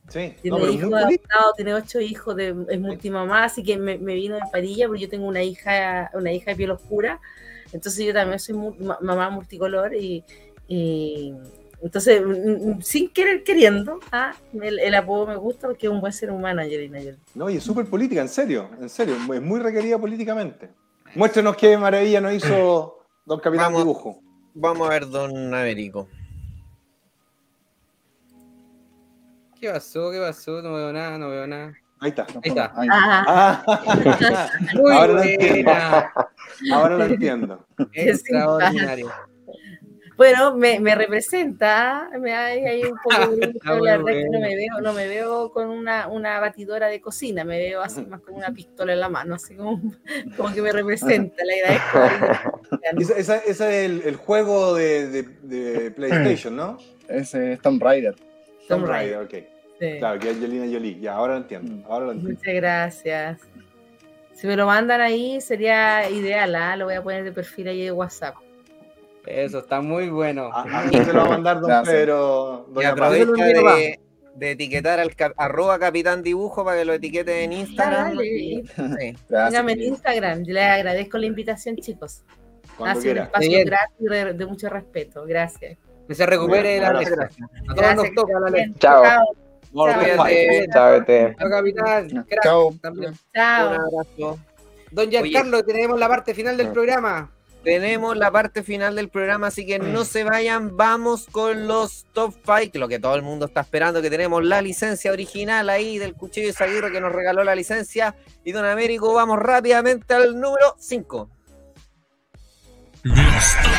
[0.10, 4.15] Sí, Tiene no, hijos adoptados, tiene ocho hijos, de, es multimamá, así que me, me
[4.15, 7.22] vino de parilla porque yo tengo una hija, una hija de piel oscura,
[7.72, 8.56] entonces yo también soy
[9.02, 10.23] mamá multicolor y,
[10.68, 11.36] y
[11.81, 16.01] entonces mm, mm, sin querer queriendo, ah, el, el apodo me gusta porque es un
[16.01, 17.18] buen ser humano, Angelina Jolie.
[17.35, 19.15] No, y es súper política, en serio, en serio.
[19.34, 20.69] Es muy requerida políticamente.
[21.15, 23.81] Muéstrenos qué maravilla nos hizo Don Capitán Vamos.
[23.81, 24.22] Dibujo.
[24.53, 26.07] Vamos a ver, don Américo.
[29.60, 30.11] ¿Qué pasó?
[30.11, 30.61] ¿Qué pasó?
[30.61, 31.73] No veo nada, no veo nada.
[31.99, 32.26] Ahí está.
[32.30, 32.73] Ahí está.
[32.76, 35.72] Ah, Ah, Muy ahora lo entiendo.
[36.73, 37.65] Ahora lo entiendo.
[37.93, 39.11] Extraordinario.
[40.19, 43.47] Bueno, me, me representa, me hay, hay un poco de
[43.77, 44.39] muy la verdad es que no bueno.
[44.41, 48.19] me veo, no me veo con una, una batidora de cocina, me veo así más
[48.19, 49.81] con una pistola en la mano, así como,
[50.37, 51.99] como que me representa, le agradezco.
[52.99, 56.77] Ese esa, ese es el, el juego de, de- de PlayStation, ¿no?
[57.07, 58.15] Ese es Tomb Raider.
[58.67, 59.17] Tomb Raider.
[59.19, 59.33] Ok.
[59.79, 59.95] Sí.
[59.99, 60.99] Claro, que es Angelina Jolie.
[60.99, 61.87] Ya, ahora lo entiendo.
[61.87, 62.37] Ahora lo entiendo.
[62.37, 63.41] Muchas gracias.
[64.33, 66.75] Si me lo mandan ahí sería ideal, ¿ah?
[66.75, 68.35] lo voy a poner de perfil ahí de WhatsApp.
[69.25, 70.49] Eso está muy bueno.
[70.53, 71.95] A, mí se lo va a mandar Don Gracias.
[71.95, 72.67] Pedro.
[72.79, 73.99] Y aprovecha de,
[74.35, 78.17] de etiquetar al cap- arroba capitán dibujo para que lo etiquete en Instagram.
[78.17, 78.63] Sí.
[78.77, 79.49] Gracias.
[79.49, 82.23] Síganme en Instagram, yo les agradezco la invitación, chicos.
[82.77, 83.65] Cuando Ha sido un espacio Bien.
[83.67, 85.25] gratis de, de mucho respeto.
[85.25, 85.77] Gracias.
[86.07, 87.09] Que se recupere la Gracias.
[87.11, 87.29] letra.
[87.69, 88.73] A todos nos toca la letra.
[88.79, 89.03] Chao.
[89.03, 89.25] Chao.
[90.73, 92.25] Chao, capitán.
[92.41, 92.73] Chao.
[93.35, 93.69] Chao.
[93.69, 94.39] Un abrazo.
[94.91, 97.31] Don Giancarlo, tenemos la parte final del programa.
[97.64, 100.77] Tenemos la parte final del programa, así que no se vayan.
[100.77, 104.61] Vamos con los top 5, lo que todo el mundo está esperando, que tenemos la
[104.61, 108.15] licencia original ahí del Cuchillo de Zaguirre que nos regaló la licencia.
[108.45, 111.30] Y Don Américo, vamos rápidamente al número 5.
[113.03, 113.72] Los top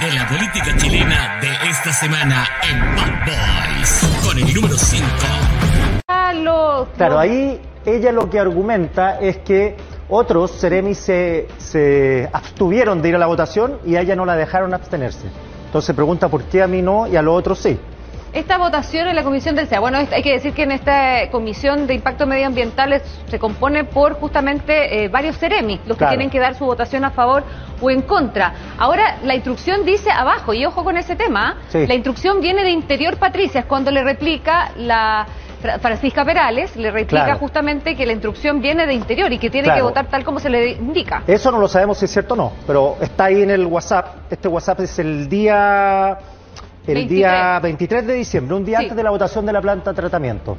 [0.00, 4.26] 5 de la política chilena de esta semana en Bad Boys.
[4.26, 5.04] Con el número 5.
[6.96, 9.76] Claro, ahí ella lo que argumenta es que
[10.08, 14.36] otros Ceremi se, se abstuvieron de ir a la votación y a ella no la
[14.36, 15.26] dejaron abstenerse.
[15.66, 17.78] Entonces pregunta por qué a mí no y a los otros sí.
[18.34, 21.86] Esta votación en la Comisión del SEA, bueno, hay que decir que en esta Comisión
[21.86, 26.10] de Impacto Medioambiental se compone por justamente eh, varios CEREMI, los que Claro.
[26.16, 27.44] tienen que dar su votación a favor
[27.80, 28.52] o en contra.
[28.76, 31.86] Ahora, la instrucción dice abajo, y ojo con ese tema, Sí.
[31.86, 35.26] la instrucción viene de Interior Patricia, es cuando le replica la
[35.62, 37.38] Fra- Francisca Perales, le replica Claro.
[37.38, 40.50] justamente que la instrucción viene de Interior y que tiene que votar tal como se
[40.50, 41.22] le indica.
[41.28, 44.16] Eso no lo sabemos si es cierto o no, pero está ahí en el WhatsApp.
[44.30, 46.18] Este WhatsApp es el día
[46.86, 47.08] el 23.
[47.08, 48.84] día 23 de diciembre, un día Sí.
[48.84, 50.56] antes de la votación de la planta de tratamiento.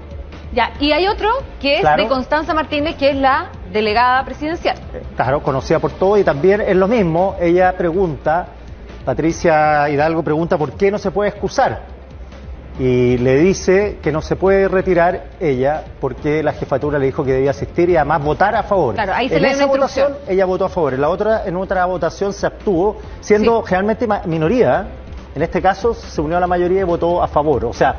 [0.53, 1.29] Ya, y hay otro
[1.59, 2.03] que es Claro.
[2.03, 4.75] de Constanza Martínez, que es la delegada presidencial.
[5.15, 8.47] Claro, conocida por todo y también es lo mismo, ella pregunta,
[9.03, 11.81] Patricia Hidalgo pregunta por qué no se puede excusar.
[12.79, 17.31] Y le dice que no se puede retirar ella porque la jefatura le dijo que
[17.33, 18.95] debía asistir y además votar a favor.
[18.95, 21.55] Claro, ahí se en lee esa votación ella votó a favor, en la otra, en
[21.55, 24.87] otra votación se abstuvo, siendo generalmente ma- minoría.
[25.35, 27.65] En este caso se unió a la mayoría y votó a favor.
[27.65, 27.95] O sea,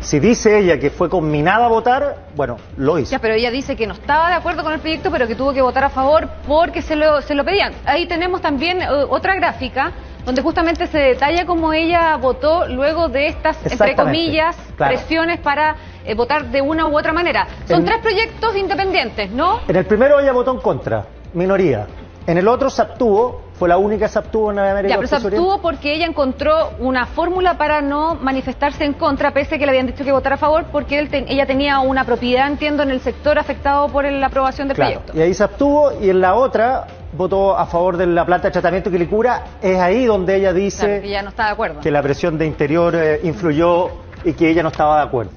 [0.00, 3.12] si dice ella que fue combinada a votar, bueno, lo hizo.
[3.12, 5.54] Ya, pero ella dice que no estaba de acuerdo con el proyecto, pero que tuvo
[5.54, 7.72] que votar a favor porque se lo, se lo pedían.
[7.86, 9.90] Ahí tenemos también eh, otra gráfica
[10.26, 14.96] donde justamente se detalla cómo ella votó luego de estas, entre comillas, claro.
[14.96, 17.46] presiones para eh, votar de una u otra manera.
[17.66, 19.60] Son En- tres proyectos independientes, ¿no?
[19.66, 21.86] En el primero ella votó en contra, minoría.
[22.26, 25.16] En el otro se abstuvo, fue la única que se abstuvo en América Ya, pero
[25.16, 29.70] abstuvo porque ella encontró una fórmula para no manifestarse en contra, pese a que le
[29.70, 32.90] habían dicho que votara a favor, porque él te- ella tenía una propiedad, entiendo, en
[32.90, 35.16] el sector afectado por el- la aprobación del Claro, proyecto.
[35.16, 38.52] y ahí se abstuvo y en la otra votó a favor de la planta de
[38.52, 39.44] tratamiento que le cura.
[39.62, 41.80] Es ahí donde ella dice Claro, que ya no está de acuerdo.
[41.80, 43.88] que la presión de interior eh, influyó
[44.24, 45.32] y que ella no estaba de acuerdo.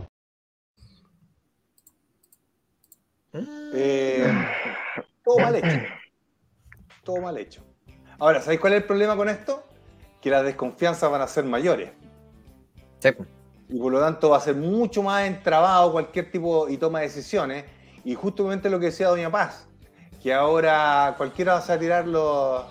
[3.76, 4.34] Eh,
[5.24, 5.78] todo mal hecho.
[7.14, 7.64] Todo mal hecho.
[8.20, 9.64] Ahora, ¿sabéis cuál es el problema con esto?
[10.22, 11.92] Que las desconfianzas van a ser mayores.
[13.70, 17.06] Y por lo tanto va a ser mucho más entrabado cualquier tipo y toma de
[17.08, 17.66] decisiones.
[18.04, 19.68] Y justamente lo que decía Doña Paz,
[20.22, 22.64] que ahora cualquiera va a tirar los-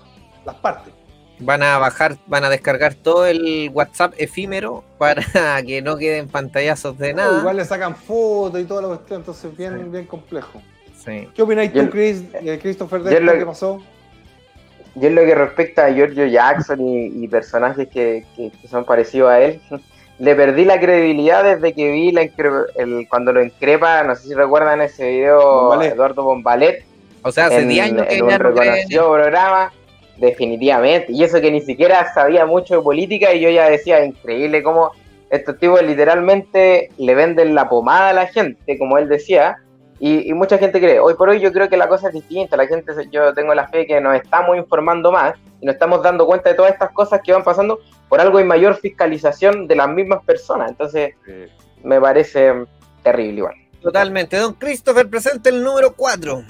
[0.44, 0.92] las partes.
[1.40, 5.22] Van a bajar, van a descargar todo el WhatsApp efímero para
[5.66, 7.38] que no queden pantallazos de nada.
[7.38, 10.60] Igual le sacan fotos y toda la cuestión, entonces bien, bien complejo.
[10.96, 11.28] Sí.
[11.32, 13.80] ¿Qué opináis tú, Chris, eh, Christopher, de lo- que pasó?
[15.00, 18.84] Y en lo que respecta a Giorgio Jackson y, y personajes que, que- que son
[18.84, 19.60] parecidos a él,
[20.18, 24.34] le perdí la credibilidad desde que vi la el, cuando lo increpa, no sé si
[24.34, 25.92] recuerdan ese video, Bombalet.
[25.94, 26.84] Eduardo Bombalet.
[27.22, 29.72] O sea, hace en, 10 años que en un creen reconocido programa,
[30.16, 31.12] definitivamente.
[31.12, 34.92] Y eso que ni siquiera sabía mucho de política y yo ya decía, increíble cómo
[35.30, 39.58] estos tipos literalmente le venden la pomada a la gente, como él decía,
[39.98, 41.00] y, y mucha gente cree.
[41.00, 43.68] Hoy por hoy yo creo que la cosa es distinta, la gente, yo tengo la
[43.68, 47.20] fe que nos estamos informando más y nos estamos dando cuenta de todas estas cosas
[47.22, 50.70] que van pasando por algo y mayor fiscalización de las mismas personas.
[50.70, 51.14] Entonces,
[51.82, 52.52] me parece
[53.02, 53.54] terrible igual.
[53.82, 54.36] Totalmente.
[54.36, 56.42] Don Christopher, presente el número 4.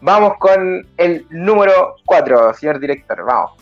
[0.00, 3.52] Vamos con el número 4, señor director, vamos.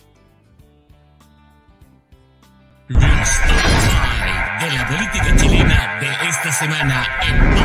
[2.87, 7.56] de la política chilena de esta semana en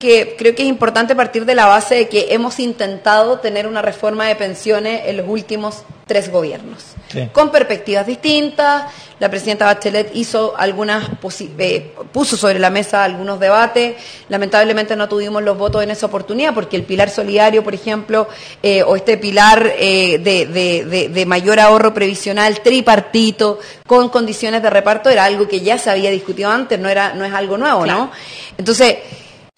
[0.00, 3.82] que creo que es importante partir de la base de que hemos intentado tener una
[3.82, 6.94] reforma de pensiones en los últimos tres gobiernos,
[7.32, 8.84] con perspectivas distintas.
[9.18, 13.96] La presidenta Bachelet hizo algunas posi- eh, puso sobre la mesa algunos debates.
[14.28, 18.28] Lamentablemente no tuvimos los votos en esa oportunidad porque el pilar solidario, por ejemplo,
[18.62, 24.62] eh, o este pilar eh, de, de- de- de mayor ahorro previsional tripartito con condiciones
[24.62, 27.58] de reparto era algo que ya se había discutido antes, no era no es algo
[27.58, 28.12] nuevo, ¿no?
[28.56, 28.98] Entonces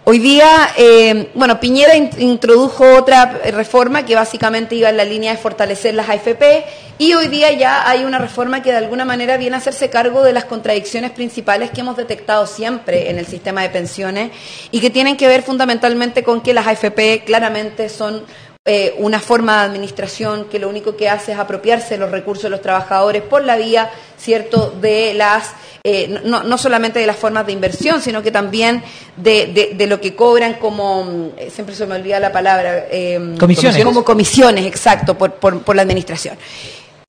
[0.04, 5.32] Hoy día, eh, bueno, Piñera in- introdujo otra reforma que básicamente iba en la línea
[5.32, 6.64] de fortalecer las AFP
[6.98, 10.22] y hoy día ya hay una reforma que de alguna manera viene a hacerse cargo
[10.22, 14.30] de las contradicciones principales que hemos detectado siempre en el sistema de pensiones
[14.70, 18.24] y que tienen que ver fundamentalmente con que las AFP claramente son
[18.66, 22.42] eh, una forma de administración que lo único que hace es apropiarse de los recursos
[22.44, 27.16] de los trabajadores por la vía, ¿cierto?, de las, eh, no, no solamente de las
[27.16, 28.82] formas de inversión, sino que también
[29.16, 33.34] de, de- de lo que cobran como, eh, siempre se me olvida la palabra, eh,
[33.38, 33.82] Comisiones.
[33.82, 36.36] Como comisiones, exacto, por, por, por la administración.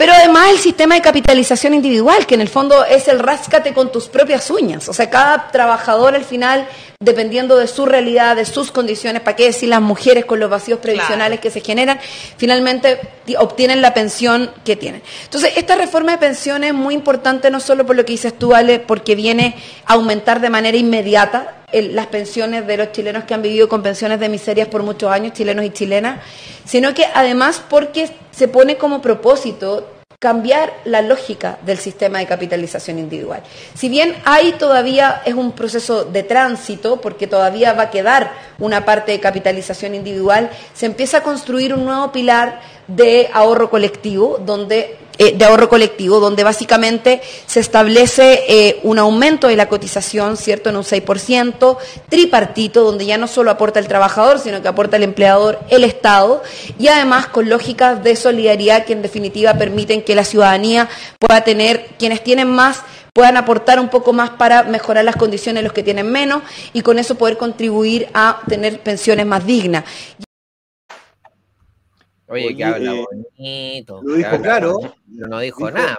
[0.02, 3.91] Pero además el sistema de capitalización individual, que en el fondo es el ráscate con
[3.91, 4.90] tus propias uñas.
[4.90, 6.68] O sea, cada trabajador al final,
[6.99, 10.80] dependiendo de su realidad, de sus condiciones, para qué decir las mujeres con los vacíos
[10.80, 11.99] previsionales que se generan,
[12.36, 15.03] finalmente ti- obtienen la pensión que tienen.
[15.26, 18.56] Entonces, esta reforma de pensiones es muy importante no solo por lo que dices tú,
[18.56, 19.56] Ale, porque viene
[19.86, 23.84] a aumentar de manera inmediata el- las pensiones de los chilenos que han vivido con
[23.84, 26.19] pensiones de miserias por muchos años, chilenos y chilenas,
[26.65, 29.88] sino que además porque se pone como propósito
[30.22, 33.41] cambiar la lógica del sistema de capitalización individual.
[33.73, 38.85] Si bien hay todavía es un proceso de tránsito, porque todavía va a quedar una
[38.85, 42.61] parte de capitalización individual, se empieza a construir un nuevo pilar
[42.96, 49.50] de ahorro colectivo, donde eh, de ahorro colectivo, donde básicamente se establece eh, un aumento
[49.50, 51.78] de la cotización, ¿cierto?, en un 6%,
[52.10, 56.42] tripartito, donde ya no solo aporta el trabajador, sino que aporta el empleador, el Estado,
[56.80, 60.90] y además con lógicas de solidaridad que en definitiva permiten que la ciudadanía
[61.20, 62.82] pueda tener, quienes tienen más,
[63.14, 66.42] puedan aportar un poco más para mejorar las condiciones de los que tienen menos
[66.74, 69.84] y con eso poder contribuir a tener pensiones más dignas.
[72.32, 73.06] Oye, Oye, que habla eh,
[73.38, 74.02] bonito.
[74.03, 74.80] Lo dijo habla claro.
[75.16, 75.98] pero no dijo, Dijo- nada.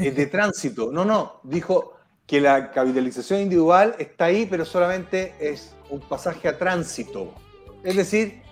[0.00, 0.92] Es de tránsito.
[0.92, 1.40] No, no.
[1.42, 1.94] Dijo
[2.26, 7.32] que la capitalización individual está ahí, pero solamente es un pasaje a tránsito.
[7.82, 8.42] Es decir,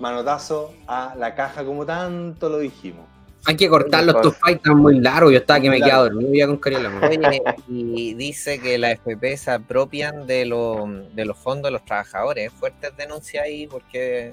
[0.00, 3.06] manotazo a la caja, como tanto lo dijimos.
[3.46, 5.30] Hay que cortarlos, estos fights están muy largos.
[5.32, 6.90] Yo estaba que me quedaba dormido ya con Cariela.
[7.06, 11.84] Oye, y dice que la FP se apropian de, lo- de los fondos de los
[11.84, 12.50] trabajadores.
[12.52, 14.32] Fuertes denuncias ahí porque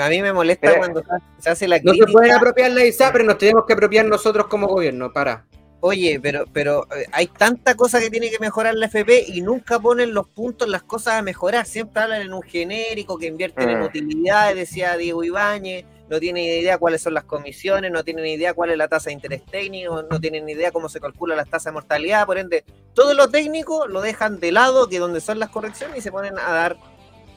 [0.00, 1.02] a mí me molesta cuando
[1.38, 4.46] se- hace la No se pueden apropiar la ISA, pero nos tenemos que apropiar nosotros
[4.46, 5.12] como gobierno.
[5.12, 5.44] Para.
[5.80, 9.78] Oye, pero, pero eh, hay tanta cosa que tiene que mejorar la FP y nunca
[9.78, 11.66] ponen los puntos, las cosas a mejorar.
[11.66, 13.84] Siempre hablan en un genérico que invierten en Mm.
[13.84, 15.84] utilidades, decía Diego Ibáñez.
[16.08, 19.14] No tienen idea cuáles son las comisiones, no tienen idea cuál es la tasa de
[19.14, 22.26] interés técnico, no tienen idea cómo se calcula la tasa de mortalidad.
[22.26, 22.62] Por ende,
[22.94, 26.38] todo lo técnico lo dejan de lado, que donde son las correcciones, y se ponen
[26.38, 26.76] a dar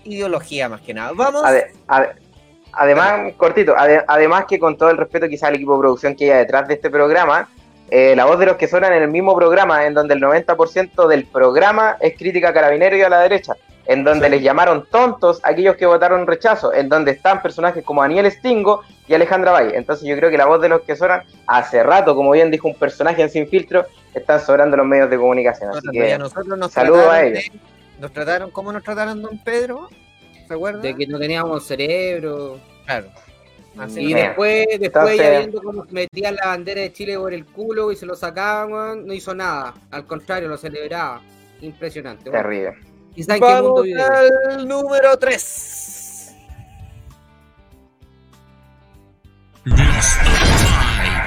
[0.04, 1.12] ideología más que nada.
[1.16, 1.44] Vamos.
[1.44, 2.16] Ade- ade-
[2.78, 6.32] además, cortito, ade- además que con todo el respeto quizá al equipo de producción que
[6.32, 7.50] hay detrás de este programa,
[7.90, 11.08] eh, la voz de los que suenan en el mismo programa, en donde el 90%
[11.08, 13.54] del programa es crítica a Carabineros y a la derecha,
[13.86, 18.02] en donde les llamaron tontos a aquellos que votaron rechazo, en donde están personajes como
[18.02, 19.78] Daniel Stingo y Alejandra Valle.
[19.78, 22.68] Entonces yo creo que la voz de los que suenan, hace rato, como bien dijo
[22.68, 25.70] un personaje en Sin Filtro, están sobrando los medios de comunicación.
[25.70, 27.44] Así Nosotros, que nosotros nos a ellos.
[27.46, 27.60] de-
[28.02, 29.88] nos trataron, ¿cómo nos trataron, don Pedro?
[30.48, 30.80] ¿Se acuerda?
[30.80, 32.60] De que no teníamos cerebro.
[32.86, 33.08] Claro.
[33.78, 37.46] Así y después, después Entonces- ya viendo cómo metían la bandera de Chile por el
[37.46, 39.74] culo y se lo sacaban, no hizo nada.
[39.92, 41.22] Al contrario, lo celebraba.
[41.62, 42.30] Impresionante.
[42.32, 42.74] Terrible.
[43.14, 46.34] Quizá en qué mundo Vamos al número 3.
[49.64, 49.86] Los top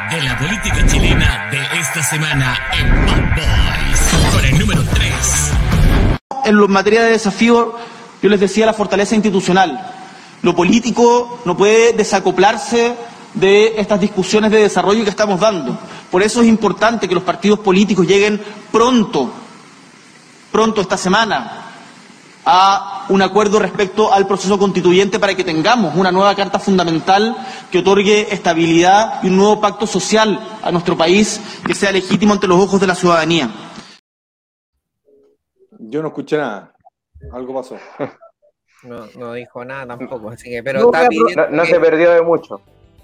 [0.08, 4.34] 5 de la política chilena de esta semana en Bad Boys.
[4.34, 5.52] Con el número 3.
[6.46, 7.74] En lo- en materia de desafío,
[8.22, 9.80] yo les decía la fortaleza institucional.
[10.42, 12.94] Lo político no puede desacoplarse
[13.34, 15.78] de estas discusiones de desarrollo que estamos dando.
[16.10, 18.40] Por eso es importante que los partidos políticos lleguen
[18.72, 19.30] pronto,
[20.50, 21.70] pronto esta semana,
[22.44, 27.36] a un acuerdo respecto al proceso constituyente para que tengamos una nueva carta fundamental
[27.70, 32.46] que otorgue estabilidad y un nuevo pacto social a nuestro país que sea legítimo ante
[32.46, 33.50] los ojos de la ciudadanía.
[35.78, 36.72] Yo no escuché nada.
[37.32, 37.76] Algo pasó.
[38.82, 41.80] No, no dijo nada tampoco, así que, pero No, está no, pidiendo no que, se
[41.80, 42.62] perdió de mucho.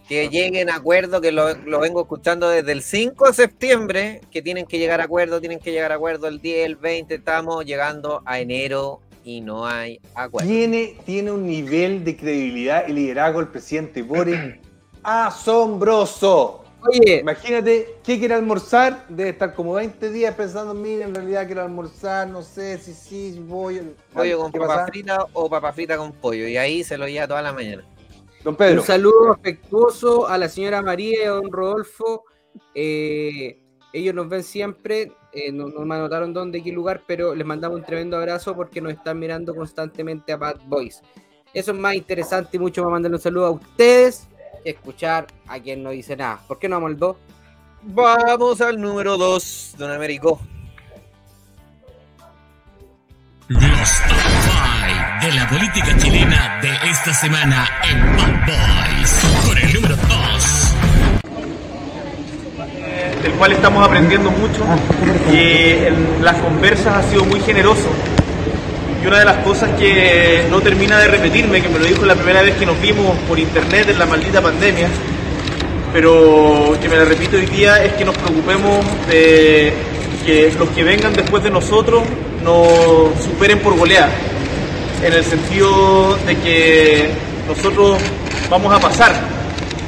[0.08, 4.40] que lleguen a acuerdo, que lo, lo vengo escuchando desde el 5 de septiembre, que
[4.40, 7.64] tienen que llegar a acuerdo, tienen que llegar a acuerdo el 10, el 20, estamos
[7.66, 10.48] llegando a enero y no hay acuerdo.
[10.48, 14.60] Tiene, tiene un nivel de credibilidad y liderazgo el presidente Boric
[15.02, 16.62] asombroso.
[16.88, 21.62] Oye, imagínate qué quiere almorzar, debe estar como 20 días pensando, mira, en realidad quiero
[21.62, 23.80] almorzar, no sé si sí, si voy.
[24.12, 24.86] Pollo con ¿Qué papa pasa?
[24.86, 27.84] frita o papa frita con pollo, y ahí se lo lleva toda la mañana.
[28.44, 28.80] Don Pedro.
[28.80, 32.24] Un saludo afectuoso a la señora María y a don Rodolfo.
[32.74, 33.58] Eh,
[33.92, 37.78] ellos nos ven siempre, eh, no, no me anotaron dónde, qué lugar, pero les mandamos
[37.78, 41.02] un tremendo abrazo porque nos están mirando constantemente a Bad Boys.
[41.52, 44.28] Eso es más interesante y mucho más mandarle un saludo a ustedes
[44.70, 46.40] escuchar a quien no dice nada.
[46.46, 47.16] ¿Por qué no vamos al 2?
[47.82, 50.40] Vamos al número 2, don Américo.
[53.48, 54.18] Los top
[55.20, 59.20] 5 de la política chilena de esta semana en Bad Boys.
[59.46, 60.66] Con el número 2.
[63.22, 64.64] del cual estamos aprendiendo mucho
[65.32, 67.88] y en las conversas ha sido muy generoso.
[69.06, 72.42] Una de las cosas que no termina de repetirme, que me lo dijo la primera
[72.42, 74.88] vez que nos vimos por internet en la maldita pandemia,
[75.92, 79.72] pero que me la repito hoy día, es que nos preocupemos de
[80.24, 82.02] que los que vengan después de nosotros
[82.42, 84.10] nos superen por goleada,
[85.04, 87.08] en el sentido de que
[87.46, 87.98] nosotros
[88.50, 89.14] vamos a pasar,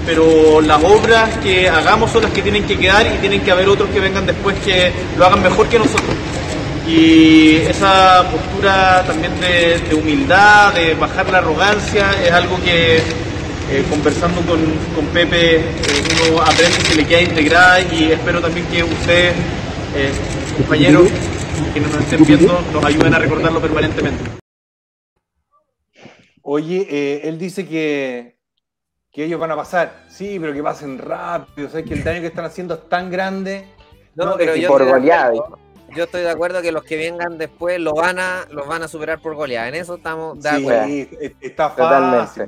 [0.07, 3.69] pero las obras que hagamos son las que tienen que quedar y tienen que haber
[3.69, 6.15] otros que vengan después que lo hagan mejor que nosotros.
[6.89, 13.85] Y esa postura también de, de humildad, de bajar la arrogancia, es algo que eh,
[13.91, 14.59] conversando con,
[14.95, 15.63] con Pepe eh,
[16.31, 19.35] uno aprende que le queda integrada y espero también que ustedes,
[19.95, 20.11] eh,
[20.57, 21.09] compañeros,
[21.75, 24.25] que nos estén viendo, nos ayuden a recordarlo permanentemente.
[26.41, 28.39] Oye, eh, él dice que,
[29.13, 30.07] que ellos van a pasar.
[30.09, 31.69] Sí, pero que pasen rápido.
[31.69, 33.67] O sea, que el daño que están haciendo es tan grande.
[34.15, 35.59] No, pero que yo por acuerdo-
[35.95, 38.89] Yo estoy de acuerdo que los que vengan después los van a, los van a
[38.89, 39.69] superar por goleada.
[39.69, 40.85] En eso estamos de Sí, acuerdo.
[41.21, 42.47] es- está fácil.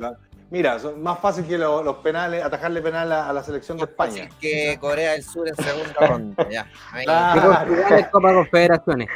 [0.50, 3.84] Mira, son más fácil que lo- los penales, atajarle penal a, a la selección de
[3.84, 4.28] España.
[4.40, 6.48] Que Corea del Sur en segunda ronda.
[6.50, 6.66] Ya.
[6.92, 7.04] Ahí.
[7.04, 7.56] Claro.
[8.10, 9.08] Copa Confederaciones.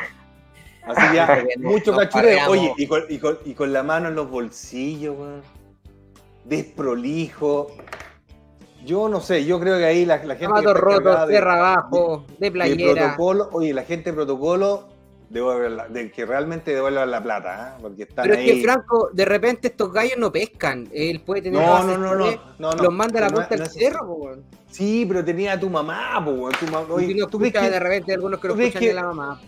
[0.87, 2.51] Así ya, mucho cachureo.
[2.51, 5.43] Oye, y con, y, con, y con la mano en los bolsillos, weón.
[6.45, 7.69] Desprolijo.
[8.85, 10.47] Yo no sé, yo creo que ahí la, la gente.
[10.47, 12.93] Zapatos rotos, de- tierra abajo, de de playera.
[12.95, 14.89] protocolo, oye, la gente de protocolo
[15.31, 17.79] devuelve la- de que realmente devuelvan la plata, ¿eh?
[17.81, 18.47] porque están Pero es ahí.
[18.47, 20.87] que Franco, de repente estos gallos no pescan.
[20.93, 22.27] Él puede tener No, los no, no, no,
[22.59, 22.83] no, no.
[22.83, 24.31] Los manda a la punta no del cerro, po.
[24.71, 26.87] Sí, pero tenía a tu mamá, po, tu mamá.
[26.91, 28.95] Oye, Y no ¿tú crees que- de repente algunos que lo tú escuchan que- de
[28.95, 29.41] la mamá.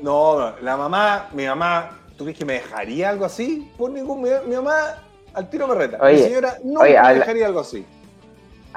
[0.00, 3.70] No, la mamá, mi mamá, ¿tú crees que me dejaría algo así?
[3.76, 4.22] Por ningún.
[4.22, 5.02] Mi, mi mamá
[5.34, 5.98] al tiro me reta.
[6.00, 7.84] Oye, mi señora no oye, me habla- dejaría algo así.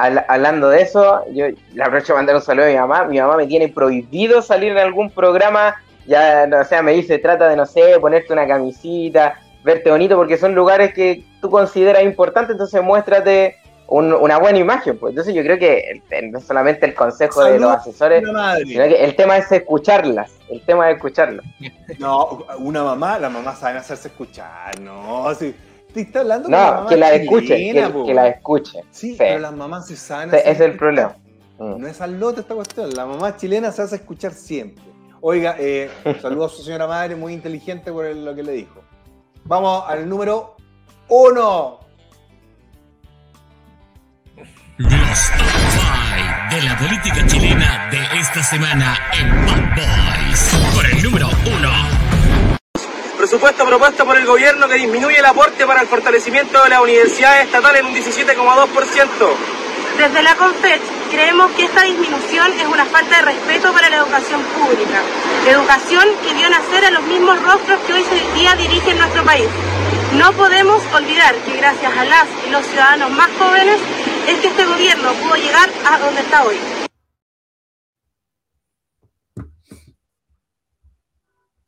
[0.01, 3.03] Habla- hablando de eso, yo le aprovecho a mandar un saludo a mi mamá.
[3.05, 5.75] Mi mamá me tiene prohibido salir en algún programa.
[6.07, 10.15] Ya, no, o sea, me dice, trata de, no sé, ponerte una camisita, verte bonito,
[10.15, 14.97] porque son lugares que tú consideras importantes, entonces muéstrate un- una buena imagen.
[14.97, 15.11] Pues.
[15.11, 18.23] Entonces yo creo que el- no solamente el consejo de los asesores,
[18.67, 20.31] sino que el tema es escucharlas.
[20.49, 21.45] El tema es escucharlas.
[21.99, 25.31] No, una mamá, la mamá sabe hacerse escuchar, no.
[25.35, 25.53] Si,
[25.93, 28.80] te está hablando con la No, mamá que la escuche, chilena, que, la escuche.
[28.91, 29.15] Sí, Sí.
[29.18, 30.77] pero las mamás se saben Sí, es el escuchar.
[30.77, 31.15] problema.
[31.59, 31.81] Mm.
[31.81, 32.89] No es al lote esta cuestión.
[32.95, 34.84] La mamá chilena se hace escuchar siempre.
[35.22, 35.89] Oiga, eh,
[36.22, 38.81] saludo a su señora madre, muy inteligente por lo que le dijo.
[39.43, 40.55] Vamos al número
[41.09, 41.80] uno.
[44.77, 45.47] Los top
[46.49, 50.73] 5 de la política chilena de esta semana en Bad Boys.
[50.76, 51.90] Con el número 1.
[53.31, 57.45] Presupuesto propuesto por el gobierno que disminuye el aporte para el fortalecimiento de las universidades
[57.45, 59.35] estatales en un 17,2%.
[59.97, 64.41] Desde la CONFECH creemos que esta disminución es una falta de respeto para la educación
[64.59, 64.99] pública,
[65.47, 69.47] educación que vio nacer a los mismos rostros que hoy en día dirigen nuestro país.
[70.17, 73.77] No podemos olvidar que gracias a las y los ciudadanos más jóvenes
[74.27, 76.57] es que este gobierno pudo llegar a donde está hoy.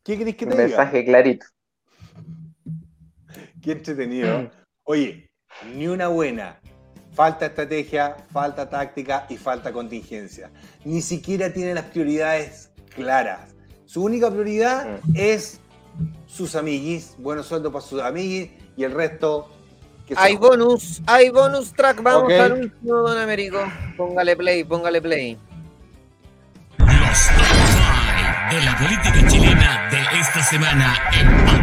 [0.03, 0.67] ¿Qué querés que te Un diga?
[0.67, 1.52] mensaje clarito.
[3.63, 4.51] Qué entretenido.
[4.83, 5.29] Oye,
[5.73, 6.59] ni una buena.
[7.13, 10.51] Falta estrategia, falta táctica y falta contingencia.
[10.83, 13.55] Ni siquiera tiene las prioridades claras.
[13.85, 15.61] Su única prioridad es
[16.25, 19.49] sus amiguis, buenos sueldos para sus amiguis y el resto.
[20.07, 22.01] que se Hay bonus, hay bonus track.
[22.01, 23.59] Vamos al último, don Américo.
[23.95, 25.37] Póngale play, póngale play.
[26.79, 27.45] Los top
[27.77, 28.03] 5
[28.49, 31.62] de la política chilena de esta semana en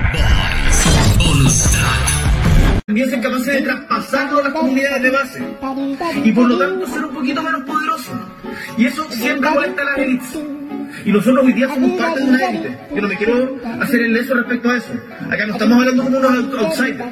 [2.91, 5.43] también ser capaces de traspasarlo a las comunidades de base
[6.25, 8.15] y por lo tanto ser un poquito menos poderosos.
[8.77, 10.39] Y eso siempre molesta a las élites.
[11.05, 12.79] Y nosotros hoy día somos parte de una élite.
[12.93, 14.93] Yo no me quiero hacer el leso respecto a eso.
[15.31, 17.05] Acá no estamos hablando como unos out- outsiders.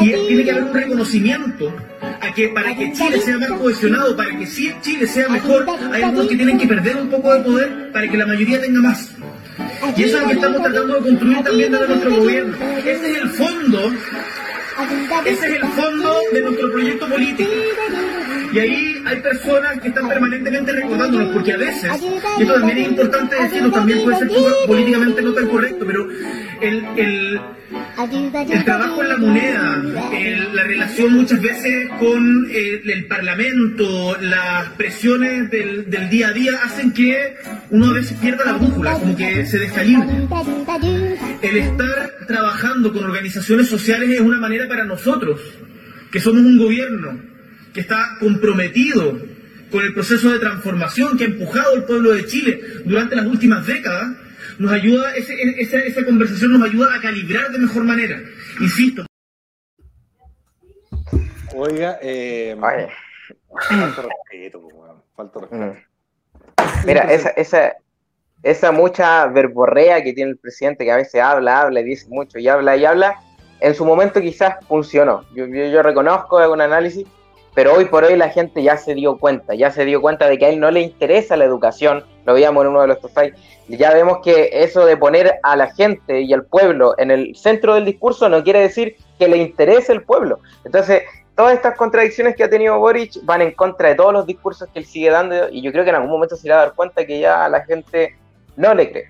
[0.00, 1.72] Y tiene que haber un reconocimiento
[2.20, 6.02] a que para que Chile sea más cohesionado, para que sí Chile sea mejor, hay
[6.02, 9.12] algunos que tienen que perder un poco de poder para que la mayoría tenga más.
[9.96, 12.56] Y eso es lo que estamos tratando de construir también desde nuestro gobierno.
[12.78, 13.92] Ese es el fondo,
[15.24, 17.50] ese es el fondo de nuestro proyecto político.
[18.52, 21.90] Y ahí hay personas que están permanentemente recordándonos, porque a veces,
[22.38, 24.28] y esto también es importante decirlo, también puede ser
[24.66, 26.06] políticamente no tan correcto, pero
[26.60, 27.40] el, el,
[28.50, 29.82] el trabajo en la moneda,
[30.52, 36.32] la relación relación muchas veces con eh, el Parlamento, las presiones del, del día a
[36.32, 37.34] día hacen que
[37.70, 40.28] uno a veces pierda la brújula, como que se descalibre.
[41.40, 45.40] El estar trabajando con organizaciones sociales es una manera para nosotros,
[46.10, 47.31] que somos un gobierno
[47.72, 49.18] que está comprometido
[49.70, 53.66] con el proceso de transformación que ha empujado el pueblo de Chile durante las últimas
[53.66, 54.16] décadas,
[54.58, 58.20] nos ayuda, ese- esa, esa conversación nos ayuda a calibrar de mejor manera.
[58.60, 59.06] Insisto,
[61.54, 64.68] Oiga, eh, falta respeto,
[65.14, 65.76] falta respeto.
[66.86, 67.72] Mira, esa, esa,
[68.42, 72.38] esa mucha verborrea que tiene el presidente, que a veces habla, habla y dice mucho
[72.38, 73.14] y habla y habla,
[73.60, 75.24] en su momento quizás funcionó.
[75.34, 77.06] Yo, yo, yo reconozco, hago un análisis,
[77.54, 80.38] pero hoy por hoy la gente ya se dio cuenta, ya se dio cuenta de
[80.38, 82.98] que a él no le interesa la educación, lo veíamos en uno de los
[83.68, 87.36] y ya vemos que eso de poner a la gente y al pueblo en el
[87.36, 90.40] centro del discurso no quiere decir que le interese el pueblo.
[90.64, 91.02] Entonces,
[91.34, 94.80] todas estas contradicciones que ha tenido Boric van en contra de todos los discursos que
[94.80, 97.06] él sigue dando y yo creo que en algún momento se irá a dar cuenta
[97.06, 98.16] que ya a la gente
[98.56, 99.08] no le cree.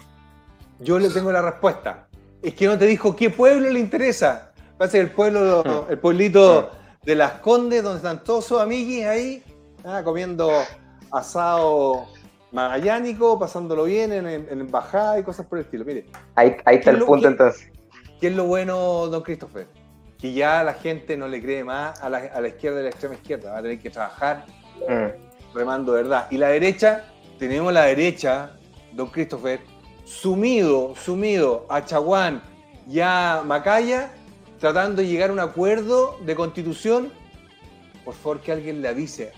[0.80, 2.06] Yo le tengo la respuesta.
[2.42, 4.52] Es que no te dijo qué pueblo le interesa.
[4.76, 6.70] Parece que el pueblo, el pueblito
[7.04, 9.42] de las Condes, donde están todos sus amiguis ahí,
[9.84, 10.50] ah, comiendo
[11.10, 12.06] asado
[12.52, 15.84] magallánico, pasándolo bien en, en, embajada y cosas por el estilo.
[15.84, 17.68] Mire, Ahí, ahí está ¿Qué el lo punto que- entonces.
[18.20, 19.66] ¿qué es lo bueno, don Christopher?
[20.18, 22.84] Que ya la gente no le cree más a la, a la izquierda y a
[22.84, 23.52] la extrema izquierda.
[23.52, 24.44] Va a tener que trabajar
[24.88, 25.54] Mm.
[25.54, 26.26] remando de verdad.
[26.30, 27.04] Y la derecha,
[27.38, 28.52] tenemos la derecha,
[28.92, 29.60] don Christopher,
[30.04, 32.42] sumido, sumido a Chaguán
[32.88, 34.12] y a Macaya,
[34.62, 37.10] tratando de llegar a un acuerdo de constitución.
[38.04, 39.32] Por favor, que alguien le avise.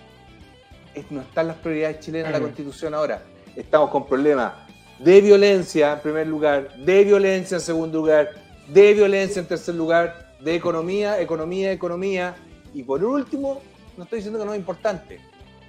[1.09, 3.23] No están las prioridades chilenas en la constitución ahora.
[3.57, 4.53] Estamos con problemas
[4.99, 8.33] de violencia en primer lugar, de violencia en segundo lugar,
[8.69, 12.35] de violencia en tercer lugar, de economía, economía, economía.
[12.75, 13.63] Y por último,
[13.97, 15.21] no estoy diciendo que no es importante,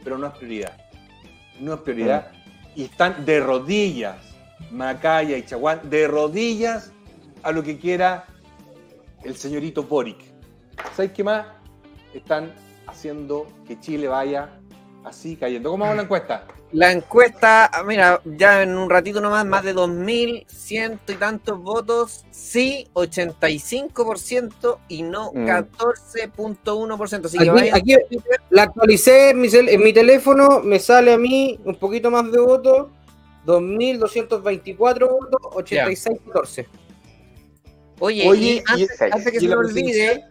[0.04, 0.76] pero no es prioridad.
[1.62, 2.30] No es prioridad.
[2.76, 4.18] Y están de rodillas,
[4.70, 6.92] Macaya y Chaguán, de rodillas
[7.42, 8.26] a lo que quiera
[9.26, 10.18] el señorito Boric.
[10.96, 11.48] ¿Sabes qué más?
[12.14, 12.54] Están
[12.88, 14.50] haciendo que Chile vaya
[15.04, 15.72] así cayendo.
[15.72, 16.46] ¿Cómo va la encuesta?
[16.72, 22.88] La encuesta, mira, ya en un ratito nomás, más de 2.100 y tantos votos, sí,
[22.94, 25.46] 85% y no Mm.
[25.46, 27.26] 14.1%.
[27.26, 27.96] Así que Aquí,
[28.50, 32.40] la actualicé en mi, en mi teléfono, me sale a mí un poquito más de
[32.40, 32.88] votos,
[33.46, 36.68] 2.224 votos, 86-14.
[38.00, 40.26] Oye, Oye, y y- antes, que y se la me olvide,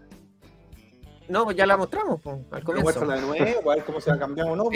[1.29, 3.03] no, pues ya la mostramos po, al comienzo.
[3.05, 4.69] Nuevo, a ver cómo se va cambiando o no.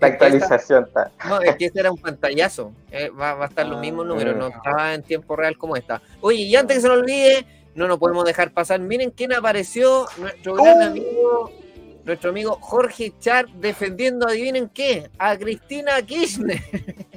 [0.00, 1.10] La actualización está.
[1.28, 2.72] No, es que ese era un pantallazo.
[2.92, 6.00] eh, va, va a estar los mismos números, no estaba en tiempo real como esta.
[6.20, 7.44] Oye, y antes que se nos olvide,
[7.74, 8.78] no nos podemos dejar pasar.
[8.80, 11.50] Miren quién apareció, nuestro gran amigo,
[12.04, 16.62] nuestro amigo Jorge Char defendiendo, adivinen qué, a Cristina Kirchner.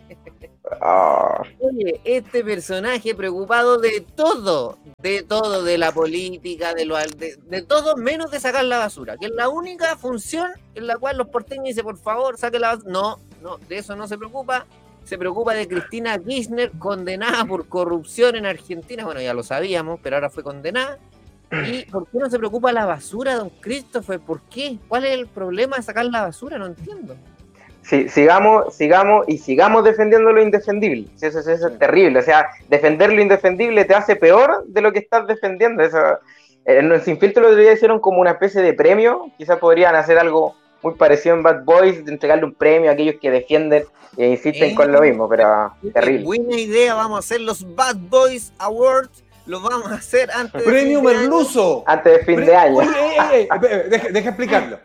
[0.81, 8.29] Ah, Oye, este personaje preocupado de todo, de todo, de la política, de todo menos
[8.29, 11.83] de sacar la basura, que es la única función en la cual los porteños dicen,
[11.83, 12.91] por favor, saque la basura.
[12.91, 14.65] No, no, de eso no se preocupa.
[15.05, 19.05] Se preocupa de Cristina Kirchner, condenada por corrupción en Argentina.
[19.05, 20.99] Bueno, ya lo sabíamos, pero ahora fue condenada.
[21.51, 24.19] ¿Y por qué no se preocupa la basura, don Christopher?
[24.19, 24.77] ¿Por qué?
[24.87, 26.59] ¿Cuál es el problema de sacar la basura?
[26.59, 27.15] No entiendo.
[27.81, 31.07] Sí, sigamos, sigamos y sigamos defendiendo lo indefendible.
[31.15, 32.19] Sí, Eso, eso es terrible.
[32.19, 35.81] O sea, defender lo indefendible te hace peor de lo que estás defendiendo.
[35.83, 35.97] Eso,
[36.65, 39.31] en el Sin Filtro día hicieron como una especie de premio.
[39.37, 43.15] Quizás podrían hacer algo muy parecido en Bad Boys, de entregarle un premio a aquellos
[43.19, 43.83] que defienden
[44.17, 44.75] e insisten Eh.
[44.75, 46.23] con lo mismo, pero terrible.
[46.25, 49.23] buena idea, vamos a hacer los Bad Boys Awards.
[49.45, 51.19] Los vamos a hacer antes de Premio fin de año.
[51.21, 51.83] Merluzo.
[51.87, 52.77] Antes de fin Pre- de año.
[52.77, 54.77] Oye, ey, ey, ey, espera, deja, deja explicarlo.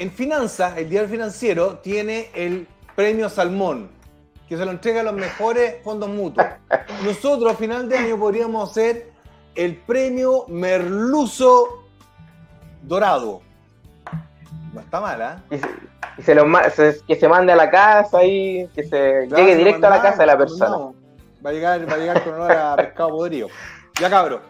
[0.00, 2.66] En finanzas, el diario financiero tiene el
[2.96, 3.90] premio Salmón,
[4.48, 6.46] que se lo entrega a los mejores fondos mutuos.
[7.04, 9.12] Nosotros a final de año podríamos hacer
[9.54, 11.84] el premio Merluzo
[12.82, 13.42] Dorado.
[14.72, 15.42] No está mal, ¿ah?
[15.50, 15.68] Y se,
[16.16, 19.44] y se lo ma- se- que se mande a la casa y que se Claro,
[19.44, 20.76] llegue directo a la casa de la persona.
[21.44, 23.48] Va a llegar, va a llegar con olor a pescado podrido.
[24.00, 24.40] Ya cabro.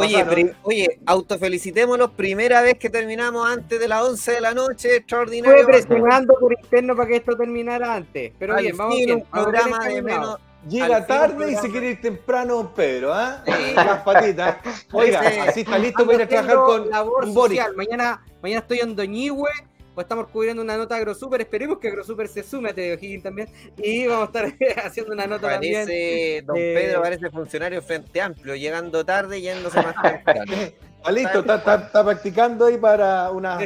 [0.00, 2.10] Se Oye, pri- oye, autofelicitémonos.
[2.12, 4.96] Primera vez que terminamos antes de las 11 de la noche.
[4.96, 5.56] Extraordinario.
[5.56, 8.32] Estuve presionando por interno para que esto terminara antes.
[8.38, 9.18] Pero Al bien, vamos fin, bien.
[9.18, 10.38] un programa bien de menos.
[10.68, 13.44] Llega tarde y se quiere ir temprano, don Pedro, ¿ah?
[13.76, 14.56] Las patitas.
[14.92, 17.58] Oiga, así está listo para ir a trabajar con, labor con Boris.
[17.58, 17.76] social.
[17.76, 19.50] Mañana, mañana estoy en Doñihue,
[19.94, 21.40] pues estamos cubriendo una nota de AgroSuper.
[21.40, 23.48] Esperemos que AgroSuper se sume a Teo Higgins también.
[23.78, 24.54] Y vamos a estar
[24.86, 26.46] haciendo una nota Parece, también.
[26.46, 30.52] don eh, Pedro parece funcionario Frente Amplio, llegando tarde y yéndose más temprano.
[30.52, 33.58] Está listo, está, está- está practicando ahí para una,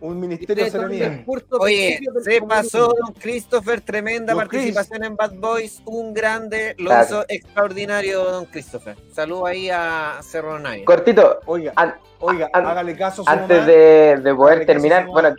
[0.00, 1.20] un ministerio de serenidad.
[1.60, 7.04] Oye, se pasó Don Christopher, tremenda Don participación en Bad Boys, un grande, lo Claro.
[7.04, 8.96] hizo extraordinario Don Christopher.
[9.12, 10.84] Saludo ahí a Cerro Navia.
[10.84, 11.40] Cortito.
[11.46, 13.70] Oiga, an- oiga, an- hágale caso a su Antes mamá.
[13.70, 15.34] de, de poder terminar, bueno,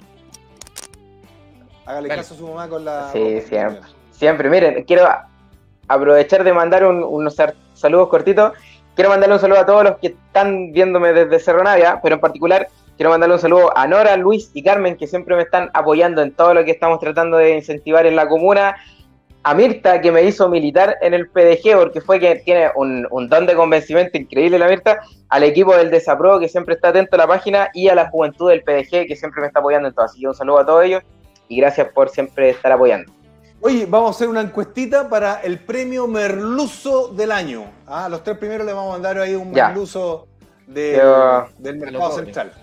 [1.88, 3.10] Hágale caso a su mamá con la.
[3.12, 3.82] Sí, siempre.
[4.12, 4.50] Siempre.
[4.50, 5.08] Miren, quiero
[5.88, 7.36] aprovechar de mandar un- unos
[7.74, 8.54] saludos cortitos.
[8.96, 12.22] Quiero mandarle un saludo a todos los que están viéndome desde Cerro Navia, pero en
[12.22, 16.22] particular quiero mandarle un saludo a Nora, Luis y Carmen, que siempre me están apoyando
[16.24, 18.76] en todo lo que estamos tratando de incentivar en la comuna.
[19.44, 23.30] A Mirta, que me hizo militar en el PDG, porque fue que tiene un, un
[23.30, 25.00] don de convencimiento increíble la Mirta.
[25.30, 28.50] Al equipo del Desapro, que siempre está atento a la página, y a la juventud
[28.50, 30.04] del PDG, que siempre me está apoyando en todo.
[30.06, 31.02] Así que un saludo a todos ellos
[31.48, 33.12] y gracias por siempre estar apoyando.
[33.62, 37.66] Oye, vamos a hacer una encuestita para el premio Merluzo del año.
[37.88, 39.70] Ah, a los tres primeros le vamos a mandar ahí un Ya.
[39.70, 40.28] Merluzo
[40.68, 42.54] de- Yo- del A mercado central.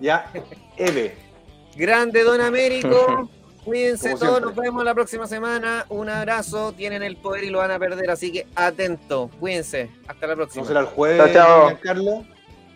[0.00, 0.30] Ya,
[0.76, 1.16] Eve.
[1.76, 3.30] Grande Don Américo.
[3.64, 4.54] Cuídense Como todos, siempre.
[4.56, 5.86] nos vemos la próxima semana.
[5.88, 9.90] Un abrazo, tienen el poder y lo van a perder, así que atento, cuídense.
[10.06, 10.62] Hasta la próxima.
[10.64, 11.66] ¿No será el jueves, Chao, chao.
[11.68, 12.24] Giancarlo?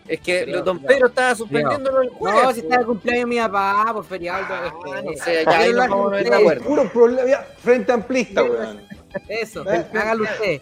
[0.09, 2.43] Es que lo- Don Pedro estaba suspendiéndolo el jueves.
[2.43, 4.41] No, si está el cumpleaños de mi papá, por feriado.
[4.41, 6.63] es que- Ah, no sé, ya ahí nos vamos de acuerdo.
[6.65, 7.37] Puro problema.
[7.63, 8.81] Frente amplista, weón.
[9.27, 10.61] Eso, Eh, hágalo usted.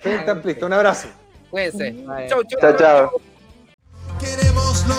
[0.00, 0.66] Frente amplista.
[0.66, 1.08] Un abrazo.
[1.50, 1.96] Cuídense.
[2.28, 2.60] Chau, chau.
[2.60, 3.12] Chao, chao.
[4.20, 4.94] Queremos lo